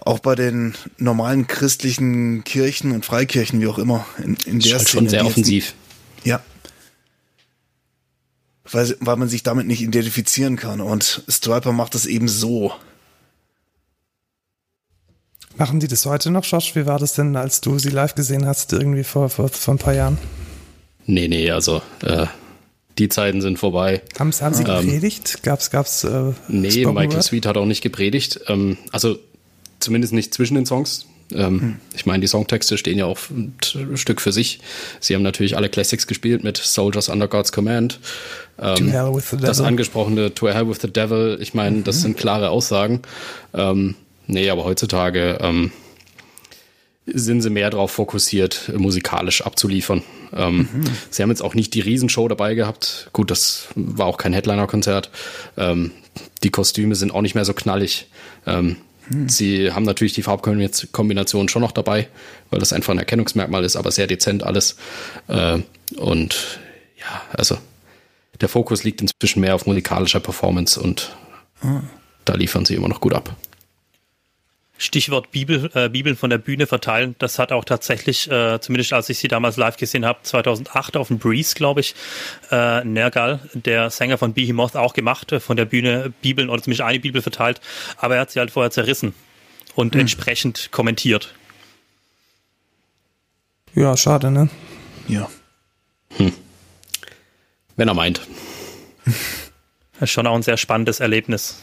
auch 0.00 0.20
bei 0.20 0.34
den 0.36 0.74
normalen 0.96 1.46
christlichen 1.46 2.44
Kirchen 2.44 2.92
und 2.92 3.04
Freikirchen, 3.04 3.60
wie 3.60 3.66
auch 3.66 3.78
immer, 3.78 4.06
in, 4.18 4.36
in 4.46 4.58
Ist 4.58 4.68
der 4.70 4.78
halt 4.78 4.88
Szene. 4.88 5.00
schon 5.02 5.08
sehr 5.08 5.20
die 5.20 5.26
jetzt- 5.26 5.32
offensiv. 5.32 5.74
ja. 6.24 6.40
Weil, 8.72 8.96
weil 9.00 9.16
man 9.16 9.28
sich 9.28 9.42
damit 9.42 9.66
nicht 9.66 9.82
identifizieren 9.82 10.56
kann. 10.56 10.80
Und 10.80 11.22
Striper 11.28 11.72
macht 11.72 11.94
das 11.94 12.06
eben 12.06 12.28
so. 12.28 12.72
Machen 15.56 15.80
die 15.80 15.88
das 15.88 16.04
heute 16.04 16.30
noch, 16.30 16.44
Josh? 16.44 16.74
Wie 16.74 16.84
war 16.86 16.98
das 16.98 17.14
denn, 17.14 17.34
als 17.36 17.60
du 17.60 17.78
sie 17.78 17.88
live 17.88 18.14
gesehen 18.14 18.46
hast, 18.46 18.72
irgendwie 18.72 19.04
vor, 19.04 19.30
vor, 19.30 19.48
vor 19.48 19.74
ein 19.74 19.78
paar 19.78 19.94
Jahren? 19.94 20.18
Nee, 21.06 21.28
nee, 21.28 21.50
also 21.50 21.80
äh, 22.02 22.26
die 22.98 23.08
Zeiten 23.08 23.40
sind 23.40 23.58
vorbei. 23.58 24.02
Haben, 24.18 24.32
haben 24.32 24.54
Sie 24.54 24.64
gepredigt? 24.64 25.42
Gab's, 25.42 25.70
gab's, 25.70 26.04
äh, 26.04 26.32
Nee, 26.48 26.70
Spoken 26.70 26.94
Michael 26.94 27.14
Word? 27.14 27.24
Sweet 27.24 27.46
hat 27.46 27.56
auch 27.56 27.64
nicht 27.64 27.82
gepredigt. 27.82 28.40
Ähm, 28.48 28.76
also 28.92 29.18
zumindest 29.80 30.12
nicht 30.12 30.34
zwischen 30.34 30.56
den 30.56 30.66
Songs. 30.66 31.06
Ähm, 31.34 31.76
Ich 31.94 32.06
meine, 32.06 32.20
die 32.20 32.26
Songtexte 32.26 32.78
stehen 32.78 32.98
ja 32.98 33.06
auch 33.06 33.18
ein 33.30 33.54
Stück 33.96 34.20
für 34.20 34.32
sich. 34.32 34.60
Sie 35.00 35.14
haben 35.14 35.22
natürlich 35.22 35.56
alle 35.56 35.68
Classics 35.68 36.06
gespielt 36.06 36.44
mit 36.44 36.56
Soldiers 36.56 37.08
Under 37.08 37.28
God's 37.28 37.52
Command. 37.52 37.98
Ähm, 38.58 38.76
To 38.76 38.84
Hell 38.86 39.14
with 39.14 39.30
the 39.30 39.36
Das 39.36 39.60
angesprochene 39.60 40.34
To 40.34 40.48
Hell 40.48 40.68
with 40.68 40.78
the 40.80 40.92
Devil, 40.92 41.38
ich 41.40 41.54
meine, 41.54 41.82
das 41.82 42.02
sind 42.02 42.16
klare 42.16 42.50
Aussagen. 42.50 43.02
Ähm, 43.54 43.94
nee, 44.26 44.50
aber 44.50 44.64
heutzutage 44.64 45.38
ähm, 45.40 45.72
sind 47.06 47.40
sie 47.40 47.50
mehr 47.50 47.70
darauf 47.70 47.92
fokussiert, 47.92 48.72
musikalisch 48.76 49.42
abzuliefern. 49.42 50.02
Ähm, 50.32 50.68
Sie 51.10 51.22
haben 51.22 51.30
jetzt 51.30 51.42
auch 51.42 51.54
nicht 51.54 51.72
die 51.74 51.80
Riesenshow 51.80 52.26
dabei 52.26 52.54
gehabt. 52.54 53.10
Gut, 53.12 53.30
das 53.30 53.68
war 53.76 54.06
auch 54.06 54.18
kein 54.18 54.32
Headliner-Konzert. 54.32 55.10
Ähm, 55.56 55.92
die 56.42 56.50
Kostüme 56.50 56.94
sind 56.96 57.12
auch 57.12 57.22
nicht 57.22 57.34
mehr 57.34 57.44
so 57.44 57.54
knallig. 57.54 58.08
Ähm, 58.46 58.76
Sie 59.28 59.72
haben 59.72 59.84
natürlich 59.84 60.14
die 60.14 60.22
Farbkombination 60.22 61.48
schon 61.48 61.62
noch 61.62 61.72
dabei, 61.72 62.08
weil 62.50 62.58
das 62.58 62.72
einfach 62.72 62.92
ein 62.92 62.98
Erkennungsmerkmal 62.98 63.64
ist, 63.64 63.76
aber 63.76 63.92
sehr 63.92 64.06
dezent 64.06 64.42
alles. 64.42 64.76
Äh, 65.28 65.58
und 65.96 66.60
ja, 66.98 67.22
also 67.32 67.56
der 68.40 68.48
Fokus 68.48 68.84
liegt 68.84 69.00
inzwischen 69.00 69.40
mehr 69.40 69.54
auf 69.54 69.66
musikalischer 69.66 70.20
Performance 70.20 70.80
und 70.80 71.16
da 72.24 72.34
liefern 72.34 72.64
sie 72.64 72.74
immer 72.74 72.88
noch 72.88 73.00
gut 73.00 73.14
ab. 73.14 73.34
Stichwort 74.78 75.30
Bibel, 75.30 75.70
äh, 75.74 75.88
Bibeln 75.88 76.16
von 76.16 76.30
der 76.30 76.38
Bühne 76.38 76.66
verteilen. 76.66 77.14
Das 77.18 77.38
hat 77.38 77.52
auch 77.52 77.64
tatsächlich, 77.64 78.30
äh, 78.30 78.60
zumindest 78.60 78.92
als 78.92 79.08
ich 79.08 79.18
sie 79.18 79.28
damals 79.28 79.56
live 79.56 79.76
gesehen 79.76 80.04
habe, 80.04 80.18
2008 80.22 80.96
auf 80.96 81.08
dem 81.08 81.18
Breeze, 81.18 81.54
glaube 81.54 81.80
ich, 81.80 81.94
äh, 82.50 82.84
Nergal, 82.84 83.40
der 83.54 83.90
Sänger 83.90 84.18
von 84.18 84.34
Behemoth, 84.34 84.76
auch 84.76 84.92
gemacht, 84.92 85.32
äh, 85.32 85.40
von 85.40 85.56
der 85.56 85.64
Bühne 85.64 86.12
Bibeln 86.20 86.50
oder 86.50 86.62
zumindest 86.62 86.86
eine 86.86 87.00
Bibel 87.00 87.22
verteilt. 87.22 87.60
Aber 87.96 88.16
er 88.16 88.22
hat 88.22 88.30
sie 88.30 88.38
halt 88.38 88.50
vorher 88.50 88.70
zerrissen 88.70 89.14
und 89.74 89.94
entsprechend 89.94 90.70
kommentiert. 90.72 91.34
Ja, 93.74 93.96
schade, 93.96 94.30
ne? 94.30 94.48
Ja. 95.08 95.28
Wenn 97.76 97.88
er 97.88 97.94
meint. 97.94 98.20
Das 99.98 100.10
ist 100.10 100.12
schon 100.12 100.26
auch 100.26 100.34
ein 100.34 100.42
sehr 100.42 100.58
spannendes 100.58 101.00
Erlebnis. 101.00 101.62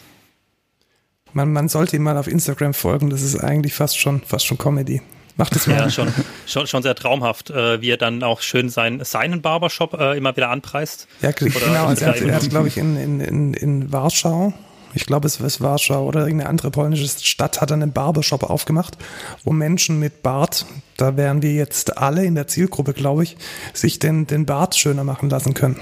Man, 1.34 1.52
man 1.52 1.68
sollte 1.68 1.96
ihm 1.96 2.04
mal 2.04 2.18
auf 2.18 2.28
Instagram 2.28 2.74
folgen, 2.74 3.10
das 3.10 3.22
ist 3.22 3.36
eigentlich 3.38 3.74
fast 3.74 3.98
schon, 3.98 4.22
fast 4.22 4.46
schon 4.46 4.58
Comedy. 4.58 5.02
Macht 5.36 5.56
es 5.56 5.66
mal. 5.66 5.78
Ja, 5.78 5.90
schon, 5.90 6.14
schon, 6.46 6.68
schon 6.68 6.84
sehr 6.84 6.94
traumhaft, 6.94 7.50
äh, 7.50 7.82
wie 7.82 7.90
er 7.90 7.98
dann 7.98 8.22
auch 8.22 8.42
schön 8.42 8.70
sein, 8.70 9.04
seinen 9.04 9.42
Barbershop 9.42 10.00
äh, 10.00 10.16
immer 10.16 10.36
wieder 10.36 10.50
anpreist. 10.50 11.08
Ja, 11.22 11.32
genau. 11.32 11.88
Also 11.88 12.06
er 12.06 12.22
er 12.22 12.36
hat 12.36 12.50
glaube 12.50 12.68
ich, 12.68 12.78
in, 12.78 12.98
in, 12.98 13.20
in, 13.20 13.54
in 13.56 13.92
Warschau, 13.92 14.54
ich 14.94 15.08
glaube, 15.08 15.26
es 15.26 15.40
ist 15.40 15.62
Warschau 15.62 16.06
oder 16.06 16.22
irgendeine 16.22 16.50
andere 16.50 16.70
polnische 16.70 17.08
Stadt, 17.08 17.62
hat 17.62 17.72
er 17.72 17.76
einen 17.76 17.94
Barbershop 17.94 18.44
aufgemacht, 18.44 18.98
wo 19.44 19.52
Menschen 19.52 20.00
mit 20.00 20.22
Bart, 20.22 20.68
da 20.98 21.18
wären 21.18 21.42
wir 21.42 21.54
jetzt 21.54 21.98
alle 21.98 22.24
in 22.26 22.36
der 22.36 22.48
Zielgruppe, 22.48 22.94
glaube 22.94 23.24
ich, 23.24 23.36
sich 23.74 23.98
den, 23.98 24.28
den 24.28 24.46
Bart 24.46 24.76
schöner 24.76 25.04
machen 25.04 25.32
lassen 25.32 25.56
können. 25.56 25.80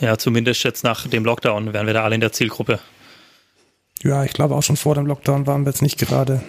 Ja, 0.00 0.18
zumindest 0.18 0.62
jetzt 0.62 0.84
nach 0.84 1.08
dem 1.08 1.24
Lockdown 1.24 1.72
wären 1.72 1.86
wir 1.86 1.94
da 1.94 2.04
alle 2.04 2.14
in 2.14 2.20
der 2.20 2.32
Zielgruppe. 2.32 2.78
Ja, 4.02 4.24
ich 4.24 4.32
glaube 4.32 4.54
auch 4.54 4.62
schon 4.62 4.76
vor 4.76 4.94
dem 4.94 5.06
Lockdown 5.06 5.46
waren 5.46 5.64
wir 5.64 5.70
jetzt 5.70 5.82
nicht 5.82 5.98
gerade 5.98 6.42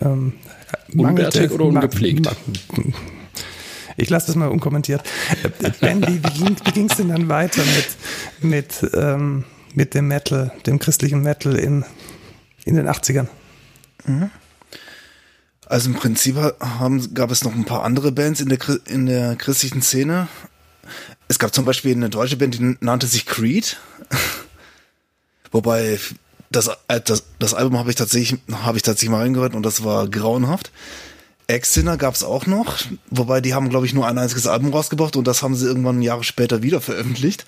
ähm, 0.00 0.34
mangelte- 0.92 1.50
oder 1.52 1.64
ungepflegt? 1.64 2.28
Ich 3.96 4.08
lasse 4.08 4.28
das 4.28 4.36
mal 4.36 4.48
unkommentiert. 4.48 5.02
Ben, 5.80 6.06
wie, 6.06 6.22
wie 6.22 6.44
ging 6.44 6.56
ging's 6.72 6.96
denn 6.96 7.08
dann 7.08 7.28
weiter 7.28 7.62
mit, 8.40 8.50
mit, 8.82 8.90
ähm, 8.94 9.44
mit 9.74 9.94
dem 9.94 10.08
Metal, 10.08 10.52
dem 10.66 10.78
christlichen 10.78 11.22
Metal 11.22 11.54
in, 11.56 11.84
in 12.64 12.76
den 12.76 12.88
80ern? 12.88 13.26
Also 15.66 15.90
im 15.90 15.96
Prinzip 15.96 16.36
haben, 16.60 17.14
gab 17.14 17.30
es 17.30 17.44
noch 17.44 17.54
ein 17.54 17.64
paar 17.64 17.84
andere 17.84 18.12
Bands 18.12 18.40
in 18.40 18.48
der, 18.48 18.58
in 18.86 19.06
der 19.06 19.36
christlichen 19.36 19.82
Szene. 19.82 20.28
Es 21.28 21.38
gab 21.38 21.54
zum 21.54 21.64
Beispiel 21.64 21.94
eine 21.94 22.10
deutsche 22.10 22.36
Band, 22.36 22.58
die 22.58 22.76
nannte 22.80 23.06
sich 23.06 23.26
Creed. 23.26 23.76
Wobei 25.52 25.98
das, 26.50 26.68
äh, 26.88 27.00
das, 27.04 27.24
das 27.38 27.54
Album 27.54 27.78
habe 27.78 27.90
ich 27.90 27.96
tatsächlich 27.96 28.38
habe 28.52 28.76
ich 28.78 28.82
tatsächlich 28.82 29.10
mal 29.10 29.22
reingehört 29.22 29.54
und 29.54 29.62
das 29.64 29.84
war 29.84 30.08
grauenhaft. 30.08 30.70
Ex-Sinner 31.46 31.96
gab 31.96 32.14
es 32.14 32.22
auch 32.22 32.46
noch, 32.46 32.78
wobei 33.10 33.40
die 33.40 33.54
haben 33.54 33.68
glaube 33.70 33.84
ich 33.86 33.92
nur 33.94 34.06
ein 34.06 34.18
einziges 34.18 34.46
Album 34.46 34.72
rausgebracht 34.72 35.16
und 35.16 35.26
das 35.26 35.42
haben 35.42 35.56
sie 35.56 35.66
irgendwann 35.66 36.00
Jahre 36.02 36.22
später 36.24 36.62
wieder 36.62 36.80
veröffentlicht. 36.80 37.44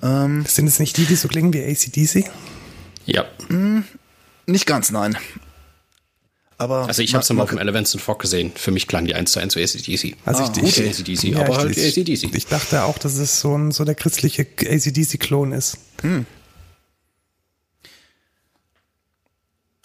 Sind 0.00 0.46
es 0.66 0.78
nicht 0.78 0.96
die, 0.96 1.04
die 1.06 1.16
so 1.16 1.28
klingen 1.28 1.52
wie 1.52 1.62
ACDC? 1.64 2.30
Ja. 3.04 3.24
Nicht 4.46 4.66
ganz, 4.66 4.90
nein. 4.90 5.16
Aber 6.56 6.86
Also 6.88 7.02
ich 7.02 7.14
habe 7.14 7.22
es 7.22 7.30
mal 7.32 7.42
auf 7.42 7.50
dem 7.50 7.58
Elephants 7.58 7.92
and 7.94 8.02
Fog 8.02 8.18
gesehen. 8.20 8.52
Für 8.54 8.70
mich 8.70 8.86
klang 8.88 9.04
die 9.06 9.14
1 9.14 9.30
zu 9.32 9.38
1 9.40 9.52
zu 9.52 9.60
ACDC. 9.60 10.16
Also 10.24 10.42
Ah, 10.44 10.52
ich, 10.54 10.60
Gute 10.60 10.82
ich, 10.84 11.00
ACDC, 11.00 11.24
ja, 11.34 11.40
aber 11.40 11.50
ich- 11.50 11.58
halt 11.58 11.76
ich, 11.76 11.98
ACDC. 11.98 12.34
ich 12.34 12.46
dachte 12.46 12.82
auch, 12.84 12.98
dass 12.98 13.14
es 13.16 13.40
so, 13.40 13.56
ein, 13.56 13.70
so 13.72 13.84
der 13.84 13.94
christliche 13.94 14.46
ACDC-Klon 14.64 15.52
ist. 15.52 15.78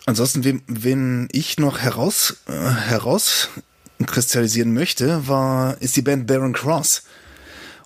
Ansonsten, 0.05 0.43
wen, 0.43 0.61
wen 0.67 1.27
ich 1.31 1.57
noch 1.57 1.79
heraus, 1.79 2.37
äh, 2.47 2.51
heraus 2.51 3.49
kristallisieren 4.05 4.73
möchte, 4.73 5.27
war, 5.27 5.81
ist 5.81 5.95
die 5.95 6.01
Band 6.01 6.27
Baron 6.27 6.53
Cross. 6.53 7.03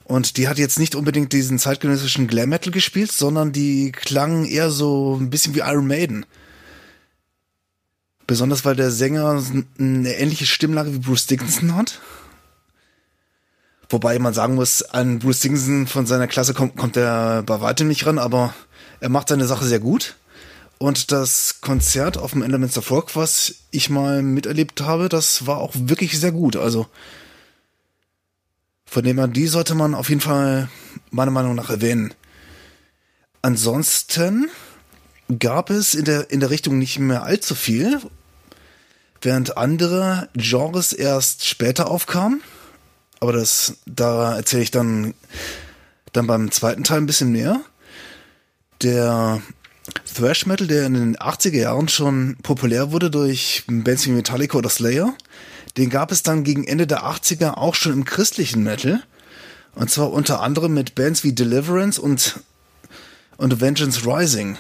Und 0.03 0.37
die 0.37 0.47
hat 0.47 0.57
jetzt 0.57 0.79
nicht 0.79 0.95
unbedingt 0.95 1.33
diesen 1.33 1.59
zeitgenössischen 1.59 2.27
Glam 2.27 2.49
Metal 2.49 2.71
gespielt, 2.71 3.11
sondern 3.11 3.51
die 3.51 3.91
klangen 3.91 4.45
eher 4.45 4.71
so 4.71 5.17
ein 5.19 5.29
bisschen 5.29 5.53
wie 5.53 5.59
Iron 5.59 5.85
Maiden. 5.85 6.25
Besonders 8.25 8.65
weil 8.65 8.75
der 8.75 8.89
Sänger 8.89 9.43
eine 9.77 10.13
ähnliche 10.15 10.45
Stimmlage 10.45 10.93
wie 10.93 10.99
Bruce 10.99 11.27
Dickinson 11.27 11.75
hat. 11.75 11.99
Wobei 13.89 14.17
man 14.19 14.33
sagen 14.33 14.55
muss, 14.55 14.81
an 14.81 15.19
Bruce 15.19 15.41
Dickinson 15.41 15.87
von 15.87 16.05
seiner 16.05 16.27
Klasse 16.27 16.53
kommt, 16.53 16.77
kommt 16.77 16.97
er 16.97 17.43
bei 17.43 17.61
weitem 17.61 17.87
nicht 17.87 18.05
ran, 18.05 18.17
aber 18.17 18.53
er 18.99 19.09
macht 19.09 19.29
seine 19.29 19.45
Sache 19.45 19.65
sehr 19.65 19.79
gut. 19.79 20.15
Und 20.79 21.11
das 21.11 21.59
Konzert 21.61 22.17
auf 22.17 22.31
dem 22.31 22.43
Elements 22.43 22.77
of 22.77 22.91
Rock, 22.91 23.15
was 23.15 23.55
ich 23.71 23.89
mal 23.89 24.21
miterlebt 24.21 24.81
habe, 24.81 25.09
das 25.09 25.47
war 25.47 25.57
auch 25.57 25.73
wirklich 25.75 26.19
sehr 26.19 26.31
gut. 26.31 26.55
Also 26.55 26.87
von 28.85 29.03
dem 29.03 29.17
her, 29.17 29.27
die 29.27 29.47
sollte 29.47 29.75
man 29.75 29.95
auf 29.95 30.09
jeden 30.09 30.21
Fall 30.21 30.69
meiner 31.09 31.31
Meinung 31.31 31.55
nach 31.55 31.69
erwähnen. 31.69 32.13
Ansonsten 33.41 34.49
gab 35.39 35.69
es 35.69 35.93
in 35.93 36.05
der, 36.05 36.29
in 36.29 36.39
der 36.39 36.49
Richtung 36.49 36.77
nicht 36.77 36.99
mehr 36.99 37.23
allzu 37.23 37.55
viel, 37.55 37.99
während 39.21 39.57
andere 39.57 40.29
Genres 40.35 40.93
erst 40.93 41.45
später 41.45 41.89
aufkamen. 41.89 42.41
Aber 43.19 43.33
das, 43.33 43.77
da 43.85 44.37
erzähle 44.37 44.63
ich 44.63 44.71
dann, 44.71 45.15
dann 46.13 46.27
beim 46.27 46.51
zweiten 46.51 46.83
Teil 46.83 46.99
ein 46.99 47.07
bisschen 47.07 47.31
mehr. 47.31 47.61
Der 48.83 49.41
Thrash 50.05 50.45
Metal, 50.45 50.67
der 50.67 50.85
in 50.85 50.93
den 50.93 51.17
80er 51.17 51.57
Jahren 51.57 51.87
schon 51.87 52.37
populär 52.43 52.91
wurde 52.91 53.09
durch 53.09 53.63
Bands 53.67 54.05
wie 54.05 54.11
Metallica 54.11 54.57
oder 54.57 54.69
Slayer, 54.69 55.13
den 55.77 55.89
gab 55.89 56.11
es 56.11 56.23
dann 56.23 56.43
gegen 56.43 56.65
Ende 56.65 56.87
der 56.87 57.03
80er 57.03 57.53
auch 57.55 57.75
schon 57.75 57.93
im 57.93 58.05
christlichen 58.05 58.63
Metal. 58.63 59.03
Und 59.75 59.91
zwar 59.91 60.11
unter 60.11 60.41
anderem 60.41 60.73
mit 60.73 60.95
Bands 60.95 61.23
wie 61.23 61.33
Deliverance 61.33 62.01
und, 62.01 62.39
und 63.37 63.61
Vengeance 63.61 64.05
Rising. 64.05 64.57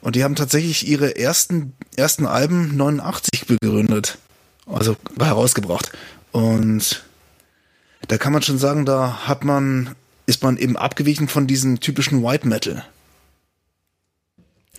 Und 0.00 0.14
die 0.14 0.22
haben 0.22 0.36
tatsächlich 0.36 0.86
ihre 0.86 1.16
ersten, 1.16 1.72
ersten 1.96 2.26
Alben 2.26 2.76
89 2.76 3.46
begründet. 3.46 4.18
Also 4.66 4.96
herausgebracht. 5.18 5.90
Und 6.30 7.02
da 8.06 8.18
kann 8.18 8.32
man 8.32 8.42
schon 8.42 8.58
sagen, 8.58 8.84
da 8.84 9.26
hat 9.26 9.44
man, 9.44 9.96
ist 10.26 10.42
man 10.42 10.56
eben 10.56 10.76
abgewichen 10.76 11.26
von 11.26 11.46
diesem 11.48 11.80
typischen 11.80 12.22
White 12.22 12.46
Metal. 12.46 12.84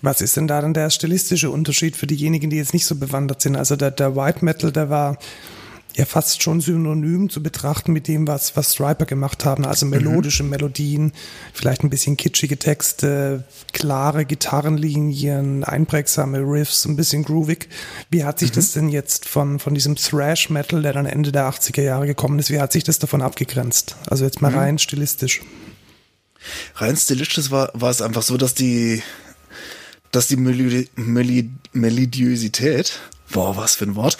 Was 0.01 0.21
ist 0.21 0.37
denn 0.37 0.47
da 0.47 0.61
dann 0.61 0.73
der 0.73 0.89
stilistische 0.89 1.49
Unterschied 1.49 1.97
für 1.97 2.07
diejenigen, 2.07 2.49
die 2.49 2.57
jetzt 2.57 2.73
nicht 2.73 2.85
so 2.85 2.95
bewandert 2.95 3.41
sind? 3.41 3.55
Also 3.55 3.75
der, 3.75 3.91
der 3.91 4.15
White 4.15 4.43
Metal, 4.45 4.71
der 4.71 4.89
war 4.89 5.17
ja 5.95 6.05
fast 6.05 6.41
schon 6.41 6.61
synonym 6.61 7.29
zu 7.29 7.41
betrachten 7.43 7.91
mit 7.91 8.07
dem, 8.07 8.27
was, 8.27 8.55
was 8.55 8.73
Striper 8.73 9.05
gemacht 9.05 9.45
haben. 9.45 9.65
Also 9.65 9.85
melodische 9.85 10.43
Melodien, 10.43 11.11
vielleicht 11.53 11.83
ein 11.83 11.89
bisschen 11.89 12.15
kitschige 12.17 12.57
Texte, 12.57 13.43
klare 13.73 14.25
Gitarrenlinien, 14.25 15.63
einprägsame 15.63 16.39
Riffs, 16.39 16.85
ein 16.85 16.95
bisschen 16.95 17.23
groovig. 17.23 17.69
Wie 18.09 18.23
hat 18.23 18.39
sich 18.39 18.51
das 18.51 18.71
denn 18.71 18.89
jetzt 18.89 19.27
von, 19.27 19.59
von 19.59 19.73
diesem 19.73 19.95
Thrash 19.95 20.49
Metal, 20.49 20.81
der 20.81 20.93
dann 20.93 21.05
Ende 21.05 21.31
der 21.31 21.49
80er 21.49 21.81
Jahre 21.81 22.07
gekommen 22.07 22.39
ist, 22.39 22.49
wie 22.49 22.59
hat 22.59 22.71
sich 22.71 22.83
das 22.83 22.99
davon 22.99 23.21
abgegrenzt? 23.21 23.95
Also 24.09 24.25
jetzt 24.25 24.41
mal 24.41 24.53
rein 24.53 24.79
stilistisch. 24.79 25.41
rein 26.75 26.95
stilistisch 26.95 27.51
war, 27.51 27.71
war 27.73 27.89
es 27.89 28.01
einfach 28.01 28.23
so, 28.23 28.37
dass 28.37 28.53
die, 28.53 29.01
dass 30.11 30.27
die 30.27 30.37
Melodi 30.37 30.89
Meli 30.95 31.49
Melodiosität, 31.73 32.99
boah, 33.31 33.55
was 33.55 33.75
für 33.75 33.85
ein 33.85 33.95
Wort, 33.95 34.17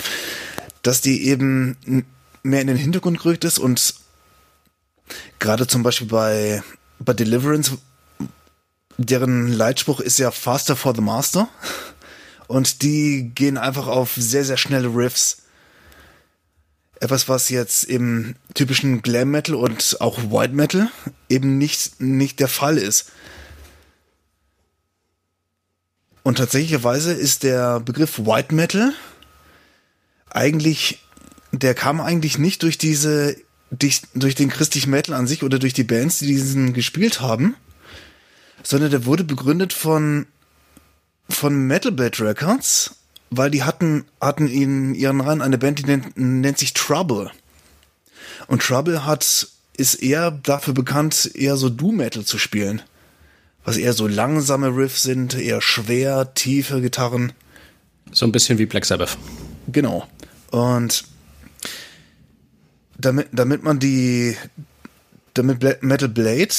dass 0.83 1.01
die 1.01 1.27
eben 1.27 1.77
mehr 2.43 2.61
in 2.61 2.67
den 2.67 2.77
Hintergrund 2.77 3.19
gerückt 3.19 3.43
ist 3.43 3.59
und 3.59 3.95
gerade 5.39 5.67
zum 5.67 5.83
Beispiel 5.83 6.07
bei, 6.07 6.63
bei 6.99 7.13
Deliverance, 7.13 7.77
deren 8.97 9.51
Leitspruch 9.51 9.99
ist 9.99 10.19
ja 10.19 10.31
Faster 10.31 10.75
for 10.75 10.93
the 10.93 11.01
Master. 11.01 11.47
Und 12.47 12.81
die 12.81 13.31
gehen 13.35 13.57
einfach 13.57 13.87
auf 13.87 14.13
sehr, 14.15 14.43
sehr 14.43 14.57
schnelle 14.57 14.87
Riffs. 14.87 15.43
Etwas, 16.99 17.29
was 17.29 17.49
jetzt 17.49 17.83
im 17.83 18.35
typischen 18.55 19.01
Glam 19.01 19.29
Metal 19.29 19.55
und 19.55 19.97
auch 20.01 20.17
White 20.31 20.53
Metal 20.53 20.89
eben 21.29 21.57
nicht, 21.57 22.01
nicht 22.01 22.39
der 22.39 22.47
Fall 22.47 22.77
ist. 22.77 23.11
Und 26.23 26.37
tatsächlicherweise 26.37 27.13
ist 27.13 27.43
der 27.43 27.79
Begriff 27.79 28.19
White 28.19 28.53
Metal 28.53 28.93
eigentlich, 30.29 31.03
der 31.51 31.73
kam 31.73 32.01
eigentlich 32.01 32.37
nicht 32.37 32.63
durch 32.63 32.77
diese, 32.77 33.35
durch, 33.71 34.01
den 34.35 34.49
christlichen 34.49 34.91
Metal 34.91 35.15
an 35.15 35.27
sich 35.27 35.43
oder 35.43 35.59
durch 35.59 35.73
die 35.73 35.83
Bands, 35.83 36.19
die 36.19 36.27
diesen 36.27 36.73
gespielt 36.73 37.21
haben, 37.21 37.55
sondern 38.63 38.91
der 38.91 39.05
wurde 39.05 39.23
begründet 39.23 39.73
von, 39.73 40.27
von 41.29 41.67
Metal 41.67 41.91
Bed 41.91 42.19
Records, 42.19 42.95
weil 43.29 43.51
die 43.51 43.63
hatten, 43.63 44.05
hatten 44.19 44.47
in 44.47 44.95
ihren 44.95 45.21
Reihen 45.21 45.41
eine 45.41 45.57
Band, 45.57 45.79
die 45.79 45.85
nennt, 45.85 46.17
nennt 46.17 46.57
sich 46.57 46.73
Trouble. 46.73 47.31
Und 48.47 48.61
Trouble 48.61 49.05
hat, 49.05 49.47
ist 49.77 49.95
eher 49.95 50.31
dafür 50.31 50.73
bekannt, 50.73 51.31
eher 51.35 51.55
so 51.55 51.69
Doom-Metal 51.69 52.25
zu 52.25 52.37
spielen. 52.37 52.81
Was 53.65 53.77
eher 53.77 53.93
so 53.93 54.07
langsame 54.07 54.75
Riffs 54.75 55.03
sind, 55.03 55.35
eher 55.35 55.61
schwer, 55.61 56.33
tiefe 56.33 56.81
Gitarren. 56.81 57.33
So 58.11 58.25
ein 58.25 58.31
bisschen 58.31 58.57
wie 58.57 58.65
Black 58.65 58.85
Sabbath. 58.85 59.17
Genau. 59.67 60.07
Und 60.51 61.03
damit, 62.97 63.27
damit 63.31 63.63
man 63.63 63.79
die, 63.79 64.35
damit 65.33 65.83
Metal 65.83 66.09
Blade, 66.09 66.53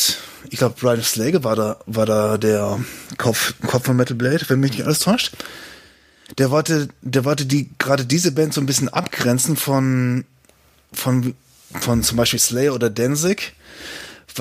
ich 0.48 0.58
glaube 0.58 0.76
Brian 0.78 1.02
Slager 1.02 1.44
war 1.44 1.56
da, 1.56 1.78
war 1.86 2.06
da 2.06 2.38
der 2.38 2.80
Kopf, 3.18 3.54
Kopf 3.66 3.86
von 3.86 3.96
Metal 3.96 4.16
Blade, 4.16 4.44
wenn 4.48 4.60
mich 4.60 4.72
nicht 4.72 4.84
alles 4.84 5.00
täuscht. 5.00 5.32
Der 6.38 6.50
wollte, 6.50 6.88
der 7.02 7.24
wollte 7.24 7.44
die, 7.44 7.70
gerade 7.78 8.06
diese 8.06 8.32
Band 8.32 8.54
so 8.54 8.60
ein 8.60 8.66
bisschen 8.66 8.88
abgrenzen 8.88 9.56
von, 9.56 10.24
von, 10.92 11.34
von 11.80 12.02
zum 12.02 12.16
Beispiel 12.16 12.38
Slayer 12.38 12.74
oder 12.74 12.88
Danzig, 12.88 13.54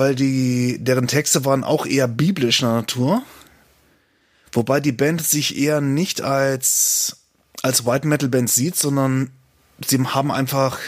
weil 0.00 0.16
die, 0.16 0.78
deren 0.80 1.06
Texte 1.06 1.44
waren 1.44 1.62
auch 1.62 1.86
eher 1.86 2.08
biblischer 2.08 2.72
Natur. 2.72 3.22
Wobei 4.50 4.80
die 4.80 4.92
Band 4.92 5.24
sich 5.24 5.56
eher 5.56 5.80
nicht 5.80 6.22
als, 6.22 7.18
als 7.62 7.86
White 7.86 8.08
Metal 8.08 8.28
Band 8.28 8.50
sieht, 8.50 8.74
sondern 8.74 9.30
sie 9.86 10.02
haben 10.02 10.32
einfach 10.32 10.78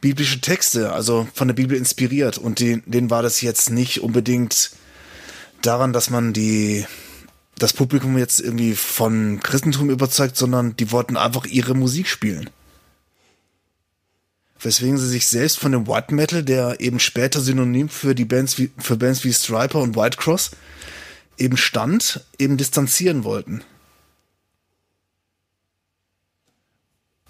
biblische 0.00 0.40
Texte, 0.40 0.92
also 0.92 1.28
von 1.34 1.48
der 1.48 1.54
Bibel 1.54 1.76
inspiriert. 1.76 2.38
Und 2.38 2.58
die, 2.58 2.82
denen 2.86 3.10
war 3.10 3.22
das 3.22 3.42
jetzt 3.42 3.70
nicht 3.70 4.00
unbedingt 4.00 4.70
daran, 5.62 5.92
dass 5.92 6.08
man 6.08 6.32
die, 6.32 6.86
das 7.58 7.74
Publikum 7.74 8.16
jetzt 8.16 8.40
irgendwie 8.40 8.74
von 8.74 9.40
Christentum 9.42 9.90
überzeugt, 9.90 10.36
sondern 10.36 10.74
die 10.76 10.90
wollten 10.92 11.16
einfach 11.16 11.44
ihre 11.44 11.74
Musik 11.74 12.08
spielen. 12.08 12.48
Weswegen 14.60 14.98
sie 14.98 15.08
sich 15.08 15.26
selbst 15.26 15.58
von 15.58 15.72
dem 15.72 15.86
White 15.86 16.12
Metal, 16.12 16.42
der 16.42 16.80
eben 16.80 16.98
später 16.98 17.40
synonym 17.40 17.88
für 17.88 18.14
die 18.14 18.24
Bands 18.24 18.58
wie, 18.58 18.70
für 18.78 18.96
Bands 18.96 19.24
wie 19.24 19.32
Striper 19.32 19.80
und 19.80 19.96
White 19.96 20.16
Cross 20.16 20.50
eben 21.36 21.56
stand, 21.56 22.24
eben 22.38 22.56
distanzieren 22.56 23.22
wollten. 23.24 23.62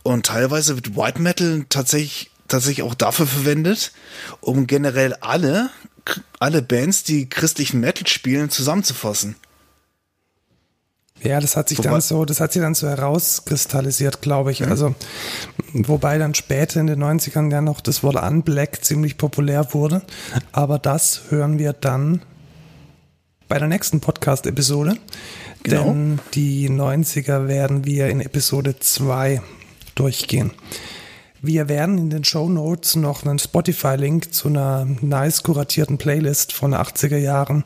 Und 0.02 0.24
teilweise 0.24 0.74
wird 0.74 0.96
White 0.96 1.20
Metal 1.20 1.66
tatsächlich, 1.68 2.30
tatsächlich 2.48 2.82
auch 2.82 2.94
dafür 2.94 3.26
verwendet, 3.26 3.92
um 4.40 4.66
generell 4.66 5.12
alle, 5.14 5.68
alle 6.38 6.62
Bands, 6.62 7.02
die 7.04 7.28
christlichen 7.28 7.80
Metal 7.80 8.06
spielen, 8.06 8.48
zusammenzufassen. 8.48 9.36
Ja, 11.22 11.40
das 11.40 11.56
hat 11.56 11.68
sich 11.68 11.78
wobei, 11.78 11.90
dann 11.90 12.00
so, 12.00 12.24
das 12.24 12.40
hat 12.40 12.52
sich 12.52 12.62
dann 12.62 12.74
so 12.74 12.88
herauskristallisiert, 12.88 14.22
glaube 14.22 14.52
ich. 14.52 14.60
Mhm. 14.60 14.70
Also, 14.70 14.94
wobei 15.72 16.18
dann 16.18 16.34
später 16.34 16.80
in 16.80 16.86
den 16.86 17.02
90ern 17.02 17.50
ja 17.50 17.60
noch 17.60 17.80
das 17.80 18.02
Wort 18.02 18.16
Unblack 18.16 18.84
ziemlich 18.84 19.18
populär 19.18 19.74
wurde. 19.74 20.02
Aber 20.52 20.78
das 20.78 21.22
hören 21.30 21.58
wir 21.58 21.72
dann 21.72 22.22
bei 23.48 23.58
der 23.58 23.68
nächsten 23.68 24.00
Podcast-Episode. 24.00 24.96
Genau. 25.62 25.84
Denn 25.84 26.20
die 26.34 26.70
90er 26.70 27.48
werden 27.48 27.84
wir 27.84 28.08
in 28.08 28.20
Episode 28.20 28.78
2 28.78 29.42
durchgehen. 29.94 30.52
Wir 31.40 31.68
werden 31.68 31.98
in 31.98 32.10
den 32.10 32.24
Show 32.24 32.48
Notes 32.48 32.96
noch 32.96 33.24
einen 33.24 33.38
Spotify-Link 33.38 34.34
zu 34.34 34.48
einer 34.48 34.86
nice 35.00 35.44
kuratierten 35.44 35.96
Playlist 35.96 36.52
von 36.52 36.74
80er 36.74 37.16
Jahren 37.16 37.64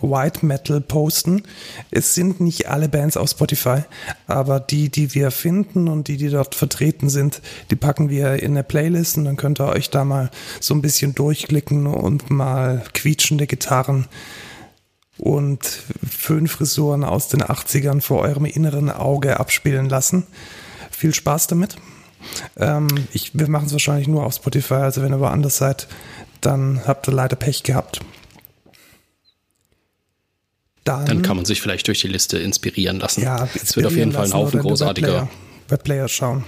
White 0.00 0.46
Metal 0.46 0.80
posten. 0.80 1.42
Es 1.90 2.14
sind 2.14 2.40
nicht 2.40 2.68
alle 2.68 2.88
Bands 2.88 3.18
auf 3.18 3.28
Spotify, 3.28 3.82
aber 4.26 4.58
die, 4.58 4.88
die 4.88 5.14
wir 5.14 5.30
finden 5.30 5.88
und 5.88 6.08
die, 6.08 6.16
die 6.16 6.30
dort 6.30 6.54
vertreten 6.54 7.10
sind, 7.10 7.42
die 7.70 7.76
packen 7.76 8.08
wir 8.08 8.42
in 8.42 8.52
eine 8.52 8.64
Playlist 8.64 9.18
und 9.18 9.26
dann 9.26 9.36
könnt 9.36 9.60
ihr 9.60 9.68
euch 9.68 9.90
da 9.90 10.04
mal 10.04 10.30
so 10.58 10.72
ein 10.72 10.80
bisschen 10.80 11.14
durchklicken 11.14 11.86
und 11.86 12.30
mal 12.30 12.84
quietschende 12.94 13.46
Gitarren 13.46 14.06
und 15.18 15.62
Föhnfrisuren 16.08 17.04
aus 17.04 17.28
den 17.28 17.42
80ern 17.42 18.00
vor 18.00 18.20
eurem 18.20 18.46
inneren 18.46 18.88
Auge 18.88 19.38
abspielen 19.38 19.90
lassen. 19.90 20.26
Viel 20.90 21.12
Spaß 21.12 21.48
damit. 21.48 21.76
Ähm, 22.56 22.88
ich, 23.12 23.32
wir 23.34 23.48
machen 23.48 23.66
es 23.66 23.72
wahrscheinlich 23.72 24.08
nur 24.08 24.24
auf 24.24 24.34
Spotify, 24.34 24.74
also 24.74 25.02
wenn 25.02 25.12
ihr 25.12 25.20
woanders 25.20 25.58
seid, 25.58 25.88
dann 26.40 26.82
habt 26.86 27.08
ihr 27.08 27.12
leider 27.12 27.36
Pech 27.36 27.62
gehabt. 27.62 28.00
Dann, 30.84 31.06
dann 31.06 31.22
kann 31.22 31.36
man 31.36 31.44
sich 31.44 31.60
vielleicht 31.60 31.86
durch 31.88 32.00
die 32.00 32.08
Liste 32.08 32.38
inspirieren 32.38 32.98
lassen. 32.98 33.22
Ja, 33.22 33.48
es 33.54 33.76
wird 33.76 33.86
auf 33.86 33.94
jeden 33.94 34.12
Fall 34.12 34.24
ein 34.24 34.32
Haufen 34.32 34.60
großartiger 34.60 35.08
Webplayer, 35.08 35.28
Webplayer 35.68 36.08
schauen. 36.08 36.44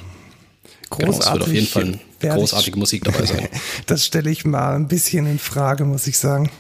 Großartig. 0.91 1.07
Genau, 1.07 1.19
es 1.19 1.33
wird 1.33 1.43
auf 1.43 1.53
jeden 1.53 1.67
Fall 1.67 2.01
großartige 2.37 2.79
Musik 2.79 3.05
dabei 3.05 3.27
sein. 3.27 3.49
das 3.87 4.07
stelle 4.07 4.31
ich 4.31 4.45
mal 4.45 4.75
ein 4.75 4.89
bisschen 4.89 5.27
in 5.27 5.39
Frage, 5.39 5.85
muss 5.85 6.07
ich 6.07 6.19
sagen. 6.19 6.51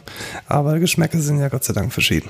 Aber 0.46 0.78
Geschmäcker 0.78 1.20
sind 1.20 1.38
ja 1.38 1.48
Gott 1.48 1.64
sei 1.64 1.72
Dank 1.72 1.92
verschieden. 1.92 2.28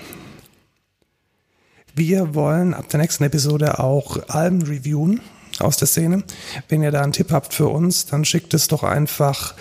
Wir 1.95 2.35
wollen 2.35 2.73
ab 2.73 2.89
der 2.89 3.01
nächsten 3.01 3.25
Episode 3.25 3.79
auch 3.79 4.29
Alben 4.29 4.63
reviewen 4.63 5.21
aus 5.61 5.77
der 5.77 5.89
Szene. 5.89 6.25
Wenn 6.69 6.83
ihr 6.83 6.91
da 6.91 7.03
einen 7.03 7.13
Tipp 7.13 7.31
habt 7.33 7.55
für 7.55 7.69
uns, 7.69 8.07
dann 8.07 8.25
schickt 8.25 8.55
es 8.55 8.67
doch 8.69 8.83
einfach 8.83 9.55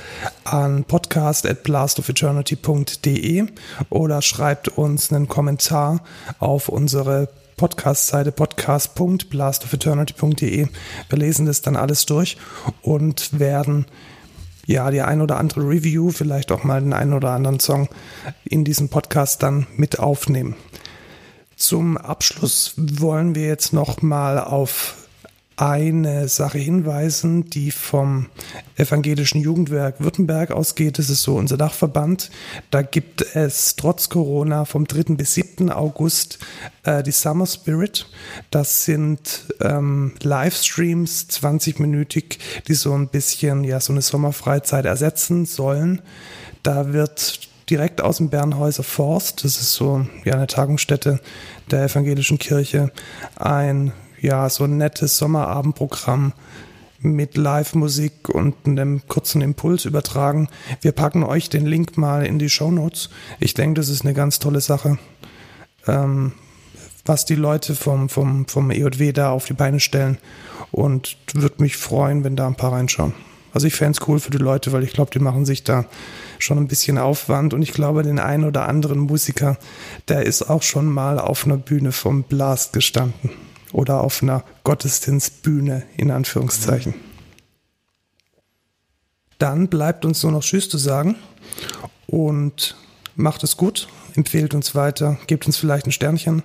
an 0.44 0.86
podcast 0.86 1.46
at 1.46 1.62
blastofeternity.de 1.64 3.48
oder 3.90 4.22
schreibt 4.22 4.70
uns 4.70 5.12
einen 5.12 5.28
Kommentar 5.28 6.02
auf 6.40 6.70
unsere 6.70 7.28
Podcast-Seite 7.58 8.32
podcast.blastofeternity.de. 8.32 10.68
Wir 11.10 11.18
lesen 11.18 11.46
das 11.46 11.62
dann 11.62 11.76
alles 11.76 12.06
durch 12.08 12.38
und 12.82 13.40
werden 13.40 13.86
ja 14.66 14.90
die 14.90 15.02
ein 15.02 15.22
oder 15.22 15.38
andere 15.38 15.62
Review, 15.62 16.10
vielleicht 16.10 16.52
auch 16.52 16.64
mal 16.64 16.82
den 16.82 16.94
einen 16.94 17.14
oder 17.14 17.30
anderen 17.32 17.60
Song 17.60 17.88
in 18.44 18.64
diesem 18.64 18.90
Podcast 18.90 19.44
dann 19.44 19.68
mit 19.76 20.00
aufnehmen. 20.00 20.56
Zum 21.56 21.98
Abschluss 21.98 22.74
wollen 22.78 23.36
wir 23.36 23.46
jetzt 23.46 23.74
noch 23.74 24.02
mal 24.02 24.40
auf 24.40 25.01
eine 25.58 26.28
Sache 26.28 26.58
hinweisen, 26.58 27.50
die 27.50 27.72
vom 27.72 28.28
Evangelischen 28.78 29.42
Jugendwerk 29.42 30.00
Württemberg 30.00 30.52
ausgeht. 30.52 30.98
Das 30.98 31.10
ist 31.10 31.22
so 31.22 31.36
unser 31.36 31.58
Dachverband. 31.58 32.32
Da 32.72 32.82
gibt 32.82 33.36
es 33.36 33.76
trotz 33.76 34.10
Corona 34.10 34.66
vom 34.66 34.88
3. 34.88 35.16
bis 35.16 35.36
7. 35.36 35.70
August 35.70 36.40
äh, 36.84 37.04
die 37.04 37.12
Summer 37.12 37.46
Spirit. 37.46 38.08
Das 38.50 38.86
sind 38.86 39.46
ähm, 39.60 40.14
Livestreams, 40.24 41.28
20-minütig, 41.30 42.40
die 42.68 42.74
so 42.74 42.94
ein 42.94 43.08
bisschen 43.08 43.64
ja 43.64 43.80
so 43.80 43.94
eine 43.94 44.02
Sommerfreizeit 44.02 44.86
ersetzen 44.86 45.46
sollen. 45.46 46.02
Da 46.64 46.94
wird 46.94 47.52
direkt 47.70 48.02
aus 48.02 48.18
dem 48.18 48.30
Bernhäuser 48.30 48.84
Forst, 48.84 49.44
das 49.46 49.58
ist 49.62 49.74
so 49.74 50.06
ja 50.26 50.34
eine 50.34 50.48
Tagungsstätte 50.48 51.20
der 51.70 51.86
evangelischen 51.86 52.38
Kirche, 52.38 52.92
ein 53.36 53.94
ja, 54.22 54.48
so 54.50 54.66
ein 54.66 54.78
nettes 54.78 55.18
Sommerabendprogramm 55.18 56.34
mit 57.00 57.36
Live-Musik 57.36 58.30
und 58.30 58.56
einem 58.66 59.08
kurzen 59.08 59.42
Impuls 59.42 59.86
übertragen. 59.86 60.48
Wir 60.82 60.92
packen 60.92 61.24
euch 61.24 61.50
den 61.50 61.66
Link 61.66 61.98
mal 61.98 62.26
in 62.26 62.38
die 62.38 62.50
Show 62.50 62.70
Notes. 62.70 63.10
Ich 63.40 63.56
denke, 63.56 63.82
das 63.82 63.90
ist 63.90 64.06
eine 64.06 64.14
ganz 64.14 64.38
tolle 64.38 64.62
Sache, 64.62 65.00
ähm, 65.88 66.34
was 67.04 67.26
die 67.26 67.36
Leute 67.36 67.74
vom, 67.74 68.08
vom, 68.08 68.48
vom 68.48 68.70
EJW 68.70 69.12
da 69.12 69.32
auf 69.32 69.46
die 69.46 69.54
Beine 69.54 69.80
stellen 69.80 70.20
und 70.72 71.18
würde 71.34 71.64
mich 71.64 71.76
freuen, 71.76 72.24
wenn 72.24 72.36
da 72.36 72.46
ein 72.46 72.56
paar 72.56 72.74
reinschauen. 72.74 73.14
Also 73.54 73.66
ich 73.66 73.74
fände 73.74 73.98
es 74.00 74.08
cool 74.08 74.20
für 74.20 74.30
die 74.30 74.38
Leute, 74.38 74.72
weil 74.72 74.84
ich 74.84 74.94
glaube, 74.94 75.12
die 75.12 75.20
machen 75.20 75.46
sich 75.46 75.64
da 75.64 75.86
schon 76.38 76.60
ein 76.60 76.68
bisschen 76.68 77.00
Aufwand 77.00 77.56
und 77.56 77.64
ich 77.64 77.74
glaube, 77.74 78.04
den 78.04 78.20
einen 78.20 78.46
oder 78.46 78.68
anderen 78.68 79.00
Musiker, 79.00 79.58
der 80.08 80.26
ist 80.26 80.44
auch 80.44 80.62
schon 80.62 80.86
mal 80.86 81.20
auf 81.20 81.46
einer 81.46 81.58
Bühne 81.58 81.92
vom 81.92 82.22
Blast 82.24 82.74
gestanden 82.74 83.32
oder 83.72 84.02
auf 84.02 84.22
einer 84.22 84.44
Gottesdienstbühne 84.64 85.84
in 85.98 86.12
Anführungszeichen. 86.12 86.94
Dann 89.38 89.68
bleibt 89.70 90.06
uns 90.06 90.22
nur 90.24 90.32
noch 90.32 90.44
Tschüss 90.44 90.70
zu 90.70 90.78
sagen 90.78 91.16
und 92.08 92.76
macht 93.16 93.44
es 93.44 93.58
gut, 93.58 93.88
empfehlt 94.16 94.54
uns 94.54 94.76
weiter, 94.76 95.18
gebt 95.28 95.48
uns 95.48 95.58
vielleicht 95.58 95.88
ein 95.88 95.92
Sternchen. 95.92 96.44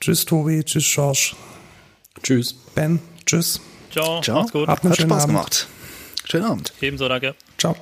Tschüss 0.00 0.24
Tobi, 0.24 0.64
tschüss 0.64 0.90
George. 0.94 1.34
Tschüss. 2.22 2.54
Ben, 2.74 3.00
tschüss. 3.26 3.60
Ciao, 3.90 4.20
Ciao. 4.22 4.38
macht's 4.40 4.52
gut. 4.52 4.68
Hat 4.68 4.80
schönen 4.82 4.94
Spaß 4.94 5.22
Abend. 5.24 5.26
gemacht. 5.26 5.68
Schönen 6.24 6.44
Abend. 6.44 6.72
Ebenso, 6.80 7.08
danke. 7.08 7.34
Ciao. 7.58 7.76